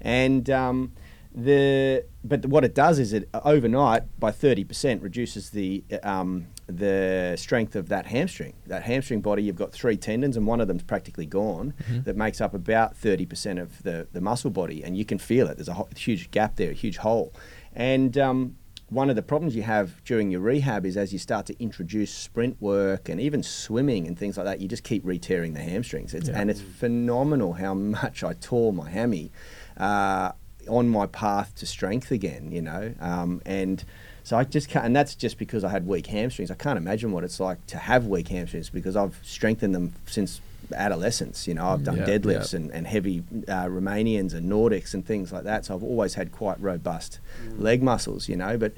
and 0.00 0.48
um, 0.50 0.92
the 1.34 2.04
but 2.22 2.46
what 2.46 2.64
it 2.64 2.74
does 2.74 2.98
is 2.98 3.12
it 3.12 3.28
uh, 3.34 3.40
overnight 3.44 4.02
by 4.20 4.30
30% 4.30 5.02
reduces 5.02 5.50
the 5.50 5.82
um, 6.02 6.46
the 6.66 7.34
strength 7.36 7.76
of 7.76 7.88
that 7.88 8.06
hamstring. 8.06 8.54
That 8.66 8.82
hamstring 8.82 9.20
body, 9.20 9.42
you've 9.42 9.56
got 9.56 9.72
three 9.72 9.96
tendons 9.96 10.36
and 10.36 10.46
one 10.46 10.60
of 10.60 10.68
them's 10.68 10.82
practically 10.82 11.26
gone. 11.26 11.74
That 12.04 12.16
makes 12.16 12.40
up 12.40 12.54
about 12.54 12.94
30% 12.96 13.60
of 13.60 13.82
the 13.82 14.06
the 14.12 14.20
muscle 14.20 14.50
body, 14.50 14.82
and 14.82 14.96
you 14.96 15.04
can 15.04 15.18
feel 15.18 15.48
it. 15.48 15.56
There's 15.56 15.68
a 15.68 15.74
ho- 15.74 15.88
huge 15.96 16.30
gap 16.30 16.56
there, 16.56 16.70
a 16.70 16.74
huge 16.74 16.98
hole, 16.98 17.32
and 17.74 18.16
um, 18.18 18.56
one 18.90 19.10
of 19.10 19.16
the 19.16 19.22
problems 19.22 19.56
you 19.56 19.62
have 19.62 20.02
during 20.04 20.30
your 20.30 20.40
rehab 20.40 20.86
is 20.86 20.96
as 20.96 21.12
you 21.12 21.18
start 21.18 21.46
to 21.46 21.62
introduce 21.62 22.12
sprint 22.12 22.60
work 22.60 23.08
and 23.08 23.20
even 23.20 23.42
swimming 23.42 24.06
and 24.06 24.18
things 24.18 24.36
like 24.36 24.46
that, 24.46 24.60
you 24.60 24.68
just 24.68 24.84
keep 24.84 25.04
re-tearing 25.04 25.54
the 25.54 25.60
hamstrings. 25.60 26.14
It's, 26.14 26.28
Yeah. 26.28 26.38
And 26.38 26.50
it's 26.50 26.60
phenomenal 26.60 27.54
how 27.54 27.74
much 27.74 28.22
I 28.22 28.34
tore 28.34 28.72
my 28.72 28.90
hammy 28.90 29.32
uh, 29.78 30.32
on 30.68 30.88
my 30.88 31.06
path 31.06 31.54
to 31.56 31.66
strength 31.66 32.10
again, 32.10 32.52
you 32.52 32.62
know. 32.62 32.94
Um, 33.00 33.42
and 33.46 33.82
so 34.24 34.36
I 34.36 34.42
just 34.44 34.68
can't, 34.68 34.84
and 34.84 34.96
that's 34.96 35.14
just 35.14 35.38
because 35.38 35.62
I 35.62 35.68
had 35.68 35.86
weak 35.86 36.06
hamstrings. 36.08 36.50
I 36.50 36.54
can't 36.54 36.76
imagine 36.78 37.12
what 37.12 37.22
it's 37.22 37.38
like 37.38 37.64
to 37.68 37.78
have 37.78 38.06
weak 38.06 38.26
hamstrings 38.28 38.70
because 38.70 38.96
I've 38.96 39.16
strengthened 39.22 39.74
them 39.74 39.92
since 40.06 40.40
adolescence. 40.74 41.46
You 41.46 41.54
know, 41.54 41.66
I've 41.66 41.84
done 41.84 41.98
Yeah, 41.98 42.06
deadlifts 42.06 42.52
yeah. 42.52 42.60
and, 42.60 42.70
and 42.72 42.86
heavy 42.86 43.22
uh, 43.48 43.66
Romanians 43.66 44.34
and 44.34 44.50
Nordics 44.50 44.94
and 44.94 45.06
things 45.06 45.32
like 45.32 45.44
that. 45.44 45.66
So 45.66 45.74
I've 45.74 45.82
always 45.84 46.14
had 46.14 46.32
quite 46.32 46.60
robust 46.60 47.20
leg 47.58 47.82
muscles, 47.82 48.28
you 48.28 48.36
know. 48.36 48.56
But 48.56 48.72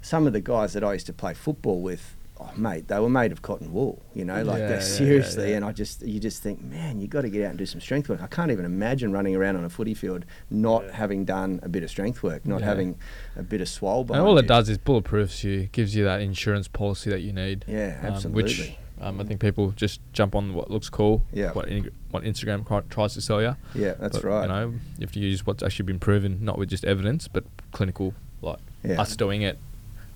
some 0.00 0.26
of 0.26 0.32
the 0.32 0.40
guys 0.40 0.72
that 0.72 0.84
I 0.84 0.92
used 0.94 1.06
to 1.06 1.12
play 1.12 1.34
football 1.34 1.80
with, 1.82 2.14
oh, 2.42 2.50
mate, 2.56 2.88
they 2.88 2.98
were 2.98 3.08
made 3.08 3.32
of 3.32 3.42
cotton 3.42 3.72
wool, 3.72 4.02
you 4.14 4.24
know, 4.24 4.42
like 4.42 4.58
Yeah, 4.58 4.70
yeah, 4.70 4.80
seriously. 4.80 5.50
yeah. 5.50 5.56
And 5.56 5.64
I 5.64 5.72
just, 5.72 6.02
you 6.02 6.18
just 6.20 6.42
think, 6.42 6.62
man, 6.62 7.00
you 7.00 7.06
got 7.08 7.22
to 7.22 7.30
get 7.30 7.44
out 7.44 7.50
and 7.50 7.58
do 7.58 7.66
some 7.66 7.80
strength 7.80 8.08
work. 8.08 8.20
I 8.22 8.26
can't 8.26 8.50
even 8.50 8.64
imagine 8.64 9.12
running 9.12 9.36
around 9.36 9.56
on 9.56 9.64
a 9.64 9.68
footy 9.70 9.94
field 9.94 10.24
not 10.50 10.84
having 10.90 11.24
done 11.24 11.60
a 11.62 11.68
bit 11.68 11.82
of 11.82 11.90
strength 11.90 12.22
work, 12.22 12.44
not 12.46 12.62
having 12.62 12.98
a 13.36 13.42
bit 13.42 13.60
of 13.60 13.68
swole 13.68 14.00
And 14.10 14.16
all 14.20 14.36
it 14.38 14.42
you. 14.42 14.48
does 14.48 14.68
is 14.68 14.78
bulletproofs 14.78 15.44
you, 15.44 15.68
gives 15.72 15.94
you 15.94 16.04
that 16.04 16.20
insurance 16.20 16.68
policy 16.68 17.10
that 17.10 17.20
you 17.20 17.32
need. 17.32 17.64
Yeah, 17.68 17.98
um, 18.02 18.06
absolutely. 18.14 18.42
which 18.42 18.72
um, 19.00 19.20
I 19.20 19.24
think 19.24 19.40
people 19.40 19.70
just 19.72 20.00
jump 20.12 20.34
on 20.34 20.54
what 20.54 20.70
looks 20.70 20.88
cool. 20.88 21.24
Yeah. 21.32 21.50
What 21.52 21.68
in, 21.68 21.90
what 22.10 22.22
Instagram 22.22 22.64
cri- 22.64 22.82
tries 22.90 23.14
to 23.14 23.20
sell 23.20 23.42
you. 23.42 23.56
Yeah, 23.74 23.94
that's 23.98 24.18
But, 24.18 24.24
right. 24.24 24.42
You 24.42 24.48
know, 24.48 24.68
you 24.98 25.00
have 25.00 25.12
to 25.12 25.18
use 25.20 25.44
what's 25.46 25.62
actually 25.62 25.86
been 25.86 25.98
proven, 25.98 26.38
not 26.44 26.56
with 26.58 26.68
just 26.68 26.84
evidence, 26.84 27.26
but 27.28 27.44
clinical, 27.72 28.14
like 28.42 28.58
us 28.84 29.16
doing 29.16 29.42
it, 29.42 29.58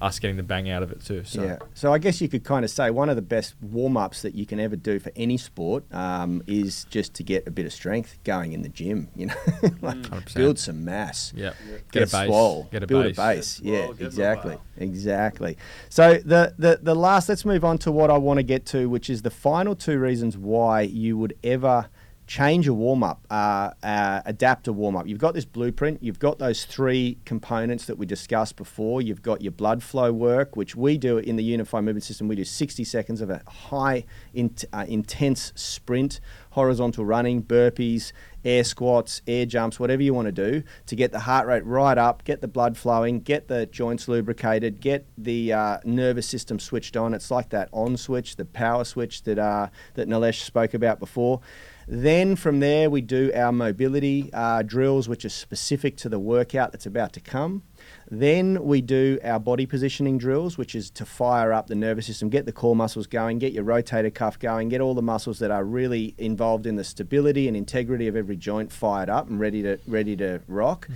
us 0.00 0.18
getting 0.18 0.36
the 0.36 0.42
bang 0.42 0.68
out 0.68 0.82
of 0.82 0.92
it 0.92 1.02
too. 1.04 1.24
So 1.24 1.42
Yeah. 1.42 1.58
So 1.74 1.92
I 1.92 1.98
guess 1.98 2.20
you 2.20 2.28
could 2.28 2.44
kind 2.44 2.64
of 2.64 2.70
say 2.70 2.90
one 2.90 3.08
of 3.08 3.16
the 3.16 3.22
best 3.22 3.54
warm 3.62 3.96
ups 3.96 4.22
that 4.22 4.34
you 4.34 4.44
can 4.44 4.60
ever 4.60 4.76
do 4.76 4.98
for 4.98 5.10
any 5.16 5.38
sport 5.38 5.84
um, 5.92 6.42
is 6.46 6.84
just 6.90 7.14
to 7.14 7.22
get 7.22 7.46
a 7.48 7.50
bit 7.50 7.64
of 7.64 7.72
strength 7.72 8.18
going 8.24 8.52
in 8.52 8.62
the 8.62 8.68
gym. 8.68 9.08
You 9.16 9.26
know, 9.26 9.34
like 9.80 9.96
100%. 9.96 10.34
build 10.34 10.58
some 10.58 10.84
mass. 10.84 11.32
yeah, 11.34 11.52
Yeah. 11.68 11.78
get, 11.92 12.02
a 12.02 12.12
base, 12.12 12.26
swole, 12.26 12.68
get 12.70 12.82
a 12.82 12.86
build 12.86 13.04
base. 13.04 13.18
a 13.18 13.20
base. 13.22 13.60
Get 13.60 13.72
Yeah, 13.72 13.84
swole, 13.84 13.96
exactly, 14.00 14.58
exactly. 14.76 15.56
So 15.88 16.14
the, 16.24 16.54
the 16.58 16.78
the 16.82 16.94
last, 16.94 17.28
let's 17.28 17.44
move 17.44 17.64
on 17.64 17.78
to 17.78 17.92
what 17.92 18.10
I 18.10 18.18
want 18.18 18.38
to 18.38 18.42
get 18.42 18.66
to, 18.66 18.88
which 18.88 19.08
is 19.10 19.22
the 19.22 19.30
final 19.30 19.74
two 19.74 19.98
reasons 19.98 20.36
why 20.36 20.82
you 20.82 21.16
would 21.18 21.36
ever 21.42 21.88
change 22.26 22.66
a 22.66 22.74
warm 22.74 23.02
up, 23.04 23.24
uh, 23.30 23.70
uh, 23.82 24.20
adapt 24.26 24.66
a 24.66 24.72
warm 24.72 24.96
up. 24.96 25.06
You've 25.06 25.18
got 25.20 25.34
this 25.34 25.44
blueprint. 25.44 26.02
You've 26.02 26.18
got 26.18 26.38
those 26.38 26.64
three 26.64 27.18
components 27.24 27.86
that 27.86 27.98
we 27.98 28.06
discussed 28.06 28.56
before. 28.56 29.00
You've 29.00 29.22
got 29.22 29.42
your 29.42 29.52
blood 29.52 29.82
flow 29.82 30.12
work, 30.12 30.56
which 30.56 30.74
we 30.74 30.98
do 30.98 31.18
in 31.18 31.36
the 31.36 31.44
Unified 31.44 31.84
Movement 31.84 32.04
System. 32.04 32.26
We 32.26 32.34
do 32.34 32.44
60 32.44 32.82
seconds 32.82 33.20
of 33.20 33.30
a 33.30 33.42
high, 33.48 34.04
int- 34.34 34.64
uh, 34.72 34.84
intense 34.88 35.52
sprint, 35.54 36.20
horizontal 36.50 37.04
running, 37.04 37.42
burpees, 37.44 38.12
air 38.44 38.64
squats, 38.64 39.22
air 39.28 39.46
jumps, 39.46 39.78
whatever 39.78 40.02
you 40.02 40.12
want 40.12 40.26
to 40.26 40.32
do 40.32 40.62
to 40.86 40.96
get 40.96 41.12
the 41.12 41.20
heart 41.20 41.46
rate 41.46 41.64
right 41.64 41.98
up, 41.98 42.24
get 42.24 42.40
the 42.40 42.48
blood 42.48 42.76
flowing, 42.76 43.20
get 43.20 43.46
the 43.46 43.66
joints 43.66 44.08
lubricated, 44.08 44.80
get 44.80 45.06
the 45.16 45.52
uh, 45.52 45.78
nervous 45.84 46.26
system 46.26 46.58
switched 46.58 46.96
on. 46.96 47.14
It's 47.14 47.30
like 47.30 47.50
that 47.50 47.68
on 47.72 47.96
switch, 47.96 48.34
the 48.36 48.44
power 48.44 48.84
switch 48.84 49.22
that 49.24 49.38
uh, 49.38 49.68
that 49.94 50.08
Nilesh 50.08 50.42
spoke 50.42 50.74
about 50.74 50.98
before. 50.98 51.40
Then 51.88 52.34
from 52.34 52.58
there, 52.58 52.90
we 52.90 53.00
do 53.00 53.30
our 53.32 53.52
mobility 53.52 54.30
uh, 54.32 54.62
drills, 54.62 55.08
which 55.08 55.24
are 55.24 55.30
specific 55.30 55.96
to 55.98 56.08
the 56.08 56.18
workout 56.18 56.72
that's 56.72 56.86
about 56.86 57.12
to 57.12 57.20
come. 57.20 57.62
Then 58.10 58.64
we 58.64 58.80
do 58.80 59.20
our 59.22 59.38
body 59.38 59.66
positioning 59.66 60.18
drills, 60.18 60.58
which 60.58 60.74
is 60.74 60.90
to 60.90 61.06
fire 61.06 61.52
up 61.52 61.68
the 61.68 61.76
nervous 61.76 62.06
system, 62.06 62.28
get 62.28 62.44
the 62.44 62.52
core 62.52 62.74
muscles 62.74 63.06
going, 63.06 63.38
get 63.38 63.52
your 63.52 63.64
rotator 63.64 64.12
cuff 64.12 64.36
going, 64.38 64.68
get 64.68 64.80
all 64.80 64.94
the 64.94 65.02
muscles 65.02 65.38
that 65.38 65.52
are 65.52 65.64
really 65.64 66.14
involved 66.18 66.66
in 66.66 66.74
the 66.74 66.84
stability 66.84 67.46
and 67.46 67.56
integrity 67.56 68.08
of 68.08 68.16
every 68.16 68.36
joint 68.36 68.72
fired 68.72 69.08
up 69.08 69.28
and 69.28 69.38
ready 69.38 69.62
to 69.62 69.78
ready 69.86 70.16
to 70.16 70.40
rock. 70.48 70.88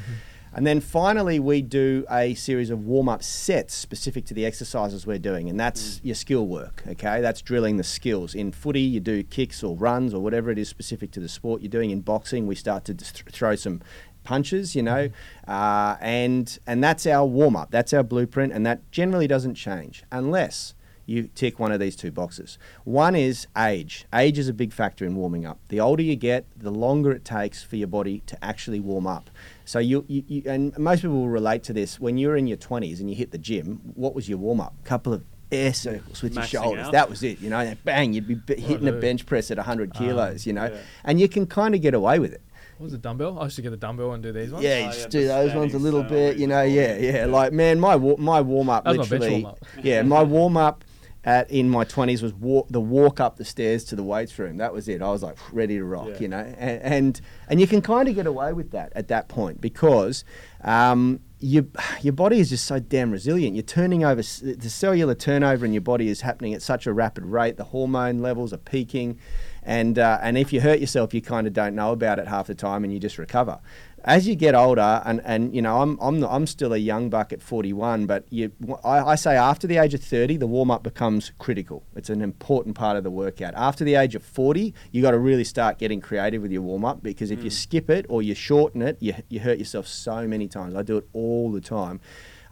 And 0.52 0.66
then 0.66 0.80
finally, 0.80 1.38
we 1.38 1.62
do 1.62 2.04
a 2.10 2.34
series 2.34 2.70
of 2.70 2.84
warm 2.84 3.08
up 3.08 3.22
sets 3.22 3.72
specific 3.72 4.24
to 4.26 4.34
the 4.34 4.44
exercises 4.44 5.06
we're 5.06 5.18
doing, 5.18 5.48
and 5.48 5.60
that's 5.60 6.00
your 6.02 6.16
skill 6.16 6.46
work. 6.46 6.82
Okay, 6.88 7.20
that's 7.20 7.40
drilling 7.40 7.76
the 7.76 7.84
skills. 7.84 8.34
In 8.34 8.50
footy, 8.50 8.80
you 8.80 8.98
do 8.98 9.22
kicks 9.22 9.62
or 9.62 9.76
runs 9.76 10.12
or 10.12 10.20
whatever 10.20 10.50
it 10.50 10.58
is 10.58 10.68
specific 10.68 11.12
to 11.12 11.20
the 11.20 11.28
sport 11.28 11.62
you're 11.62 11.70
doing. 11.70 11.90
In 11.90 12.00
boxing, 12.00 12.48
we 12.48 12.56
start 12.56 12.84
to 12.86 12.94
th- 12.94 13.24
throw 13.30 13.54
some 13.54 13.80
punches, 14.24 14.74
you 14.74 14.82
know, 14.82 15.10
uh, 15.46 15.96
and 16.00 16.58
and 16.66 16.82
that's 16.82 17.06
our 17.06 17.24
warm 17.24 17.54
up. 17.54 17.70
That's 17.70 17.92
our 17.92 18.02
blueprint, 18.02 18.52
and 18.52 18.66
that 18.66 18.90
generally 18.90 19.28
doesn't 19.28 19.54
change 19.54 20.02
unless 20.10 20.74
you 21.06 21.28
tick 21.34 21.58
one 21.58 21.72
of 21.72 21.80
these 21.80 21.96
two 21.96 22.12
boxes. 22.12 22.56
One 22.84 23.16
is 23.16 23.48
age. 23.58 24.06
Age 24.14 24.38
is 24.38 24.48
a 24.48 24.52
big 24.52 24.72
factor 24.72 25.04
in 25.04 25.16
warming 25.16 25.44
up. 25.44 25.58
The 25.68 25.80
older 25.80 26.04
you 26.04 26.14
get, 26.14 26.46
the 26.56 26.70
longer 26.70 27.10
it 27.10 27.24
takes 27.24 27.64
for 27.64 27.74
your 27.74 27.88
body 27.88 28.22
to 28.26 28.44
actually 28.44 28.78
warm 28.78 29.08
up. 29.08 29.28
So 29.70 29.78
you, 29.78 30.04
you, 30.08 30.24
you 30.26 30.42
and 30.46 30.76
most 30.76 31.02
people 31.02 31.16
will 31.20 31.28
relate 31.28 31.62
to 31.64 31.72
this. 31.72 32.00
When 32.00 32.18
you're 32.18 32.36
in 32.36 32.48
your 32.48 32.56
20s 32.56 32.98
and 32.98 33.08
you 33.08 33.14
hit 33.14 33.30
the 33.30 33.38
gym, 33.38 33.80
what 33.94 34.16
was 34.16 34.28
your 34.28 34.38
warm 34.38 34.60
up? 34.60 34.74
A 34.84 34.88
couple 34.88 35.12
of 35.12 35.22
air 35.52 35.72
circles 35.72 36.22
with 36.22 36.32
Maxing 36.32 36.36
your 36.54 36.62
shoulders. 36.64 36.86
out. 36.86 36.92
That 36.92 37.08
was 37.08 37.22
it. 37.22 37.40
You 37.40 37.50
know, 37.50 37.60
and 37.60 37.84
bang, 37.84 38.12
you'd 38.12 38.26
be 38.26 38.34
b- 38.34 38.60
hitting 38.60 38.88
a 38.88 38.92
bench 38.92 39.26
press 39.26 39.48
at 39.52 39.58
100 39.58 39.94
kilos. 39.94 40.44
you 40.44 40.54
know, 40.54 40.64
yeah. 40.72 40.78
and 41.04 41.20
you 41.20 41.28
can 41.28 41.46
kind 41.46 41.76
of 41.76 41.82
get 41.82 41.94
away 41.94 42.18
with 42.18 42.32
it. 42.32 42.42
What 42.78 42.84
was 42.86 42.92
the 42.92 42.98
dumbbell? 42.98 43.38
I 43.38 43.44
used 43.44 43.54
to 43.56 43.62
get 43.62 43.70
the 43.70 43.76
dumbbell 43.76 44.12
and 44.12 44.20
do 44.20 44.32
these 44.32 44.50
ones. 44.50 44.64
Yeah, 44.64 44.78
you 44.80 44.84
Oh, 44.86 44.88
just 44.88 45.00
yeah, 45.02 45.08
do 45.20 45.26
those 45.28 45.54
ones 45.54 45.74
a 45.74 45.78
little 45.78 46.00
style 46.00 46.10
bit, 46.10 46.38
you 46.38 46.48
know. 46.48 46.62
Yeah, 46.62 46.96
yeah. 46.96 47.12
yeah. 47.18 47.24
Like 47.26 47.52
man, 47.52 47.78
my 47.78 47.94
wa- 47.94 48.16
my 48.18 48.40
warm 48.40 48.70
up 48.70 48.82
That 48.82 48.96
was 48.98 49.08
my 49.08 49.18
bench 49.18 49.20
literally. 49.20 49.42
warm-up. 49.44 49.64
yeah, 49.84 50.02
my 50.02 50.22
warm 50.24 50.56
up 50.56 50.84
at 51.24 51.50
in 51.50 51.68
my 51.68 51.84
twenties 51.84 52.22
was 52.22 52.32
walk, 52.32 52.68
the 52.70 52.80
walk 52.80 53.20
up 53.20 53.36
the 53.36 53.44
stairs 53.44 53.84
to 53.84 53.96
the 53.96 54.02
weights 54.02 54.38
room. 54.38 54.56
That 54.56 54.72
was 54.72 54.88
it. 54.88 55.02
I 55.02 55.10
was 55.10 55.22
like 55.22 55.36
ready 55.52 55.76
to 55.76 55.84
rock, 55.84 56.08
Yeah. 56.08 56.18
you 56.20 56.28
know. 56.28 56.54
And, 56.58 56.82
and 56.82 57.20
and 57.48 57.60
you 57.60 57.66
can 57.66 57.82
kind 57.82 58.08
of 58.08 58.14
get 58.14 58.26
away 58.26 58.52
with 58.52 58.70
that 58.72 58.92
at 58.94 59.08
that 59.08 59.28
point 59.28 59.60
because. 59.60 60.24
Um, 60.62 61.20
your, 61.42 61.64
your 62.02 62.12
body 62.12 62.38
is 62.38 62.50
just 62.50 62.66
so 62.66 62.78
damn 62.80 63.10
resilient. 63.10 63.56
You're 63.56 63.62
turning 63.62 64.04
over, 64.04 64.16
the 64.20 64.68
cellular 64.68 65.14
turnover 65.14 65.64
in 65.64 65.72
your 65.72 65.80
body 65.80 66.08
is 66.08 66.20
happening 66.20 66.52
at 66.52 66.60
such 66.60 66.86
a 66.86 66.92
rapid 66.92 67.24
rate. 67.24 67.56
The 67.56 67.64
hormone 67.64 68.18
levels 68.18 68.52
are 68.52 68.58
peaking. 68.58 69.18
And, 69.62 69.98
uh, 69.98 70.18
and 70.20 70.36
if 70.36 70.52
you 70.52 70.60
hurt 70.60 70.80
yourself, 70.80 71.14
you 71.14 71.22
kind 71.22 71.46
of 71.46 71.54
don't 71.54 71.74
know 71.74 71.92
about 71.92 72.18
it 72.18 72.28
half 72.28 72.48
the 72.48 72.54
time 72.54 72.84
and 72.84 72.92
you 72.92 72.98
just 73.00 73.16
recover. 73.16 73.58
As 74.04 74.26
you 74.26 74.34
get 74.34 74.54
older, 74.54 75.02
and, 75.04 75.20
and 75.24 75.54
you 75.54 75.60
know, 75.60 75.82
I'm, 75.82 75.98
I'm, 76.00 76.24
I'm 76.24 76.46
still 76.46 76.72
a 76.72 76.78
young 76.78 77.10
buck 77.10 77.32
at 77.32 77.42
41, 77.42 78.06
but 78.06 78.24
you, 78.30 78.50
I, 78.82 79.00
I 79.00 79.14
say 79.14 79.36
after 79.36 79.66
the 79.66 79.76
age 79.76 79.92
of 79.92 80.02
30, 80.02 80.38
the 80.38 80.46
warm 80.46 80.70
up 80.70 80.82
becomes 80.82 81.32
critical. 81.38 81.84
It's 81.94 82.08
an 82.08 82.22
important 82.22 82.76
part 82.76 82.96
of 82.96 83.04
the 83.04 83.10
workout. 83.10 83.52
After 83.54 83.84
the 83.84 83.96
age 83.96 84.14
of 84.14 84.22
40, 84.22 84.72
you 84.90 85.02
got 85.02 85.10
to 85.10 85.18
really 85.18 85.44
start 85.44 85.78
getting 85.78 86.00
creative 86.00 86.40
with 86.40 86.50
your 86.50 86.62
warm 86.62 86.84
up 86.84 87.02
because 87.02 87.30
if 87.30 87.44
you 87.44 87.50
mm. 87.50 87.52
skip 87.52 87.90
it 87.90 88.06
or 88.08 88.22
you 88.22 88.34
shorten 88.34 88.80
it, 88.80 88.96
you, 89.00 89.14
you 89.28 89.40
hurt 89.40 89.58
yourself 89.58 89.86
so 89.86 90.26
many 90.26 90.48
times. 90.48 90.74
I 90.74 90.82
do 90.82 90.96
it 90.96 91.08
all 91.12 91.52
the 91.52 91.60
time. 91.60 92.00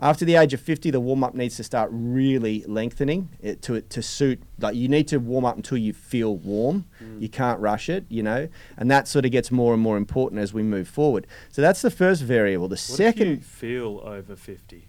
After 0.01 0.25
the 0.25 0.37
age 0.37 0.55
of 0.55 0.61
50, 0.61 0.91
the 0.91 1.01
warm 1.01 1.25
up 1.25 1.35
needs 1.35 1.57
to 1.57 1.65
start 1.65 1.91
really 1.93 2.65
lengthening 2.67 3.31
it 3.41 3.63
to 3.63 3.81
to 3.81 4.03
suit. 4.03 4.41
Like 4.61 4.77
you 4.77 4.89
need 4.89 5.09
to 5.09 5.19
warm 5.19 5.45
up 5.45 5.57
until 5.57 5.79
you 5.79 5.93
feel 5.93 6.37
warm. 6.37 6.85
Mm. 7.03 7.21
You 7.21 7.29
can't 7.29 7.61
rush 7.61 7.89
it, 7.89 8.05
you 8.09 8.23
know, 8.23 8.49
and 8.77 8.91
that 8.91 9.09
sort 9.09 9.25
of 9.25 9.33
gets 9.33 9.51
more 9.51 9.75
and 9.75 9.83
more 9.83 9.97
important 9.97 10.41
as 10.41 10.55
we 10.55 10.63
move 10.63 10.89
forward. 10.89 11.27
So 11.51 11.63
that's 11.63 11.83
the 11.83 11.91
first 11.91 12.23
variable. 12.23 12.69
The 12.69 12.75
What 12.75 12.79
second, 12.79 13.45
feel 13.45 14.01
over 14.05 14.37
50? 14.37 14.87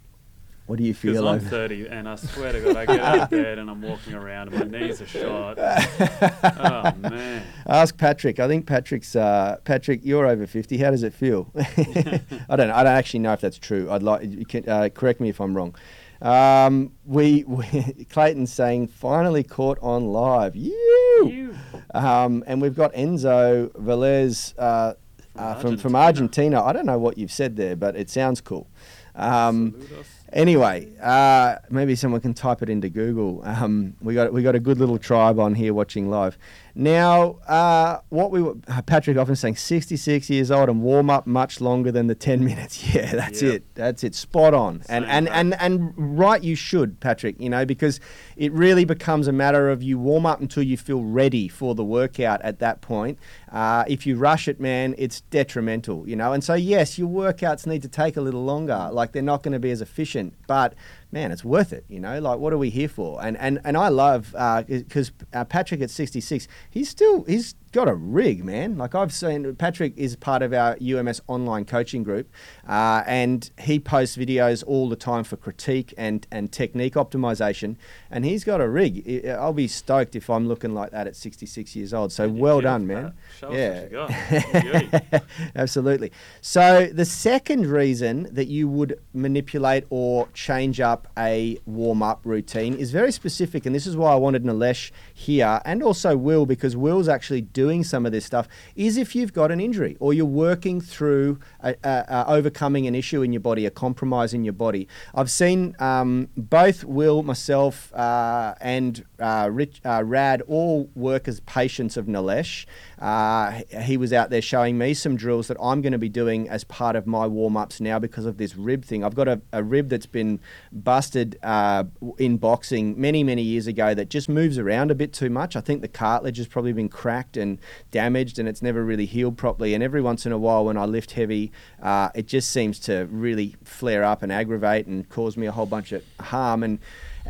What 0.70 0.78
do 0.78 0.84
you 0.84 0.94
feel? 0.94 1.14
Because? 1.14 1.46
I'm 1.46 1.50
30 1.50 1.88
and 1.88 2.08
I 2.08 2.14
swear 2.14 2.52
to 2.52 2.62
God, 2.62 2.76
I 2.76 2.86
get 2.86 3.00
out 3.00 3.20
of 3.22 3.30
bed 3.32 3.58
and 3.58 3.72
I'm 3.72 3.82
walking 3.82 4.14
around 4.14 4.54
and 4.54 4.72
my 4.72 4.80
knees 4.80 5.02
are 5.02 5.08
shot. 5.08 5.58
oh, 5.60 6.94
man. 7.10 7.44
Ask 7.66 7.98
Patrick. 7.98 8.40
I 8.40 8.48
think 8.48 8.68
Patrick's 8.68 9.16
uh, 9.16 9.58
Patrick. 9.64 10.02
You're 10.04 10.28
over 10.28 10.46
fifty. 10.46 10.78
How 10.78 10.92
does 10.92 11.02
it 11.02 11.12
feel? 11.12 11.52
I 11.58 12.56
don't. 12.56 12.68
know. 12.68 12.76
I 12.76 12.84
don't 12.84 12.94
actually 12.94 13.22
know 13.22 13.34
if 13.34 13.42
that's 13.42 13.58
true. 13.58 13.90
I'd 13.90 14.04
like. 14.04 14.30
You 14.30 14.46
can 14.46 14.70
uh, 14.70 14.90
correct 14.90 15.20
me 15.20 15.30
if 15.30 15.42
I'm 15.42 15.58
wrong. 15.58 15.74
Um, 16.22 16.92
we, 17.04 17.46
we 17.48 18.06
Clayton's 18.12 18.54
saying 18.54 18.90
finally 18.90 19.42
caught 19.42 19.80
on 19.82 20.06
live. 20.06 20.56
You. 20.56 21.56
Um, 21.96 22.44
and 22.46 22.62
we've 22.62 22.76
got 22.76 22.94
Enzo 22.94 23.70
Velez 23.72 24.54
uh, 24.60 24.94
uh, 25.36 25.56
from 25.56 25.78
from 25.78 25.96
Argentina. 25.96 26.64
I 26.64 26.74
don't 26.74 26.86
know 26.86 27.00
what 27.00 27.18
you've 27.18 27.32
said 27.32 27.56
there, 27.56 27.76
but 27.76 27.96
it 27.96 28.12
sounds 28.12 28.40
cool. 28.40 28.68
Um, 29.16 29.72
Salute 29.72 30.00
us. 30.00 30.19
Anyway, 30.32 30.88
uh, 31.02 31.56
maybe 31.70 31.96
someone 31.96 32.22
can 32.22 32.34
type 32.34 32.62
it 32.62 32.70
into 32.70 32.90
Google. 32.90 33.42
Um, 33.44 33.96
we 34.02 34.14
got 34.14 34.32
we 34.32 34.44
got 34.44 34.56
a 34.56 34.60
good 34.60 34.78
little 34.78 35.00
tribe 35.00 35.40
on 35.40 35.56
here 35.56 35.74
watching 35.74 36.10
live. 36.10 36.38
Now, 36.76 37.38
uh, 37.48 38.00
what 38.10 38.32
we 38.32 38.42
were, 38.42 38.56
Patrick 38.86 39.18
Offner 39.18 39.38
saying, 39.38 39.56
66 39.58 40.30
years 40.30 40.52
old 40.52 40.70
and 40.70 40.82
warm 40.82 41.10
up 41.10 41.26
much 41.28 41.60
longer 41.62 41.92
than 41.92 42.08
the 42.08 42.16
10 42.16 42.44
minutes. 42.46 42.94
Yeah, 42.94 43.12
that's 43.14 43.42
Yep. 43.42 43.54
it. 43.54 43.64
That's 43.76 44.04
it. 44.04 44.16
Spot 44.16 44.54
on. 44.54 44.76
And 44.90 45.06
Same 45.06 45.10
and, 45.10 45.30
and 45.30 45.56
and 45.60 45.94
right, 45.98 46.44
you 46.44 46.56
should, 46.56 47.00
Patrick. 47.00 47.40
You 47.40 47.50
know, 47.50 47.66
because 47.66 48.00
it 48.38 48.52
really 48.54 48.86
becomes 48.86 49.28
a 49.28 49.32
matter 49.32 49.70
of 49.70 49.82
you 49.84 49.98
warm 50.00 50.26
up 50.26 50.42
until 50.42 50.64
you 50.64 50.78
feel 50.78 51.04
ready 51.04 51.48
for 51.48 51.76
the 51.76 51.84
workout. 51.84 52.42
At 52.42 52.60
that 52.60 52.82
point, 52.82 53.18
uh, 53.52 53.84
if 53.88 54.06
you 54.06 54.16
rush 54.18 54.48
it, 54.48 54.60
man, 54.60 54.96
it's 54.98 55.22
detrimental. 55.22 56.08
You 56.08 56.16
know, 56.16 56.34
and 56.34 56.44
so 56.44 56.54
yes, 56.54 56.98
your 56.98 57.10
workouts 57.10 57.66
need 57.68 57.82
to 57.82 57.88
take 57.90 58.18
a 58.18 58.22
little 58.22 58.44
longer. 58.44 58.90
Like 58.92 59.12
they're 59.12 59.22
not 59.22 59.44
going 59.44 59.54
to 59.54 59.60
be 59.60 59.72
as 59.72 59.82
efficient, 59.82 60.34
but 60.48 60.74
man, 61.12 61.32
it's 61.32 61.44
worth 61.44 61.74
it. 61.74 61.86
You 61.90 62.00
know, 62.00 62.20
like 62.20 62.40
what 62.40 62.54
are 62.54 62.58
we 62.58 62.70
here 62.70 62.90
for? 62.90 63.24
And 63.24 63.38
and 63.38 63.60
and 63.64 63.76
I 63.78 63.88
love 63.90 64.32
because 64.68 65.12
uh, 65.34 65.44
Patrick 65.46 65.82
at 65.82 65.90
66, 65.90 66.48
he's 66.70 66.90
still 66.90 67.24
he's 67.24 67.56
got 67.72 67.88
a 67.88 67.94
rig, 67.94 68.44
man. 68.44 68.78
Like 68.78 68.96
I've 68.96 69.14
seen, 69.14 69.56
Patrick 69.56 69.94
is 69.98 70.16
part 70.16 70.42
of 70.42 70.54
our 70.54 70.78
UMS 70.82 71.22
online 71.28 71.66
coaching 71.66 72.04
group, 72.04 72.30
uh, 72.68 73.04
and 73.06 73.50
he 73.60 73.80
posts 73.80 74.18
videos 74.18 74.64
all 74.66 74.90
the 74.90 74.96
time 74.96 75.24
for 75.24 75.38
critique 75.38 75.94
and 75.98 76.26
and 76.32 76.52
technique 76.52 76.96
optimization. 76.96 77.76
And 78.12 78.26
he's 78.26 78.44
got 78.44 78.62
a 78.62 78.68
rig. 78.68 79.26
I'll 79.28 79.54
be 79.54 79.68
stoked 79.68 80.16
if 80.16 80.30
I'm 80.30 80.48
looking 80.48 80.74
like 80.74 80.92
that 80.92 81.08
at 81.08 81.16
66 81.16 81.76
years 81.76 81.94
old. 81.94 82.12
So 82.12 82.28
well 82.28 82.62
done, 82.62 82.88
man. 82.88 83.04
that. 83.04 83.14
Show 83.40 83.50
us 83.50 83.56
yeah. 83.56 83.82
what 83.82 84.82
you 84.82 85.12
got. 85.12 85.24
Absolutely. 85.56 86.12
So 86.42 86.88
the 86.92 87.06
second 87.06 87.68
reason 87.68 88.28
that 88.34 88.48
you 88.48 88.68
would 88.68 89.00
manipulate 89.14 89.86
or 89.90 90.28
change 90.34 90.80
up 90.80 91.08
a 91.18 91.60
warm-up 91.66 92.22
routine 92.24 92.76
is 92.76 92.92
very 92.92 93.12
specific, 93.12 93.66
and 93.66 93.76
this 93.76 93.88
is 93.88 93.96
why 93.96 94.12
I 94.12 94.16
wanted 94.16 94.44
Nilesh 94.44 94.92
here, 95.14 95.62
and 95.66 95.84
also 95.84 96.18
Will, 96.18 96.46
because 96.46 96.76
Will's 96.76 97.08
actually 97.08 97.42
doing 97.60 97.84
some 97.84 98.06
of 98.06 98.12
this 98.14 98.26
stuff. 98.32 98.48
Is 98.76 98.96
if 98.96 99.10
you've 99.16 99.34
got 99.34 99.52
an 99.52 99.60
injury 99.60 99.98
or 100.00 100.14
you're 100.14 100.36
working 100.50 100.80
through 100.80 101.40
a, 101.62 101.76
a, 101.84 101.96
a 102.18 102.26
overcoming 102.38 102.88
an 102.88 102.96
issue 102.96 103.22
in 103.22 103.34
your 103.34 103.42
body, 103.50 103.66
a 103.66 103.72
compromise 103.86 104.34
in 104.34 104.46
your 104.46 104.58
body. 104.68 104.88
I've 105.14 105.30
seen 105.30 105.76
um, 105.80 106.30
both 106.38 106.80
Will, 106.86 107.22
myself, 107.24 107.94
uh, 107.94 108.56
and 108.62 109.04
uh, 109.20 109.50
Rich, 109.52 109.82
uh, 109.84 110.04
Rad 110.06 110.42
all 110.48 110.90
work 110.96 111.28
as 111.28 111.42
patients 111.42 111.98
of 111.98 112.06
Nilesh. 112.06 112.66
Uh, 113.00 113.62
he 113.82 113.96
was 113.96 114.12
out 114.12 114.30
there 114.30 114.42
showing 114.42 114.78
me 114.78 114.94
some 114.94 115.16
drills 115.16 115.48
that 115.48 115.58
I'm 115.62 115.82
going 115.82 115.94
to 115.94 115.98
be 115.98 116.10
doing 116.10 116.50
as 116.50 116.66
part 116.66 116.96
of 116.96 117.08
my 117.08 117.26
warm 117.26 117.56
ups 117.56 117.80
now 117.80 117.98
because 117.98 118.26
of 118.26 118.38
this 118.38 118.56
rib 118.56 118.84
thing. 118.84 119.04
I've 119.04 119.16
got 119.16 119.28
a, 119.28 119.42
a 119.54 119.64
rib 119.64 119.90
that's 119.90 120.06
been 120.06 120.40
busted 120.72 121.40
uh, 121.42 121.86
in 122.18 122.38
boxing 122.38 123.00
many, 123.00 123.24
many 123.24 123.42
years 123.42 123.68
ago 123.68 123.94
that 123.94 124.10
just 124.10 124.28
moves 124.28 124.58
around 124.58 124.92
a 124.92 124.96
bit 124.96 125.14
too 125.14 125.30
much. 125.30 125.56
I 125.56 125.62
think 125.62 125.82
the 125.82 125.88
cartilage 125.88 126.38
has 126.38 126.48
probably 126.48 126.74
been 126.74 126.90
cracked 126.90 127.38
and 127.38 127.58
damaged 127.92 128.38
and 128.38 128.50
it's 128.50 128.62
never 128.62 128.84
really 128.84 129.06
healed 129.06 129.38
properly. 129.38 129.74
And 129.74 129.82
every 129.82 130.02
once 130.02 130.26
in 130.26 130.34
a 130.34 130.38
while, 130.38 130.66
when 130.66 130.78
I 130.78 130.86
lift 130.86 131.12
heavy, 131.12 131.54
uh, 131.82 132.10
it 132.14 132.28
just 132.28 132.52
seems 132.52 132.80
to 132.80 133.08
really 133.10 133.56
flare 133.64 134.04
up 134.04 134.22
and 134.24 134.32
aggravate 134.32 134.88
and 134.88 135.08
cause 135.08 135.38
me 135.38 135.48
a 135.48 135.52
whole 135.54 135.66
bunch 135.66 135.94
of 135.94 136.04
harm. 136.20 136.64
And 136.64 136.80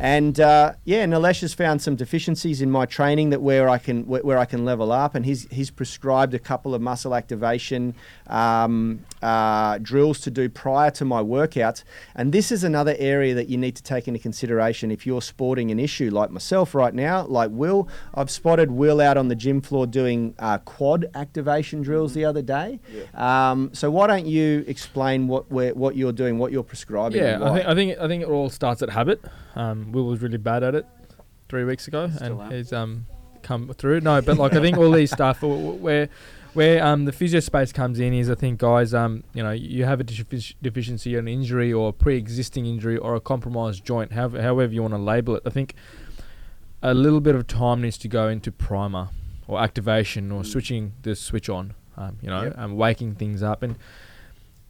and 0.00 0.40
uh, 0.40 0.72
yeah, 0.84 1.04
Nilesh 1.04 1.42
has 1.42 1.52
found 1.52 1.82
some 1.82 1.94
deficiencies 1.94 2.62
in 2.62 2.70
my 2.70 2.86
training 2.86 3.28
that 3.30 3.42
where 3.42 3.68
I 3.68 3.76
can 3.76 4.06
where, 4.06 4.22
where 4.22 4.38
I 4.38 4.46
can 4.46 4.64
level 4.64 4.92
up, 4.92 5.14
and 5.14 5.26
he's 5.26 5.46
he's 5.50 5.70
prescribed 5.70 6.32
a 6.32 6.38
couple 6.38 6.74
of 6.74 6.80
muscle 6.80 7.14
activation 7.14 7.94
um, 8.26 9.04
uh, 9.20 9.76
drills 9.82 10.20
to 10.20 10.30
do 10.30 10.48
prior 10.48 10.90
to 10.92 11.04
my 11.04 11.22
workouts. 11.22 11.84
And 12.14 12.32
this 12.32 12.50
is 12.50 12.64
another 12.64 12.96
area 12.98 13.34
that 13.34 13.50
you 13.50 13.58
need 13.58 13.76
to 13.76 13.82
take 13.82 14.08
into 14.08 14.18
consideration 14.18 14.90
if 14.90 15.06
you're 15.06 15.20
sporting 15.20 15.70
an 15.70 15.78
issue 15.78 16.10
like 16.10 16.30
myself 16.30 16.74
right 16.74 16.94
now, 16.94 17.26
like 17.26 17.50
Will. 17.52 17.86
I've 18.14 18.30
spotted 18.30 18.70
Will 18.70 19.02
out 19.02 19.18
on 19.18 19.28
the 19.28 19.36
gym 19.36 19.60
floor 19.60 19.86
doing 19.86 20.34
uh, 20.38 20.58
quad 20.58 21.10
activation 21.14 21.82
drills 21.82 22.14
the 22.14 22.24
other 22.24 22.42
day. 22.42 22.80
Um, 23.12 23.70
so 23.74 23.90
why 23.90 24.06
don't 24.06 24.26
you 24.26 24.64
explain 24.66 25.28
what 25.28 25.50
we're, 25.50 25.74
what 25.74 25.94
you're 25.94 26.12
doing, 26.12 26.38
what 26.38 26.52
you're 26.52 26.62
prescribing? 26.62 27.20
Yeah, 27.20 27.38
I 27.42 27.54
think 27.54 27.66
I 27.66 27.74
think 27.74 27.98
I 27.98 28.08
think 28.08 28.22
it 28.22 28.28
all 28.28 28.48
starts 28.48 28.80
at 28.80 28.88
habit. 28.88 29.20
Um, 29.56 29.92
Will 29.92 30.04
was 30.06 30.20
really 30.22 30.38
bad 30.38 30.62
at 30.62 30.74
it 30.74 30.86
three 31.48 31.64
weeks 31.64 31.88
ago, 31.88 32.08
Still 32.14 32.40
am. 32.40 32.40
and 32.40 32.52
he's 32.52 32.72
um 32.72 33.06
come 33.42 33.68
through. 33.74 34.00
No, 34.00 34.20
but 34.22 34.36
like 34.38 34.54
I 34.54 34.60
think 34.60 34.76
all 34.78 34.90
these 34.90 35.10
stuff 35.20 35.42
where 35.42 36.08
where 36.54 36.84
um 36.84 37.04
the 37.04 37.12
physio 37.12 37.40
space 37.40 37.72
comes 37.72 37.98
in 38.00 38.12
is 38.12 38.28
I 38.30 38.34
think 38.34 38.58
guys 38.60 38.92
um 38.94 39.24
you 39.34 39.42
know 39.42 39.50
you 39.50 39.84
have 39.84 40.00
a 40.00 40.04
defi- 40.04 40.56
deficiency, 40.62 41.16
an 41.16 41.26
injury, 41.28 41.72
or 41.72 41.88
a 41.88 41.92
pre-existing 41.92 42.66
injury, 42.66 42.96
or 42.96 43.14
a 43.14 43.20
compromised 43.20 43.84
joint, 43.84 44.12
however 44.12 44.40
however 44.42 44.72
you 44.72 44.82
want 44.82 44.94
to 44.94 44.98
label 44.98 45.34
it. 45.36 45.42
I 45.46 45.50
think 45.50 45.74
a 46.82 46.94
little 46.94 47.20
bit 47.20 47.34
of 47.34 47.46
time 47.46 47.82
needs 47.82 47.98
to 47.98 48.08
go 48.08 48.28
into 48.28 48.50
primer 48.50 49.08
or 49.46 49.60
activation 49.60 50.30
or 50.32 50.42
Mm. 50.42 50.46
switching 50.46 50.92
the 51.02 51.14
switch 51.14 51.48
on. 51.48 51.74
Um, 51.96 52.16
you 52.22 52.30
know, 52.30 52.44
Yep. 52.44 52.54
um, 52.58 52.76
waking 52.76 53.16
things 53.16 53.42
up 53.42 53.62
and 53.62 53.74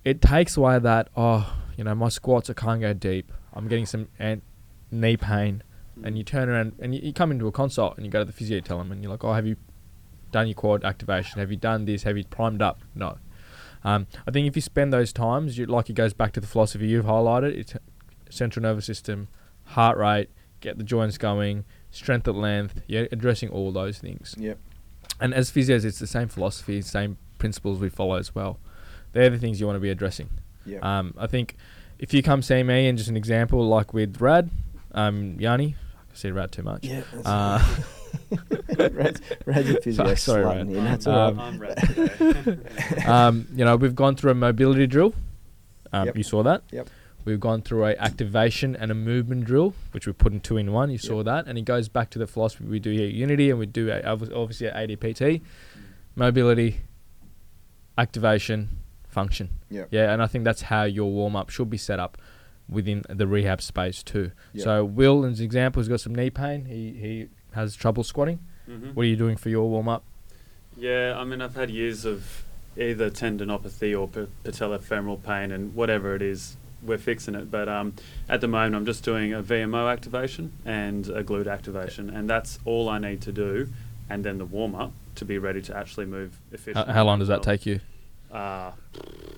it 0.04 0.20
takes 0.22 0.56
away 0.56 0.78
that 0.78 1.08
oh 1.16 1.54
you 1.76 1.84
know 1.84 1.94
my 1.94 2.08
squats 2.08 2.48
I 2.50 2.54
can't 2.54 2.80
go 2.80 2.92
deep. 2.94 3.30
I'm 3.52 3.68
getting 3.68 3.86
some 3.86 4.08
knee 4.90 5.16
pain, 5.16 5.62
and 6.02 6.16
you 6.16 6.24
turn 6.24 6.48
around 6.48 6.72
and 6.78 6.94
you, 6.94 7.00
you 7.02 7.12
come 7.12 7.30
into 7.30 7.46
a 7.46 7.52
consult 7.52 7.96
and 7.96 8.06
you 8.06 8.10
go 8.10 8.20
to 8.20 8.24
the 8.24 8.32
physio, 8.32 8.60
tell 8.60 8.78
them, 8.78 8.90
and 8.92 9.02
you're 9.02 9.10
like, 9.10 9.24
oh, 9.24 9.32
have 9.32 9.46
you 9.46 9.56
done 10.32 10.46
your 10.46 10.54
quad 10.54 10.84
activation? 10.84 11.40
Have 11.40 11.50
you 11.50 11.56
done 11.56 11.84
this? 11.84 12.04
Have 12.04 12.16
you 12.16 12.24
primed 12.24 12.62
up? 12.62 12.82
No. 12.94 13.18
Um, 13.82 14.06
I 14.26 14.30
think 14.30 14.46
if 14.46 14.56
you 14.56 14.62
spend 14.62 14.92
those 14.92 15.12
times, 15.12 15.58
you, 15.58 15.66
like 15.66 15.88
it 15.90 15.94
goes 15.94 16.12
back 16.12 16.32
to 16.32 16.40
the 16.40 16.46
philosophy 16.46 16.88
you've 16.88 17.06
highlighted. 17.06 17.56
It's 17.56 17.74
central 18.30 18.62
nervous 18.62 18.86
system, 18.86 19.28
heart 19.64 19.96
rate, 19.96 20.30
get 20.60 20.78
the 20.78 20.84
joints 20.84 21.18
going, 21.18 21.64
strength 21.90 22.28
at 22.28 22.34
length. 22.34 22.82
You're 22.86 23.08
addressing 23.10 23.48
all 23.48 23.72
those 23.72 23.98
things. 23.98 24.34
Yep. 24.38 24.58
And 25.20 25.34
as 25.34 25.50
physios, 25.50 25.84
it's 25.84 25.98
the 25.98 26.06
same 26.06 26.28
philosophy, 26.28 26.80
same 26.82 27.18
principles 27.38 27.78
we 27.78 27.88
follow 27.88 28.16
as 28.16 28.34
well. 28.34 28.58
They're 29.12 29.30
the 29.30 29.38
things 29.38 29.60
you 29.60 29.66
want 29.66 29.76
to 29.76 29.80
be 29.80 29.90
addressing. 29.90 30.30
Yep. 30.66 30.84
Um, 30.84 31.14
I 31.18 31.26
think 31.26 31.56
if 31.98 32.14
you 32.14 32.22
come 32.22 32.42
see 32.42 32.62
me 32.62 32.86
and 32.86 32.96
just 32.96 33.10
an 33.10 33.16
example 33.16 33.66
like 33.66 33.92
with 33.92 34.20
Rad, 34.20 34.50
um, 34.92 35.36
Yanni, 35.38 35.76
I 36.12 36.14
say 36.16 36.30
Rad 36.30 36.52
too 36.52 36.62
much. 36.62 36.84
yeah. 36.84 37.02
that's 37.12 37.26
Uh, 37.26 37.64
Rad's, 38.92 39.20
Rad's 39.46 39.70
a 39.70 39.80
physio 39.80 40.04
Sorry, 40.04 40.16
sorry, 40.16 40.44
Rad. 40.44 40.66
and 40.66 40.74
that's 40.86 41.06
I'm, 41.06 41.38
Um, 41.38 41.58
right. 41.58 41.78
I'm 42.00 42.18
red 42.48 43.06
um, 43.06 43.46
you 43.54 43.64
know, 43.64 43.76
we've 43.76 43.94
gone 43.94 44.16
through 44.16 44.32
a 44.32 44.34
mobility 44.34 44.86
drill. 44.86 45.14
Um, 45.92 46.06
Yep. 46.06 46.16
You 46.16 46.22
saw 46.22 46.42
that. 46.42 46.62
Yep. 46.72 46.88
We've 47.24 47.38
gone 47.40 47.62
through 47.62 47.84
a 47.84 47.96
activation 47.96 48.74
and 48.76 48.90
a 48.90 48.94
movement 48.94 49.44
drill, 49.44 49.74
which 49.92 50.06
we 50.06 50.12
put 50.12 50.32
in 50.32 50.40
two 50.40 50.56
in 50.56 50.72
one. 50.72 50.90
You 50.90 50.98
saw 50.98 51.16
Yep. 51.18 51.24
that, 51.26 51.46
and 51.46 51.58
it 51.58 51.62
goes 51.66 51.88
back 51.88 52.10
to 52.10 52.18
the 52.18 52.26
philosophy 52.26 52.64
we 52.64 52.78
do 52.80 52.90
here 52.90 53.06
at 53.08 53.12
Unity, 53.14 53.50
and 53.50 53.58
we 53.58 53.66
do 53.66 53.90
a, 53.90 54.00
obviously 54.02 54.68
at 54.68 54.74
ADPT, 54.76 55.42
mobility, 56.16 56.80
activation, 57.98 58.68
function. 59.08 59.50
Yep. 59.70 59.88
Yeah, 59.90 60.12
and 60.12 60.22
I 60.22 60.26
think 60.26 60.44
that's 60.44 60.62
how 60.62 60.84
your 60.84 61.10
warm 61.10 61.36
up 61.36 61.50
should 61.50 61.70
be 61.70 61.76
set 61.76 62.00
up 62.00 62.16
within 62.70 63.02
the 63.08 63.26
rehab 63.26 63.60
space 63.60 64.02
too. 64.02 64.30
Yep. 64.54 64.64
So 64.64 64.84
Will, 64.84 65.24
as 65.24 65.40
an 65.40 65.44
example, 65.44 65.80
has 65.80 65.88
got 65.88 66.00
some 66.00 66.14
knee 66.14 66.30
pain. 66.30 66.64
He 66.66 66.92
he 66.92 67.28
has 67.52 67.74
trouble 67.74 68.04
squatting. 68.04 68.38
Mhm. 68.68 68.94
What 68.94 69.02
are 69.02 69.06
you 69.08 69.16
doing 69.16 69.36
for 69.36 69.48
your 69.48 69.68
warm 69.68 69.88
up? 69.88 70.04
Yeah, 70.76 71.14
I 71.18 71.24
mean, 71.24 71.40
I've 71.42 71.56
had 71.56 71.68
years 71.70 72.04
of 72.04 72.44
either 72.76 73.10
tendinopathy 73.10 73.98
or 73.98 74.06
pa- 74.08 74.26
patellofemoral 74.44 75.22
pain, 75.22 75.50
and 75.50 75.74
whatever 75.74 76.14
it 76.14 76.22
is, 76.22 76.56
we're 76.82 76.96
fixing 76.98 77.34
it. 77.34 77.50
But 77.50 77.68
um, 77.68 77.94
at 78.28 78.40
the 78.40 78.48
moment, 78.48 78.76
I'm 78.76 78.86
just 78.86 79.04
doing 79.04 79.32
a 79.34 79.42
VMO 79.42 79.90
activation 79.92 80.52
and 80.64 81.08
a 81.08 81.24
glute 81.24 81.50
activation, 81.50 82.08
and 82.08 82.30
that's 82.30 82.58
all 82.64 82.88
I 82.88 82.98
need 82.98 83.20
to 83.22 83.32
do, 83.32 83.68
and 84.08 84.24
then 84.24 84.38
the 84.38 84.44
warm 84.44 84.74
up 84.76 84.92
to 85.16 85.24
be 85.24 85.36
ready 85.38 85.60
to 85.62 85.76
actually 85.76 86.06
move 86.06 86.38
efficiently. 86.52 86.94
how 86.94 87.04
long 87.04 87.18
does 87.18 87.28
that 87.28 87.42
take 87.42 87.66
you? 87.66 87.80
Uh, 88.32 88.70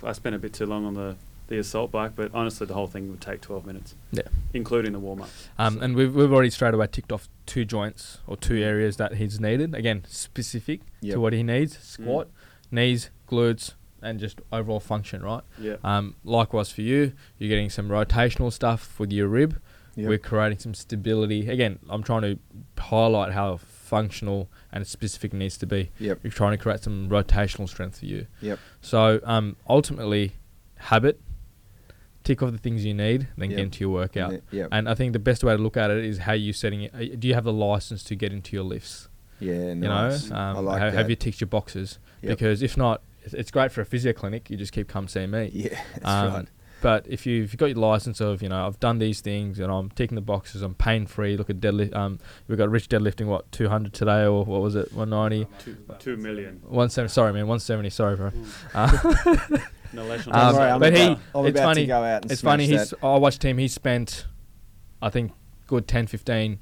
I 0.05 0.13
spent 0.13 0.37
a 0.37 0.39
bit 0.39 0.53
too 0.53 0.67
long 0.67 0.85
on 0.85 0.95
the, 0.95 1.17
the 1.53 1.59
assault 1.59 1.91
bike, 1.93 2.13
but 2.17 2.31
honestly, 2.35 2.67
the 2.67 2.73
whole 2.75 2.87
thing 2.87 3.11
would 3.11 3.21
take 3.21 3.43
12 3.43 3.67
minutes. 3.67 3.95
Yeah. 4.11 4.23
Including 4.55 4.93
the 4.93 4.99
warm 4.99 5.21
up. 5.23 5.29
Um, 5.59 5.81
and 5.83 5.95
we've, 5.95 6.15
we've 6.15 6.33
already 6.33 6.49
straight 6.51 6.73
away 6.75 6.87
ticked 6.91 7.13
off 7.13 7.29
two 7.47 7.65
joints 7.67 8.19
or 8.27 8.37
two 8.39 8.57
areas 8.57 8.97
that 8.97 9.15
he's 9.15 9.39
needed. 9.39 9.75
Again, 9.75 10.05
specific 10.09 10.81
Yep. 11.03 11.15
to 11.15 11.21
what 11.21 11.33
he 11.33 11.43
needs 11.43 11.79
squat, 11.79 12.29
knees, 12.71 13.11
glutes, 13.29 13.75
and 14.01 14.19
just 14.19 14.41
overall 14.51 14.81
function, 14.81 15.23
right? 15.23 15.43
Yeah. 15.59 15.77
Um, 15.85 16.17
likewise 16.25 16.73
for 16.73 16.81
you, 16.83 17.13
you're 17.39 17.49
getting 17.51 17.71
some 17.71 17.89
rotational 17.89 18.51
stuff 18.53 18.99
with 18.99 19.13
your 19.13 19.29
rib. 19.29 19.61
Yep. 19.97 20.09
We're 20.09 20.19
creating 20.19 20.59
some 20.61 20.73
stability. 20.75 21.49
Again, 21.51 21.79
I'm 21.91 22.03
trying 22.03 22.23
to 22.23 22.39
highlight 22.81 23.33
how 23.33 23.59
functional 23.59 24.49
and 24.73 24.87
specific 24.87 25.35
it 25.35 25.37
needs 25.37 25.59
to 25.59 25.67
be. 25.67 25.91
Yep. 25.99 26.21
We're 26.23 26.31
trying 26.31 26.53
to 26.53 26.57
create 26.57 26.81
some 26.81 27.11
rotational 27.11 27.69
strength 27.69 27.99
for 27.99 28.07
you. 28.07 28.27
Yep. 28.41 28.59
So 28.81 29.21
um, 29.25 29.57
ultimately, 29.69 30.33
habit, 30.77 31.21
tick 32.25 32.43
off 32.43 32.53
the 32.53 32.59
things 32.59 32.85
you 32.85 32.95
need, 32.95 33.29
then 33.37 33.51
Yep. 33.51 33.57
get 33.57 33.63
into 33.65 33.81
your 33.81 33.91
workout. 33.91 34.35
Yep. 34.51 34.69
And 34.73 34.89
I 34.89 34.95
think 34.95 35.13
the 35.13 35.19
best 35.19 35.43
way 35.45 35.57
to 35.57 35.63
look 35.63 35.77
at 35.77 35.91
it 35.91 36.05
is 36.05 36.19
how 36.19 36.33
you 36.33 36.53
setting 36.53 36.83
it. 36.83 36.95
uh, 36.95 37.17
Do 37.19 37.29
you 37.29 37.35
have 37.35 37.45
the 37.45 37.53
license 37.53 38.03
to 38.05 38.15
get 38.15 38.33
into 38.33 38.55
your 38.57 38.65
lifts? 38.65 39.09
yeah. 39.41 39.53
You 39.69 39.75
know, 39.75 40.17
um, 40.31 40.33
I 40.33 40.53
like 40.61 40.79
ha- 40.79 40.85
that. 40.91 40.95
have 40.95 41.11
you 41.11 41.17
ticked 41.17 41.41
your 41.41 41.49
boxes? 41.49 41.99
Yep. 42.23 42.31
Because 42.39 42.63
if 42.63 42.77
not, 42.77 43.03
it's- 43.25 43.35
it's 43.35 43.51
great 43.51 43.73
for 43.73 43.81
a 43.81 43.85
physio 43.85 44.13
clinic. 44.13 44.51
You 44.51 44.57
just 44.57 44.73
keep 44.73 44.89
come 44.89 45.09
see 45.09 45.27
me. 45.27 45.51
Yeah. 45.53 45.81
That's 45.95 46.05
Um, 46.07 46.33
right. 46.35 46.49
But 46.81 47.07
if 47.09 47.27
you 47.27 47.45
if 47.45 47.53
you've 47.53 47.59
got 47.59 47.67
your 47.67 47.79
license 47.79 48.21
of 48.21 48.43
you 48.43 48.49
know 48.49 48.67
I've 48.67 48.81
done 48.81 48.99
these 48.99 49.21
things 49.21 49.61
and 49.61 49.71
I'm 49.71 49.89
ticking 49.91 50.17
the 50.17 50.21
boxes, 50.21 50.63
I'm 50.63 50.75
pain 50.75 51.07
free. 51.07 51.37
Look 51.37 51.49
at 51.49 51.61
deadlift. 51.61 51.95
Um, 51.95 52.19
we've 52.49 52.59
got 52.59 52.71
Rich 52.71 52.89
deadlifting 52.89 53.27
what 53.27 53.51
200 53.53 53.93
today 53.93 54.25
or 54.25 54.45
what 54.45 54.61
was 54.63 54.75
it 54.75 54.93
190, 54.93 55.47
Two, 55.65 55.77
two 56.01 56.17
million. 56.17 56.61
170. 56.63 57.09
Sorry 57.13 57.33
man, 57.33 57.47
170. 57.47 57.89
Sorry 57.91 58.17
bro. 58.17 58.31
Mm. 58.33 58.47
Uh, 58.75 59.59
No, 59.93 60.05
let's 60.05 60.25
Don't 60.25 60.35
not 60.35 60.55
Um, 60.55 60.61
I'm 60.61 60.81
but 60.81 60.95
that. 60.95 60.99
he, 60.99 61.17
I'm 61.35 61.47
it's 61.47 61.61
funny- 61.61 61.87
go 61.87 62.03
out 62.03 62.31
it's 62.31 62.41
funny. 62.41 62.67
He's. 62.67 62.95
I 63.03 63.17
watched 63.17 63.45
him. 63.45 63.59
He 63.59 63.69
spent, 63.69 64.27
I 65.01 65.11
think, 65.11 65.33
good 65.67 65.87
10, 65.87 66.07
15 66.07 66.59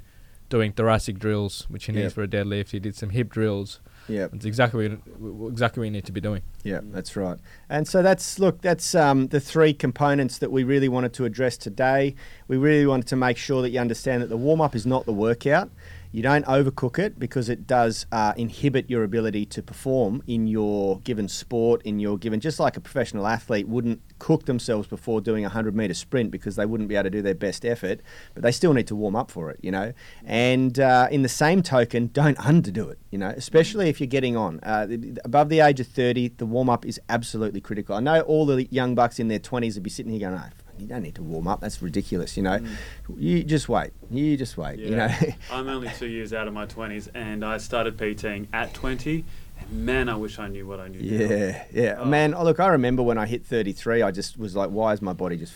doing 0.49 0.73
thoracic 0.73 1.19
drills, 1.19 1.67
which 1.69 1.87
he 1.87 1.93
needs 1.93 2.05
Yep. 2.07 2.13
for 2.13 2.23
a 2.25 2.29
deadlift. 2.29 2.71
He 2.71 2.81
did 2.81 2.97
some 2.97 3.11
hip 3.11 3.29
drills. 3.31 3.79
Yeah. 4.09 4.27
It's 4.33 4.45
exactly 4.45 4.89
what, 4.89 4.99
you- 5.21 5.47
exactly 5.49 5.81
what 5.81 5.85
you 5.85 5.91
need 5.93 6.05
to 6.07 6.13
be 6.13 6.21
doing. 6.21 6.43
Yeah, 6.65 6.81
that's 6.83 7.15
right. 7.15 7.39
And 7.69 7.87
so 7.87 8.03
that's 8.03 8.41
look, 8.41 8.61
that's 8.61 8.95
um, 8.97 9.29
the 9.29 9.39
three 9.39 9.73
components 9.73 10.39
that 10.39 10.51
we 10.51 10.65
really 10.65 10.89
wanted 10.89 11.13
to 11.15 11.25
address 11.25 11.57
today. 11.57 12.17
We 12.49 12.57
really 12.57 12.87
wanted 12.87 13.07
to 13.09 13.17
make 13.17 13.37
sure 13.37 13.63
that 13.63 13.71
you 13.71 13.79
understand 13.79 14.23
that 14.23 14.29
the 14.29 14.37
warm 14.37 14.61
up 14.61 14.75
is 14.75 14.85
not 14.87 15.07
the 15.07 15.13
workout. 15.13 15.71
You 16.13 16.23
don't 16.23 16.45
overcook 16.47 16.99
it 16.99 17.21
because 17.21 17.49
it 17.49 17.69
does 17.69 18.05
uh, 18.11 18.33
inhibit 18.37 18.91
your 18.91 19.05
ability 19.05 19.47
to 19.47 19.63
perform 19.63 20.25
in 20.27 20.49
your 20.49 20.99
given 21.01 21.29
sport, 21.29 21.83
in 21.83 22.01
your 22.01 22.19
given, 22.19 22.41
just 22.41 22.59
like 22.59 22.77
a 22.77 22.81
professional 22.81 23.29
athlete 23.29 23.69
wouldn't 23.69 24.01
cook 24.19 24.47
themselves 24.47 24.89
before 24.89 25.21
doing 25.21 25.45
a 25.45 25.49
100 25.49 25.77
meter 25.77 25.95
sprint 25.95 26.33
because 26.33 26.57
they 26.57 26.67
wouldn't 26.67 26.89
be 26.89 26.97
able 26.97 27.05
to 27.05 27.11
do 27.11 27.23
their 27.23 27.35
best 27.35 27.65
effort, 27.65 28.01
but 28.35 28.43
they 28.43 28.51
still 28.51 28.73
need 28.73 28.89
to 28.89 28.97
warm 28.97 29.15
up 29.15 29.31
for 29.31 29.53
it, 29.53 29.61
you 29.63 29.71
know. 29.71 29.93
And 30.25 30.81
uh, 30.81 31.07
in 31.13 31.23
the 31.23 31.29
same 31.29 31.63
token, 31.63 32.09
don't 32.09 32.39
underdo 32.39 32.91
it, 32.91 32.99
you 33.13 33.19
know, 33.19 33.33
especially 33.37 33.89
if 33.89 34.01
you're 34.01 34.09
getting 34.09 34.37
on. 34.37 34.59
Uh, 34.65 34.89
above 35.25 35.49
the 35.49 35.61
age 35.61 35.79
of 35.79 35.87
30, 35.87 36.29
the 36.39 36.47
warm 36.47 36.69
up 36.69 36.85
is 36.85 37.01
absolutely 37.09 37.61
critical. 37.61 37.95
I 37.95 38.01
know 38.01 38.21
all 38.23 38.47
the 38.47 38.67
young 38.73 38.97
bucks 38.97 39.21
in 39.21 39.29
their 39.29 39.39
20s 39.39 39.75
would 39.75 39.85
be 39.85 39.91
sitting 39.91 40.11
here 40.11 40.29
going, 40.29 40.41
oh, 40.43 40.70
you 40.81 40.87
don't 40.87 41.03
need 41.03 41.15
to 41.17 41.23
warm 41.23 41.47
up. 41.47 41.61
That's 41.61 41.83
ridiculous, 41.83 42.37
you 42.37 42.43
know. 42.43 42.59
Mm. 42.59 42.77
You 43.17 43.45
just 43.45 43.69
wait. 43.69 43.91
You 44.11 44.37
just 44.37 44.57
wait, 44.57 44.79
you 44.79 44.97
know. 44.97 45.09
I'm 45.51 45.69
only 45.69 45.91
two 45.99 46.07
years 46.07 46.33
out 46.33 46.49
of 46.49 46.55
my 46.55 46.67
20s, 46.67 47.09
and 47.15 47.45
I 47.45 47.59
started 47.59 47.97
PTing 47.97 48.47
at 48.53 48.75
20. 48.75 49.25
Man, 49.73 50.09
I 50.09 50.17
wish 50.17 50.39
I 50.41 50.49
knew 50.49 50.67
what 50.67 50.81
I 50.81 50.89
knew. 50.89 51.01
now. 51.01 51.35
Yeah, 51.35 51.65
yeah, 51.73 51.97
Oh. 52.01 52.05
man. 52.05 52.35
Oh, 52.35 52.43
look, 52.43 52.59
I 52.59 52.67
remember 52.69 53.03
when 53.05 53.19
I 53.19 53.27
hit 53.27 53.47
33, 53.47 54.03
I 54.03 54.11
just 54.11 54.37
was 54.37 54.57
like, 54.57 54.71
why 54.71 54.93
is 54.93 55.01
my 55.01 55.13
body 55.13 55.37
just 55.37 55.55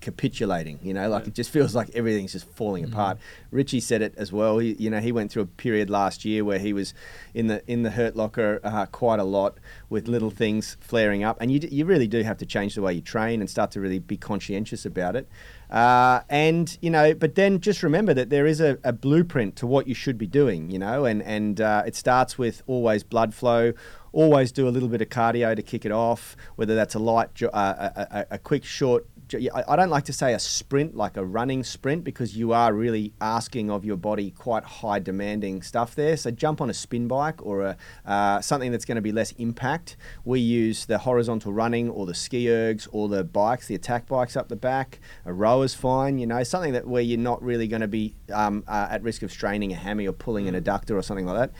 capitulating? 0.00 0.78
You 0.82 0.94
know, 0.94 1.08
like 1.10 1.24
Yeah. 1.24 1.28
it 1.28 1.34
just 1.34 1.50
feels 1.50 1.74
like 1.74 1.90
everything's 1.94 2.32
just 2.32 2.46
falling 2.54 2.84
Mhm. 2.86 2.92
apart. 2.92 3.18
Richie 3.50 3.80
said 3.80 4.00
it 4.00 4.14
as 4.16 4.32
well. 4.32 4.58
He, 4.58 4.72
you 4.78 4.88
know, 4.88 5.00
he 5.00 5.12
went 5.12 5.30
through 5.30 5.42
a 5.42 5.46
period 5.46 5.90
last 5.90 6.24
year 6.24 6.44
where 6.44 6.58
he 6.58 6.72
was 6.72 6.94
in 7.34 7.48
the 7.48 7.62
in 7.70 7.82
the 7.82 7.90
hurt 7.90 8.16
locker 8.16 8.58
uh, 8.64 8.86
quite 8.86 9.20
a 9.20 9.24
lot 9.24 9.58
with 9.90 10.08
little 10.08 10.30
things 10.30 10.78
flaring 10.80 11.22
up, 11.22 11.36
and 11.40 11.50
you 11.50 11.58
d- 11.58 11.68
you 11.70 11.84
really 11.84 12.08
do 12.08 12.22
have 12.22 12.38
to 12.38 12.46
change 12.46 12.74
the 12.74 12.82
way 12.82 12.94
you 12.94 13.02
train 13.02 13.40
and 13.40 13.50
start 13.50 13.70
to 13.72 13.80
really 13.80 13.98
be 13.98 14.16
conscientious 14.16 14.86
about 14.86 15.14
it. 15.14 15.28
Uh, 15.72 16.20
and 16.28 16.76
you 16.82 16.90
know, 16.90 17.14
but 17.14 17.34
then 17.34 17.58
just 17.58 17.82
remember 17.82 18.12
that 18.12 18.28
there 18.28 18.46
is 18.46 18.60
a, 18.60 18.78
a 18.84 18.92
blueprint 18.92 19.56
to 19.56 19.66
what 19.66 19.88
you 19.88 19.94
should 19.94 20.18
be 20.18 20.26
doing. 20.26 20.70
You 20.70 20.78
know, 20.78 21.06
and 21.06 21.22
and 21.22 21.60
uh, 21.60 21.82
it 21.86 21.96
starts 21.96 22.36
with 22.36 22.62
always 22.66 23.02
blood 23.02 23.32
flow. 23.34 23.72
Always 24.12 24.52
do 24.52 24.68
a 24.68 24.70
little 24.70 24.90
bit 24.90 25.00
of 25.00 25.08
cardio 25.08 25.56
to 25.56 25.62
kick 25.62 25.86
it 25.86 25.90
off, 25.90 26.36
whether 26.56 26.74
that's 26.74 26.94
a 26.94 26.98
light, 26.98 27.32
jo- 27.34 27.48
uh, 27.48 27.90
a, 27.96 28.00
a, 28.18 28.26
a 28.32 28.38
quick, 28.38 28.62
short. 28.62 29.06
I 29.34 29.76
don't 29.76 29.90
like 29.90 30.04
to 30.04 30.12
say 30.12 30.34
a 30.34 30.38
sprint, 30.38 30.96
like 30.96 31.16
a 31.16 31.24
running 31.24 31.64
sprint, 31.64 32.04
because 32.04 32.36
you 32.36 32.52
are 32.52 32.72
really 32.72 33.12
asking 33.20 33.70
of 33.70 33.84
your 33.84 33.96
body 33.96 34.30
quite 34.30 34.64
high 34.64 34.98
demanding 34.98 35.62
stuff 35.62 35.94
there. 35.94 36.16
So 36.16 36.30
jump 36.30 36.60
on 36.60 36.70
a 36.70 36.74
spin 36.74 37.08
bike 37.08 37.44
or 37.44 37.62
a, 37.62 37.76
uh, 38.04 38.40
something 38.40 38.72
that's 38.72 38.84
going 38.84 38.96
to 38.96 39.02
be 39.02 39.12
less 39.12 39.32
impact. 39.32 39.96
We 40.24 40.40
use 40.40 40.86
the 40.86 40.98
horizontal 40.98 41.52
running 41.52 41.90
or 41.90 42.06
the 42.06 42.14
ski 42.14 42.46
ergs 42.46 42.88
or 42.92 43.08
the 43.08 43.24
bikes, 43.24 43.66
the 43.66 43.74
attack 43.74 44.06
bikes 44.06 44.36
up 44.36 44.48
the 44.48 44.56
back. 44.56 45.00
A 45.24 45.32
rower's 45.32 45.74
fine, 45.74 46.18
you 46.18 46.26
know, 46.26 46.42
something 46.42 46.72
that 46.72 46.86
where 46.86 47.02
you're 47.02 47.18
not 47.18 47.42
really 47.42 47.68
going 47.68 47.82
to 47.82 47.88
be 47.88 48.14
um, 48.32 48.64
uh, 48.66 48.88
at 48.90 49.02
risk 49.02 49.22
of 49.22 49.30
straining 49.30 49.72
a 49.72 49.76
hammy 49.76 50.06
or 50.06 50.12
pulling 50.12 50.48
an 50.48 50.60
adductor 50.60 50.96
or 50.96 51.02
something 51.02 51.26
like 51.26 51.36
that. 51.36 51.52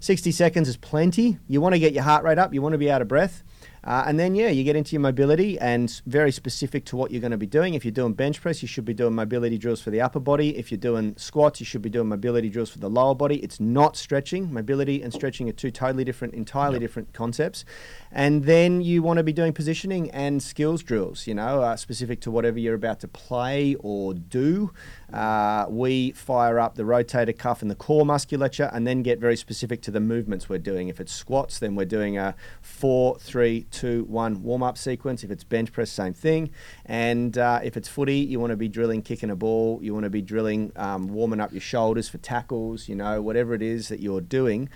60 0.00 0.32
seconds 0.32 0.68
is 0.68 0.76
plenty. 0.76 1.38
You 1.46 1.60
want 1.60 1.74
to 1.74 1.78
get 1.78 1.92
your 1.92 2.02
heart 2.02 2.24
rate 2.24 2.38
up, 2.38 2.52
you 2.52 2.60
want 2.60 2.72
to 2.72 2.78
be 2.78 2.90
out 2.90 3.02
of 3.02 3.08
breath. 3.08 3.44
Uh, 3.84 4.04
and 4.06 4.18
then, 4.18 4.34
yeah, 4.34 4.48
you 4.48 4.62
get 4.62 4.76
into 4.76 4.92
your 4.92 5.00
mobility 5.00 5.58
and 5.58 6.02
very 6.06 6.30
specific 6.30 6.84
to 6.84 6.96
what 6.96 7.10
you're 7.10 7.20
going 7.20 7.32
to 7.32 7.36
be 7.36 7.46
doing. 7.46 7.74
If 7.74 7.84
you're 7.84 7.92
doing 7.92 8.12
bench 8.12 8.40
press, 8.40 8.62
you 8.62 8.68
should 8.68 8.84
be 8.84 8.94
doing 8.94 9.14
mobility 9.14 9.58
drills 9.58 9.80
for 9.80 9.90
the 9.90 10.00
upper 10.00 10.20
body. 10.20 10.56
If 10.56 10.70
you're 10.70 10.78
doing 10.78 11.16
squats, 11.16 11.58
you 11.58 11.66
should 11.66 11.82
be 11.82 11.90
doing 11.90 12.08
mobility 12.08 12.48
drills 12.48 12.70
for 12.70 12.78
the 12.78 12.88
lower 12.88 13.14
body. 13.14 13.42
It's 13.42 13.58
not 13.58 13.96
stretching. 13.96 14.52
Mobility 14.52 15.02
and 15.02 15.12
stretching 15.12 15.48
are 15.48 15.52
two 15.52 15.70
totally 15.70 16.04
different, 16.04 16.34
entirely 16.34 16.78
different 16.78 17.12
concepts. 17.12 17.64
And 18.10 18.44
then 18.44 18.82
you 18.82 19.02
want 19.02 19.16
to 19.16 19.24
be 19.24 19.32
doing 19.32 19.52
positioning 19.52 20.10
and 20.10 20.42
skills 20.42 20.82
drills, 20.82 21.26
you 21.26 21.34
know, 21.34 21.62
uh, 21.62 21.76
specific 21.76 22.20
to 22.20 22.30
whatever 22.30 22.58
you're 22.58 22.74
about 22.74 23.00
to 23.00 23.08
play 23.08 23.74
or 23.80 24.14
do. 24.14 24.72
Uh, 25.12 25.66
we 25.68 26.12
fire 26.12 26.58
up 26.58 26.74
the 26.76 26.82
rotator 26.84 27.36
cuff 27.36 27.62
and 27.62 27.70
the 27.70 27.74
core 27.74 28.06
musculature 28.06 28.70
and 28.72 28.86
then 28.86 29.02
get 29.02 29.18
very 29.18 29.36
specific 29.36 29.82
to 29.82 29.90
the 29.90 30.00
movements 30.00 30.48
we're 30.48 30.58
doing. 30.58 30.88
If 30.88 31.00
it's 31.00 31.12
squats, 31.12 31.58
then 31.58 31.74
we're 31.74 31.84
doing 31.84 32.16
a 32.16 32.34
four, 32.60 33.18
three, 33.18 33.66
two, 33.72 34.04
one 34.04 34.42
warm 34.42 34.62
up 34.62 34.78
sequence. 34.78 35.24
If 35.24 35.30
it's 35.30 35.44
bench 35.44 35.72
press, 35.72 35.90
same 35.90 36.14
thing. 36.14 36.50
And 36.86 37.36
uh, 37.36 37.60
if 37.64 37.76
it's 37.76 37.88
footy, 37.88 38.18
you 38.18 38.38
want 38.38 38.50
to 38.50 38.56
be 38.56 38.68
drilling, 38.68 39.02
kicking 39.02 39.30
a 39.30 39.36
ball. 39.36 39.80
You 39.82 39.94
want 39.94 40.04
to 40.04 40.10
be 40.10 40.22
drilling, 40.22 40.72
um, 40.76 41.08
warming 41.08 41.40
up 41.40 41.52
your 41.52 41.60
shoulders 41.60 42.08
for 42.08 42.18
tackles, 42.18 42.88
you 42.88 42.94
know, 42.94 43.20
whatever 43.20 43.54
it 43.54 43.62
is 43.62 43.88
that 43.88 44.00
you're 44.00 44.20
doing. 44.20 44.68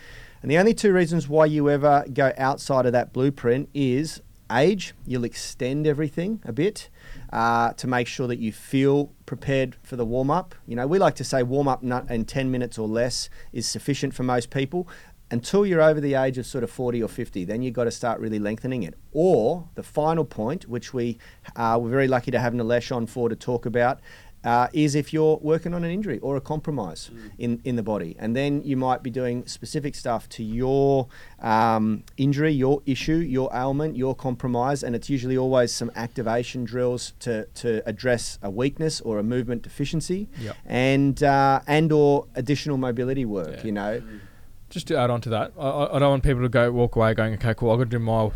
And 0.43 0.51
the 0.51 0.59
only 0.59 0.75
two 0.75 0.93
reasons 0.93 1.29
why 1.29 1.47
you 1.47 1.71
ever 1.71 2.05
go 2.13 2.33
outside 2.37 2.87
of 2.87 2.93
that 2.93 3.13
blueprint 3.13 3.69
is 3.75 4.21
age, 4.51 4.95
you'll 5.05 5.25
extend 5.25 5.87
everything 5.87 6.41
a 6.45 6.53
bit 6.53 6.89
uh, 7.33 7.73
to 7.73 7.87
make 7.87 8.07
sure 8.07 8.27
that 8.29 8.39
you 8.39 8.53
feel 8.53 9.13
prepared 9.27 9.77
for 9.83 9.97
the 9.97 10.05
warm 10.05 10.31
up. 10.31 10.55
You 10.67 10.77
know, 10.77 10.87
we 10.87 10.99
like 10.99 11.17
to 11.17 11.25
say 11.25 11.43
warm 11.43 11.69
up 11.69 11.83
in 11.83 12.25
10 12.25 12.51
minutes 12.51 12.79
or 12.79 12.87
less 12.87 13.29
is 13.53 13.67
sufficient 13.67 14.15
for 14.15 14.23
most 14.23 14.51
people. 14.51 14.89
Until 15.31 15.67
you're 15.67 15.83
over 15.83 16.01
the 16.01 16.15
age 16.15 16.39
of 16.39 16.47
sort 16.47 16.63
of 16.63 16.71
40 16.71 17.03
or 17.03 17.09
50, 17.09 17.45
then 17.45 17.61
you've 17.61 17.75
got 17.75 17.85
to 17.85 17.91
start 17.91 18.21
really 18.21 18.39
lengthening 18.39 18.85
it. 18.85 18.95
Or 19.13 19.69
the 19.75 19.83
final 19.83 20.25
point, 20.25 20.69
which 20.69 20.95
we 20.95 21.19
uh, 21.57 21.79
we're 21.81 21.91
very 21.91 22.07
lucky 22.07 22.31
to 22.31 22.39
have 22.39 22.53
Nilesh 22.53 22.95
on 22.95 23.07
for 23.07 23.29
to 23.29 23.35
talk 23.35 23.67
about, 23.67 24.01
uh, 24.47 24.69
is 24.73 24.95
if 24.95 25.13
you're 25.13 25.39
working 25.39 25.75
on 25.75 25.83
an 25.83 25.91
injury 25.91 26.21
or 26.21 26.37
a 26.37 26.41
compromise 26.41 27.11
mm. 27.13 27.33
in, 27.37 27.61
in 27.65 27.75
the 27.75 27.83
body. 27.83 28.15
And 28.19 28.35
then 28.37 28.63
you 28.63 28.77
might 28.77 29.03
be 29.03 29.11
doing 29.11 29.45
specific 29.47 29.97
stuff 29.97 30.29
to 30.31 30.45
your 30.45 31.09
um, 31.41 32.05
injury, 32.17 32.53
your 32.53 32.81
issue, 32.87 33.17
your 33.17 33.51
ailment, 33.53 33.97
your 33.97 34.15
compromise. 34.15 34.85
And 34.85 34.95
it's 34.95 35.11
usually 35.11 35.37
always 35.37 35.73
some 35.73 35.91
activation 35.97 36.65
drills 36.65 37.13
to, 37.21 37.47
to 37.47 37.83
address 37.87 38.39
a 38.41 38.49
weakness 38.49 39.01
or 39.01 39.19
a 39.19 39.25
movement 39.25 39.63
deficiency 39.63 40.29
yep. 40.39 40.57
and, 40.65 41.21
uh, 41.25 41.61
and 41.67 41.91
or 41.91 42.29
additional 42.37 42.77
mobility 42.77 43.25
work, 43.25 43.57
yeah. 43.57 43.65
you 43.65 43.73
know. 43.73 44.01
Mm. 44.01 44.21
Just 44.69 44.89
to 44.89 44.97
add 44.97 45.11
on 45.11 45.21
to 45.23 45.29
that, 45.31 45.53
I, 45.59 45.87
I 45.93 45.99
don't 45.99 46.11
want 46.11 46.23
people 46.25 46.43
to 46.43 46.49
go 46.49 46.73
walk 46.73 46.97
away 46.97 47.15
going, 47.15 47.35
okay, 47.35 47.55
cool, 47.55 47.71
I've 47.71 47.79
got 47.79 47.85
to 47.85 47.91
do 47.91 47.99
my 47.99 48.31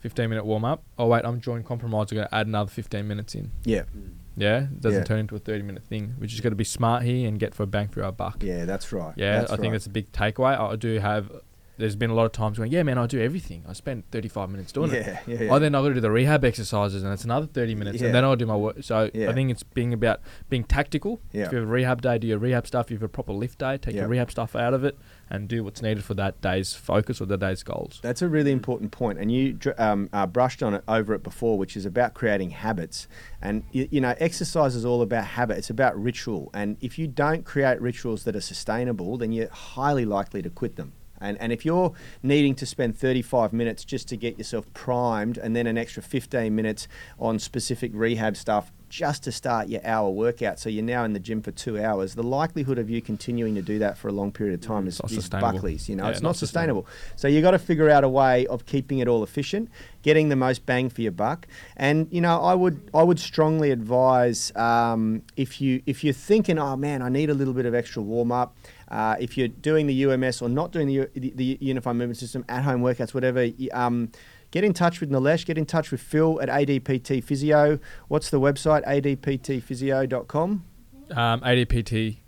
15 0.00 0.28
minute 0.28 0.44
warm 0.44 0.64
up. 0.64 0.82
Oh, 0.98 1.06
wait, 1.06 1.24
I'm 1.24 1.40
joining 1.40 1.64
compromise. 1.64 2.12
I'm 2.12 2.16
going 2.16 2.28
to 2.28 2.34
add 2.34 2.46
another 2.46 2.70
15 2.70 3.06
minutes 3.06 3.34
in. 3.34 3.50
Yeah. 3.64 3.82
Mm. 3.96 4.12
Yeah, 4.36 4.64
it 4.64 4.80
doesn't 4.80 5.00
yeah. 5.00 5.04
turn 5.04 5.18
into 5.20 5.34
a 5.34 5.38
30 5.38 5.62
minute 5.62 5.84
thing. 5.84 6.14
We 6.20 6.26
just 6.26 6.42
got 6.42 6.50
to 6.50 6.56
be 6.56 6.64
smart 6.64 7.02
here 7.02 7.26
and 7.26 7.38
get 7.38 7.54
for 7.54 7.62
a 7.62 7.66
bang 7.66 7.88
for 7.88 8.04
our 8.04 8.12
buck. 8.12 8.42
Yeah, 8.42 8.66
that's 8.66 8.92
right. 8.92 9.14
Yeah, 9.16 9.40
that's 9.40 9.52
I 9.52 9.56
think 9.56 9.72
that's 9.72 9.86
a 9.86 9.90
big 9.90 10.12
takeaway. 10.12 10.58
I 10.58 10.76
do 10.76 10.98
have. 10.98 11.32
There's 11.78 11.96
been 11.96 12.08
a 12.08 12.14
lot 12.14 12.24
of 12.24 12.32
times 12.32 12.56
going, 12.56 12.72
yeah, 12.72 12.82
man, 12.82 12.96
I 12.96 13.06
do 13.06 13.20
everything. 13.20 13.62
I 13.68 13.74
spend 13.74 14.10
35 14.10 14.48
minutes 14.48 14.72
doing 14.72 14.92
yeah, 14.92 14.96
it. 14.96 15.18
Yeah, 15.26 15.42
yeah. 15.42 15.54
Oh, 15.54 15.58
then 15.58 15.74
I've 15.74 15.84
got 15.84 15.88
to 15.88 15.94
do 15.94 16.00
the 16.00 16.10
rehab 16.10 16.42
exercises, 16.42 17.02
and 17.02 17.12
it's 17.12 17.24
another 17.24 17.44
30 17.44 17.74
minutes, 17.74 18.00
yeah. 18.00 18.06
and 18.06 18.14
then 18.14 18.24
I'll 18.24 18.34
do 18.34 18.46
my 18.46 18.56
work. 18.56 18.76
So 18.80 19.10
yeah. 19.12 19.28
I 19.28 19.34
think 19.34 19.50
it's 19.50 19.62
being 19.62 19.92
about 19.92 20.20
being 20.48 20.64
tactical. 20.64 21.20
Yeah. 21.32 21.46
If 21.46 21.52
you 21.52 21.58
have 21.58 21.68
a 21.68 21.70
rehab 21.70 22.00
day, 22.00 22.16
do 22.16 22.26
your 22.26 22.38
rehab 22.38 22.66
stuff. 22.66 22.86
If 22.86 22.92
you 22.92 22.96
have 22.96 23.02
a 23.02 23.08
proper 23.08 23.32
lift 23.32 23.58
day, 23.58 23.76
take 23.76 23.94
your 23.94 24.08
rehab 24.08 24.30
stuff 24.30 24.56
out 24.56 24.72
of 24.72 24.84
it 24.84 24.96
and 25.28 25.48
do 25.48 25.64
what's 25.64 25.82
needed 25.82 26.04
for 26.04 26.14
that 26.14 26.40
day's 26.40 26.74
focus 26.74 27.20
or 27.20 27.26
the 27.26 27.36
day's 27.36 27.62
goals. 27.62 27.98
That's 28.02 28.22
a 28.22 28.28
really 28.28 28.52
important 28.52 28.92
point, 28.92 29.18
and 29.18 29.30
you 29.30 29.58
um, 29.78 30.08
uh, 30.12 30.26
brushed 30.26 30.62
on 30.62 30.74
it 30.74 30.84
over 30.86 31.14
it 31.14 31.22
before, 31.22 31.58
which 31.58 31.76
is 31.76 31.84
about 31.86 32.14
creating 32.14 32.50
habits. 32.50 33.08
And 33.42 33.64
you, 33.72 33.88
you, 33.90 34.00
know, 34.00 34.14
exercise 34.18 34.74
is 34.74 34.84
all 34.84 35.02
about 35.02 35.24
habit. 35.24 35.58
It's 35.58 35.70
about 35.70 36.00
ritual, 36.00 36.50
and 36.54 36.76
if 36.80 36.98
you 36.98 37.06
don't 37.06 37.44
create 37.44 37.80
rituals 37.80 38.24
that 38.24 38.36
are 38.36 38.40
sustainable, 38.40 39.16
then 39.16 39.32
you're 39.32 39.48
highly 39.48 40.04
likely 40.04 40.42
to 40.42 40.50
quit 40.50 40.76
them. 40.76 40.92
And, 41.20 41.40
and 41.40 41.52
if 41.52 41.64
you're 41.64 41.92
needing 42.22 42.54
to 42.56 42.66
spend 42.66 42.96
35 42.96 43.52
minutes 43.52 43.84
just 43.84 44.08
to 44.08 44.16
get 44.16 44.38
yourself 44.38 44.72
primed 44.74 45.38
and 45.38 45.54
then 45.54 45.66
an 45.66 45.78
extra 45.78 46.02
15 46.02 46.54
minutes 46.54 46.88
on 47.18 47.38
specific 47.38 47.92
rehab 47.94 48.36
stuff 48.36 48.72
just 48.88 49.24
to 49.24 49.32
start 49.32 49.68
your 49.68 49.84
hour 49.84 50.08
workout, 50.08 50.58
so 50.58 50.68
you're 50.68 50.84
now 50.84 51.04
in 51.04 51.12
the 51.12 51.18
gym 51.18 51.42
for 51.42 51.50
two 51.50 51.82
hours, 51.82 52.14
the 52.14 52.22
likelihood 52.22 52.78
of 52.78 52.88
you 52.88 53.02
continuing 53.02 53.54
to 53.54 53.62
do 53.62 53.78
that 53.80 53.98
for 53.98 54.08
a 54.08 54.12
long 54.12 54.30
period 54.30 54.54
of 54.54 54.60
time 54.60 54.86
is, 54.86 55.00
is 55.10 55.28
Buckley's. 55.28 55.88
You 55.88 55.96
know, 55.96 56.04
yeah, 56.04 56.10
it's 56.10 56.22
not, 56.22 56.30
not 56.30 56.36
sustainable. 56.36 56.82
sustainable. 56.84 57.16
So 57.16 57.28
you've 57.28 57.42
got 57.42 57.50
to 57.50 57.58
figure 57.58 57.90
out 57.90 58.04
a 58.04 58.08
way 58.08 58.46
of 58.46 58.64
keeping 58.66 59.00
it 59.00 59.08
all 59.08 59.24
efficient, 59.24 59.70
getting 60.02 60.28
the 60.28 60.36
most 60.36 60.64
bang 60.66 60.88
for 60.88 61.00
your 61.00 61.12
buck. 61.12 61.46
And 61.76 62.06
you 62.10 62.20
know, 62.20 62.40
I 62.40 62.54
would 62.54 62.90
I 62.94 63.02
would 63.02 63.18
strongly 63.18 63.70
advise 63.70 64.54
um, 64.56 65.22
if 65.36 65.60
you 65.60 65.82
if 65.86 66.04
you're 66.04 66.14
thinking, 66.14 66.58
oh 66.58 66.76
man, 66.76 67.02
I 67.02 67.08
need 67.08 67.28
a 67.28 67.34
little 67.34 67.54
bit 67.54 67.66
of 67.66 67.74
extra 67.74 68.02
warm 68.02 68.30
up. 68.30 68.56
Uh, 68.88 69.16
if 69.18 69.36
you're 69.36 69.48
doing 69.48 69.86
the 69.86 70.04
UMS 70.04 70.42
or 70.42 70.48
not 70.48 70.72
doing 70.72 70.86
the, 70.86 71.08
the, 71.14 71.32
the 71.34 71.58
Unified 71.60 71.96
Movement 71.96 72.18
System 72.18 72.44
at 72.48 72.62
home 72.62 72.82
workouts, 72.82 73.14
whatever. 73.14 73.48
Um, 73.72 74.10
get 74.50 74.64
in 74.64 74.72
touch 74.72 75.00
with 75.00 75.10
Nilesh, 75.10 75.44
get 75.44 75.58
in 75.58 75.66
touch 75.66 75.90
with 75.90 76.00
Phil 76.00 76.40
at 76.40 76.48
ADPT 76.48 77.22
Physio. 77.24 77.80
What's 78.08 78.30
the 78.30 78.40
website? 78.40 78.86
adptphysio.com? 78.86 80.64
Um, 81.10 81.40
ADPT 81.40 82.18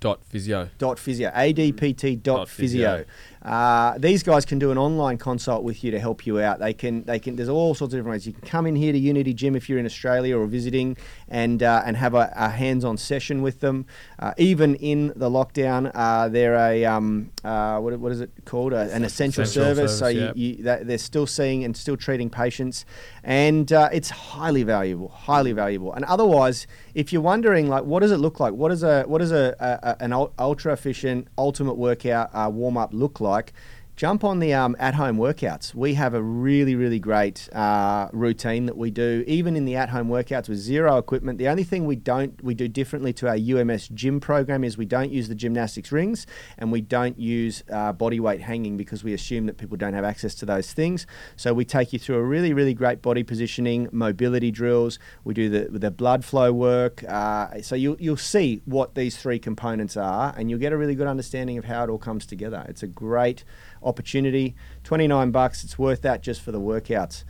dot 0.00 0.24
physio 0.24 0.68
dot 0.78 0.98
physio 0.98 1.30
adpt 1.30 2.22
dot 2.24 2.48
physio 2.48 3.04
uh, 3.44 3.98
these 3.98 4.22
guys 4.22 4.44
can 4.44 4.60
do 4.60 4.70
an 4.70 4.78
online 4.78 5.18
consult 5.18 5.64
with 5.64 5.82
you 5.82 5.90
to 5.90 5.98
help 5.98 6.26
you 6.26 6.40
out. 6.40 6.60
They 6.60 6.72
can, 6.72 7.02
they 7.04 7.18
can. 7.18 7.34
There's 7.34 7.48
all 7.48 7.74
sorts 7.74 7.92
of 7.92 7.98
different 7.98 8.12
ways. 8.12 8.26
You 8.26 8.32
can 8.32 8.46
come 8.46 8.66
in 8.66 8.76
here 8.76 8.92
to 8.92 8.98
Unity 8.98 9.34
Gym 9.34 9.56
if 9.56 9.68
you're 9.68 9.80
in 9.80 9.86
Australia 9.86 10.38
or 10.38 10.46
visiting, 10.46 10.96
and 11.28 11.60
uh, 11.60 11.82
and 11.84 11.96
have 11.96 12.14
a, 12.14 12.32
a, 12.36 12.50
hands-on 12.50 12.96
session 12.98 13.42
with 13.42 13.58
them. 13.58 13.86
Uh, 14.20 14.32
even 14.38 14.76
in 14.76 15.08
the 15.16 15.28
lockdown, 15.28 15.90
uh, 15.92 16.28
they're 16.28 16.54
a 16.54 16.84
um, 16.84 17.32
uh, 17.42 17.78
what, 17.80 17.98
what 17.98 18.12
is 18.12 18.20
it 18.20 18.30
called? 18.44 18.72
an 18.72 19.04
essential, 19.04 19.42
essential 19.42 19.46
service. 19.46 19.98
service. 19.98 19.98
So 19.98 20.06
yeah. 20.06 20.32
you, 20.36 20.56
you, 20.58 20.62
they're 20.62 20.98
still 20.98 21.26
seeing 21.26 21.64
and 21.64 21.76
still 21.76 21.96
treating 21.96 22.30
patients, 22.30 22.84
and 23.24 23.72
uh, 23.72 23.88
it's 23.92 24.10
highly 24.10 24.62
valuable, 24.62 25.08
highly 25.08 25.52
valuable. 25.52 25.92
And 25.92 26.04
otherwise, 26.04 26.68
if 26.94 27.12
you're 27.12 27.22
wondering 27.22 27.68
like, 27.68 27.82
what 27.82 28.00
does 28.00 28.12
it 28.12 28.18
look 28.18 28.38
like? 28.38 28.54
What 28.54 28.68
does 28.68 28.84
a 28.84 29.02
what 29.02 29.18
does 29.18 29.32
a, 29.32 29.56
a 29.58 29.96
an 30.00 30.12
ultra 30.12 30.72
efficient 30.72 31.26
ultimate 31.36 31.74
workout 31.74 32.52
warm 32.52 32.76
up 32.76 32.94
look 32.94 33.20
like? 33.20 33.31
Like, 33.32 33.52
jump 34.02 34.24
on 34.24 34.40
the 34.40 34.52
um, 34.52 34.74
at-home 34.80 35.16
workouts. 35.16 35.76
We 35.76 35.94
have 35.94 36.12
a 36.12 36.20
really, 36.20 36.74
really 36.74 36.98
great 36.98 37.48
uh, 37.54 38.08
routine 38.12 38.66
that 38.66 38.76
we 38.76 38.90
do, 38.90 39.22
even 39.28 39.54
in 39.54 39.64
the 39.64 39.76
at-home 39.76 40.08
workouts 40.08 40.48
with 40.48 40.58
zero 40.58 40.96
equipment. 40.96 41.38
The 41.38 41.46
only 41.46 41.62
thing 41.62 41.86
we 41.86 41.94
don't 41.94 42.42
we 42.42 42.52
do 42.52 42.66
differently 42.66 43.12
to 43.12 43.28
our 43.28 43.36
UMS 43.36 43.86
gym 43.94 44.18
program 44.18 44.64
is 44.64 44.76
we 44.76 44.86
don't 44.86 45.12
use 45.12 45.28
the 45.28 45.36
gymnastics 45.36 45.92
rings 45.92 46.26
and 46.58 46.72
we 46.72 46.80
don't 46.80 47.16
use 47.16 47.62
uh, 47.70 47.92
body 47.92 48.18
weight 48.18 48.40
hanging 48.40 48.76
because 48.76 49.04
we 49.04 49.14
assume 49.14 49.46
that 49.46 49.56
people 49.56 49.76
don't 49.76 49.94
have 49.94 50.04
access 50.04 50.34
to 50.34 50.46
those 50.46 50.72
things. 50.72 51.06
So 51.36 51.54
we 51.54 51.64
take 51.64 51.92
you 51.92 52.00
through 52.00 52.16
a 52.16 52.24
really, 52.24 52.52
really 52.52 52.74
great 52.74 53.02
body 53.02 53.22
positioning, 53.22 53.88
mobility 53.92 54.50
drills. 54.50 54.98
We 55.22 55.32
do 55.32 55.48
the 55.48 55.78
the 55.78 55.92
blood 55.92 56.24
flow 56.24 56.52
work. 56.52 57.04
Uh, 57.04 57.62
so 57.62 57.76
you'll 57.76 58.00
you'll 58.00 58.16
see 58.16 58.62
what 58.64 58.96
these 58.96 59.16
three 59.16 59.38
components 59.38 59.96
are, 59.96 60.34
and 60.36 60.50
you'll 60.50 60.58
get 60.58 60.72
a 60.72 60.76
really 60.76 60.96
good 60.96 61.06
understanding 61.06 61.56
of 61.56 61.66
how 61.66 61.84
it 61.84 61.88
all 61.88 61.98
comes 61.98 62.26
together. 62.26 62.66
It's 62.68 62.82
a 62.82 62.88
great 62.88 63.44
opportunity. 63.82 64.54
29 64.84 65.30
bucks, 65.30 65.64
it's 65.64 65.78
worth 65.78 66.02
that 66.02 66.22
just 66.22 66.40
for 66.40 66.52
the 66.52 66.60
workouts. 66.60 67.24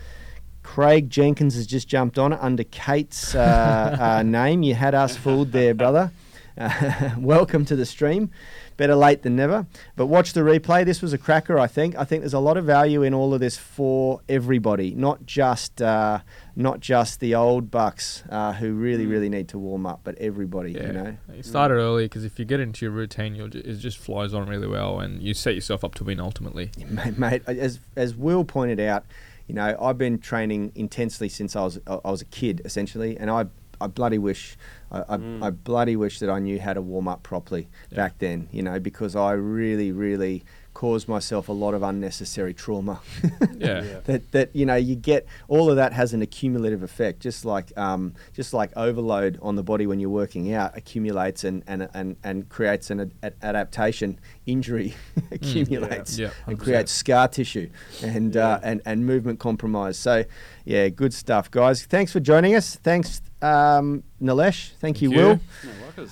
Craig 0.63 1.11
Jenkins 1.11 1.55
has 1.55 1.67
just 1.67 1.89
jumped 1.89 2.19
on 2.19 2.33
it 2.33 2.39
under 2.41 2.65
Kate's 2.65 3.35
uh, 3.35 3.97
uh, 4.01 4.23
name. 4.23 4.63
You 4.63 4.75
had 4.75 4.95
us 4.95 5.17
fooled 5.17 5.53
there, 5.53 5.75
brother. 5.75 6.13
Uh, 6.57 7.11
welcome 7.19 7.65
to 7.65 7.77
the 7.77 7.87
stream. 7.87 8.31
Better 8.77 8.95
late 8.95 9.23
than 9.23 9.37
never. 9.37 9.67
But 9.97 10.07
watch 10.07 10.33
the 10.33 10.41
replay. 10.41 10.85
This 10.85 11.03
was 11.03 11.13
a 11.13 11.19
cracker, 11.19 11.59
I 11.59 11.67
think. 11.67 11.97
I 11.97 12.05
think 12.05 12.23
there's 12.23 12.35
a 12.35 12.39
lot 12.39 12.57
of 12.57 12.65
value 12.65 13.03
in 13.03 13.15
all 13.15 13.33
of 13.35 13.41
this 13.41 13.57
for 13.57 14.21
everybody, 14.29 14.95
not 14.95 15.25
just 15.27 15.81
uh, 15.81 16.21
not 16.57 16.81
just 16.81 17.21
the 17.21 17.35
old 17.35 17.71
bucks 17.71 18.25
uh, 18.29 18.53
who 18.53 18.75
really, 18.75 19.07
really 19.07 19.29
need 19.29 19.49
to 19.49 19.59
warm 19.59 19.87
up, 19.87 20.01
but 20.05 20.17
everybody. 20.19 20.73
Yeah. 20.73 20.87
You 20.87 20.93
know, 20.93 21.17
you 21.35 21.43
started 21.43 21.75
early 21.75 22.05
because 22.05 22.25
if 22.25 22.39
you 22.39 22.45
get 22.45 22.61
into 22.61 22.85
your 22.85 22.93
routine, 22.93 23.35
you'll 23.35 23.49
ju- 23.49 23.63
it 23.65 23.75
just 23.75 23.99
flies 23.99 24.35
on 24.35 24.47
really 24.47 24.67
well, 24.67 25.01
and 25.01 25.23
you 25.23 25.35
set 25.35 25.55
yourself 25.55 25.85
up 25.85 25.95
to 25.97 26.05
win 26.05 26.21
ultimately. 26.21 26.71
mate, 26.87 27.19
mate, 27.19 27.43
as 27.47 27.81
as 27.97 28.15
Will 28.15 28.45
pointed 28.45 28.81
out, 28.81 29.05
you 29.47 29.55
know, 29.55 29.77
I've 29.81 29.99
been 29.99 30.19
training 30.19 30.73
intensely 30.75 31.29
since 31.29 31.57
I 31.57 31.63
was 31.65 31.79
I 31.87 32.11
was 32.11 32.23
a 32.23 32.27
kid, 32.27 32.63
essentially, 32.65 33.17
and 33.17 33.31
I 33.31 33.47
I 33.85 33.87
bloody 33.87 34.19
wish 34.19 34.57
I, 34.93 35.01
I, 35.09 35.17
mm. 35.17 35.43
I, 35.43 35.51
bloody 35.51 35.97
wish 35.97 36.19
that 36.19 36.31
I 36.31 36.39
knew 36.39 36.61
how 36.61 36.75
to 36.75 36.83
warm 36.83 37.09
up 37.09 37.23
properly 37.23 37.69
yeah. 37.91 37.97
back 37.97 38.19
then, 38.19 38.49
you 38.53 38.63
know, 38.63 38.79
because 38.79 39.17
I 39.17 39.33
really, 39.33 39.91
really 39.91 40.45
caused 40.75 41.07
myself 41.07 41.49
a 41.49 41.53
lot 41.53 41.75
of 41.75 41.83
unnecessary 41.83 42.55
trauma. 42.55 43.01
yeah. 43.23 43.31
yeah. 43.83 44.01
That 44.05 44.33
that 44.33 44.57
you 44.57 44.67
know 44.67 44.75
you 44.75 44.97
get 44.97 45.27
all 45.49 45.71
of 45.71 45.77
that 45.77 45.93
has 45.93 46.13
an 46.13 46.23
accumulative 46.23 46.83
effect, 46.83 47.21
just 47.21 47.45
like 47.45 47.77
um, 47.79 48.15
just 48.33 48.53
like 48.53 48.71
overload 48.77 49.39
on 49.43 49.57
the 49.57 49.63
body 49.63 49.87
when 49.87 50.01
you're 50.01 50.11
working 50.11 50.53
out 50.53 50.77
accumulates 50.77 51.45
and 51.45 51.63
and 51.67 51.89
and, 51.95 52.17
and 52.23 52.49
creates 52.49 52.91
an 52.91 53.13
ad- 53.23 53.35
adaptation. 53.43 54.19
Injury 54.45 54.95
accumulates 55.31 56.17
mm, 56.17 56.19
yeah. 56.19 56.27
Yeah, 56.27 56.33
and 56.47 56.59
creates 56.59 56.93
scar 56.93 57.29
tissue 57.29 57.71
and 58.03 58.37
uh, 58.37 58.61
and 58.63 58.83
and 58.85 59.07
movement 59.07 59.39
compromise. 59.39 59.97
So 59.97 60.25
yeah, 60.65 60.89
good 60.89 61.15
stuff, 61.15 61.51
guys. 61.51 61.85
Thanks 61.87 62.13
for 62.13 62.21
joining 62.21 62.55
us. 62.55 62.77
Thanks 62.77 63.23
um, 63.43 64.03
Nilesh. 64.23 64.71
Thank, 64.71 64.99
Thank 64.99 65.03
you, 65.03 65.11
you, 65.11 65.17
Will. 65.17 65.41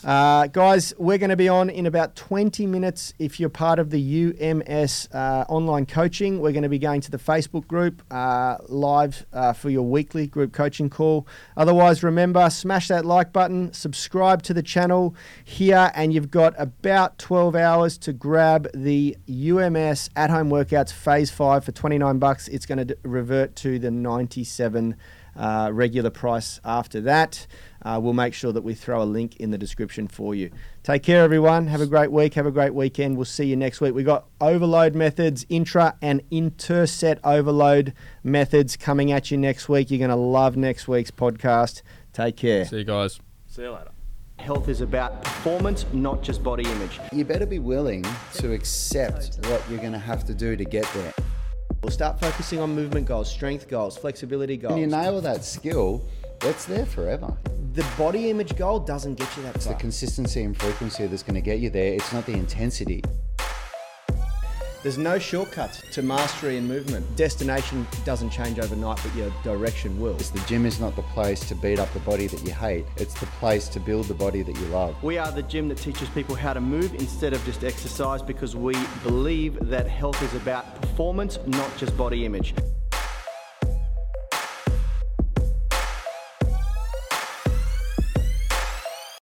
uh, 0.04 0.46
guys, 0.48 0.92
we're 0.98 1.18
going 1.18 1.30
to 1.30 1.36
be 1.36 1.48
on 1.48 1.70
in 1.70 1.86
about 1.86 2.16
20 2.16 2.66
minutes. 2.66 3.14
If 3.18 3.40
you're 3.40 3.48
part 3.48 3.78
of 3.78 3.90
the 3.90 4.34
UMS 4.40 5.08
uh, 5.12 5.44
online 5.48 5.86
coaching, 5.86 6.40
we're 6.40 6.52
going 6.52 6.64
to 6.64 6.68
be 6.68 6.78
going 6.78 7.00
to 7.02 7.10
the 7.10 7.18
Facebook 7.18 7.66
group 7.66 8.02
uh, 8.10 8.58
live 8.68 9.24
uh, 9.32 9.52
for 9.52 9.70
your 9.70 9.82
weekly 9.82 10.26
group 10.26 10.52
coaching 10.52 10.90
call. 10.90 11.26
Otherwise, 11.56 12.02
remember, 12.02 12.50
smash 12.50 12.88
that 12.88 13.04
like 13.04 13.32
button, 13.32 13.72
subscribe 13.72 14.42
to 14.42 14.54
the 14.54 14.62
channel 14.62 15.14
here, 15.44 15.90
and 15.94 16.12
you've 16.12 16.30
got 16.30 16.54
about 16.58 17.18
12 17.18 17.54
hours 17.54 17.96
to 17.98 18.12
grab 18.12 18.68
the 18.74 19.16
UMS 19.28 20.10
at 20.16 20.30
home 20.30 20.50
workouts 20.50 20.92
phase 20.92 21.30
five 21.30 21.64
for 21.64 21.72
29 21.72 22.18
bucks. 22.18 22.48
It's 22.48 22.66
going 22.66 22.86
to 22.86 22.96
revert 23.02 23.56
to 23.56 23.78
the 23.78 23.90
97 23.90 24.96
uh, 25.36 25.70
regular 25.72 26.10
price 26.10 26.60
after 26.64 27.00
that. 27.02 27.46
Uh, 27.82 27.98
we'll 28.02 28.12
make 28.12 28.34
sure 28.34 28.52
that 28.52 28.62
we 28.62 28.74
throw 28.74 29.02
a 29.02 29.04
link 29.04 29.36
in 29.36 29.50
the 29.50 29.58
description 29.58 30.08
for 30.08 30.34
you. 30.34 30.50
Take 30.82 31.02
care, 31.02 31.22
everyone. 31.22 31.66
Have 31.66 31.80
a 31.80 31.86
great 31.86 32.12
week. 32.12 32.34
Have 32.34 32.46
a 32.46 32.50
great 32.50 32.74
weekend. 32.74 33.16
We'll 33.16 33.24
see 33.24 33.44
you 33.44 33.56
next 33.56 33.80
week. 33.80 33.94
We've 33.94 34.06
got 34.06 34.26
overload 34.40 34.94
methods, 34.94 35.46
intra 35.48 35.96
and 36.02 36.22
interset 36.30 37.18
overload 37.24 37.94
methods 38.22 38.76
coming 38.76 39.12
at 39.12 39.30
you 39.30 39.38
next 39.38 39.68
week. 39.68 39.90
You're 39.90 39.98
going 39.98 40.10
to 40.10 40.16
love 40.16 40.56
next 40.56 40.88
week's 40.88 41.10
podcast. 41.10 41.82
Take 42.12 42.36
care. 42.36 42.64
See 42.64 42.78
you 42.78 42.84
guys. 42.84 43.20
See 43.46 43.62
you 43.62 43.70
later. 43.70 43.90
Health 44.38 44.68
is 44.68 44.80
about 44.80 45.22
performance, 45.22 45.84
not 45.92 46.22
just 46.22 46.42
body 46.42 46.64
image. 46.64 46.98
You 47.12 47.26
better 47.26 47.44
be 47.44 47.58
willing 47.58 48.04
to 48.34 48.52
accept 48.52 49.38
what 49.46 49.62
you're 49.68 49.78
going 49.78 49.92
to 49.92 49.98
have 49.98 50.24
to 50.26 50.34
do 50.34 50.56
to 50.56 50.64
get 50.64 50.90
there. 50.94 51.12
We'll 51.82 51.90
start 51.90 52.20
focusing 52.20 52.58
on 52.58 52.74
movement 52.74 53.06
goals, 53.06 53.30
strength 53.30 53.68
goals, 53.68 53.96
flexibility 53.96 54.56
goals. 54.56 54.72
When 54.72 54.80
you 54.80 54.86
nail 54.86 55.20
that 55.20 55.44
skill, 55.44 56.04
it's 56.42 56.64
there 56.64 56.86
forever. 56.86 57.36
the 57.72 57.86
body 57.96 58.30
image 58.30 58.56
goal 58.56 58.80
doesn't 58.80 59.14
get 59.14 59.36
you 59.36 59.42
that 59.44 59.56
It's 59.56 59.66
the 59.66 59.74
consistency 59.74 60.42
and 60.42 60.56
frequency 60.56 61.06
that's 61.06 61.22
going 61.22 61.34
to 61.34 61.40
get 61.40 61.60
you 61.60 61.70
there. 61.70 61.94
It's 61.94 62.12
not 62.12 62.26
the 62.26 62.32
intensity. 62.32 63.02
There's 64.82 64.96
no 64.96 65.18
shortcuts 65.18 65.82
to 65.92 66.00
mastery 66.00 66.56
and 66.56 66.66
movement. 66.66 67.04
Destination 67.14 67.86
doesn't 68.06 68.30
change 68.30 68.58
overnight, 68.58 68.98
but 69.04 69.14
your 69.14 69.30
direction 69.44 70.00
will. 70.00 70.14
It's 70.14 70.30
the 70.30 70.40
gym 70.48 70.64
is 70.64 70.80
not 70.80 70.96
the 70.96 71.02
place 71.02 71.46
to 71.50 71.54
beat 71.54 71.78
up 71.78 71.92
the 71.92 71.98
body 72.00 72.26
that 72.28 72.42
you 72.42 72.52
hate. 72.52 72.86
It's 72.96 73.12
the 73.20 73.26
place 73.26 73.68
to 73.68 73.78
build 73.78 74.06
the 74.06 74.14
body 74.14 74.42
that 74.42 74.56
you 74.56 74.66
love. 74.68 75.00
We 75.02 75.18
are 75.18 75.30
the 75.30 75.42
gym 75.42 75.68
that 75.68 75.76
teaches 75.76 76.08
people 76.08 76.34
how 76.34 76.54
to 76.54 76.62
move 76.62 76.94
instead 76.94 77.34
of 77.34 77.44
just 77.44 77.62
exercise 77.62 78.22
because 78.22 78.56
we 78.56 78.74
believe 79.02 79.58
that 79.68 79.86
health 79.86 80.20
is 80.22 80.34
about 80.34 80.80
performance, 80.80 81.38
not 81.46 81.76
just 81.76 81.94
body 81.98 82.24
image. 82.24 82.54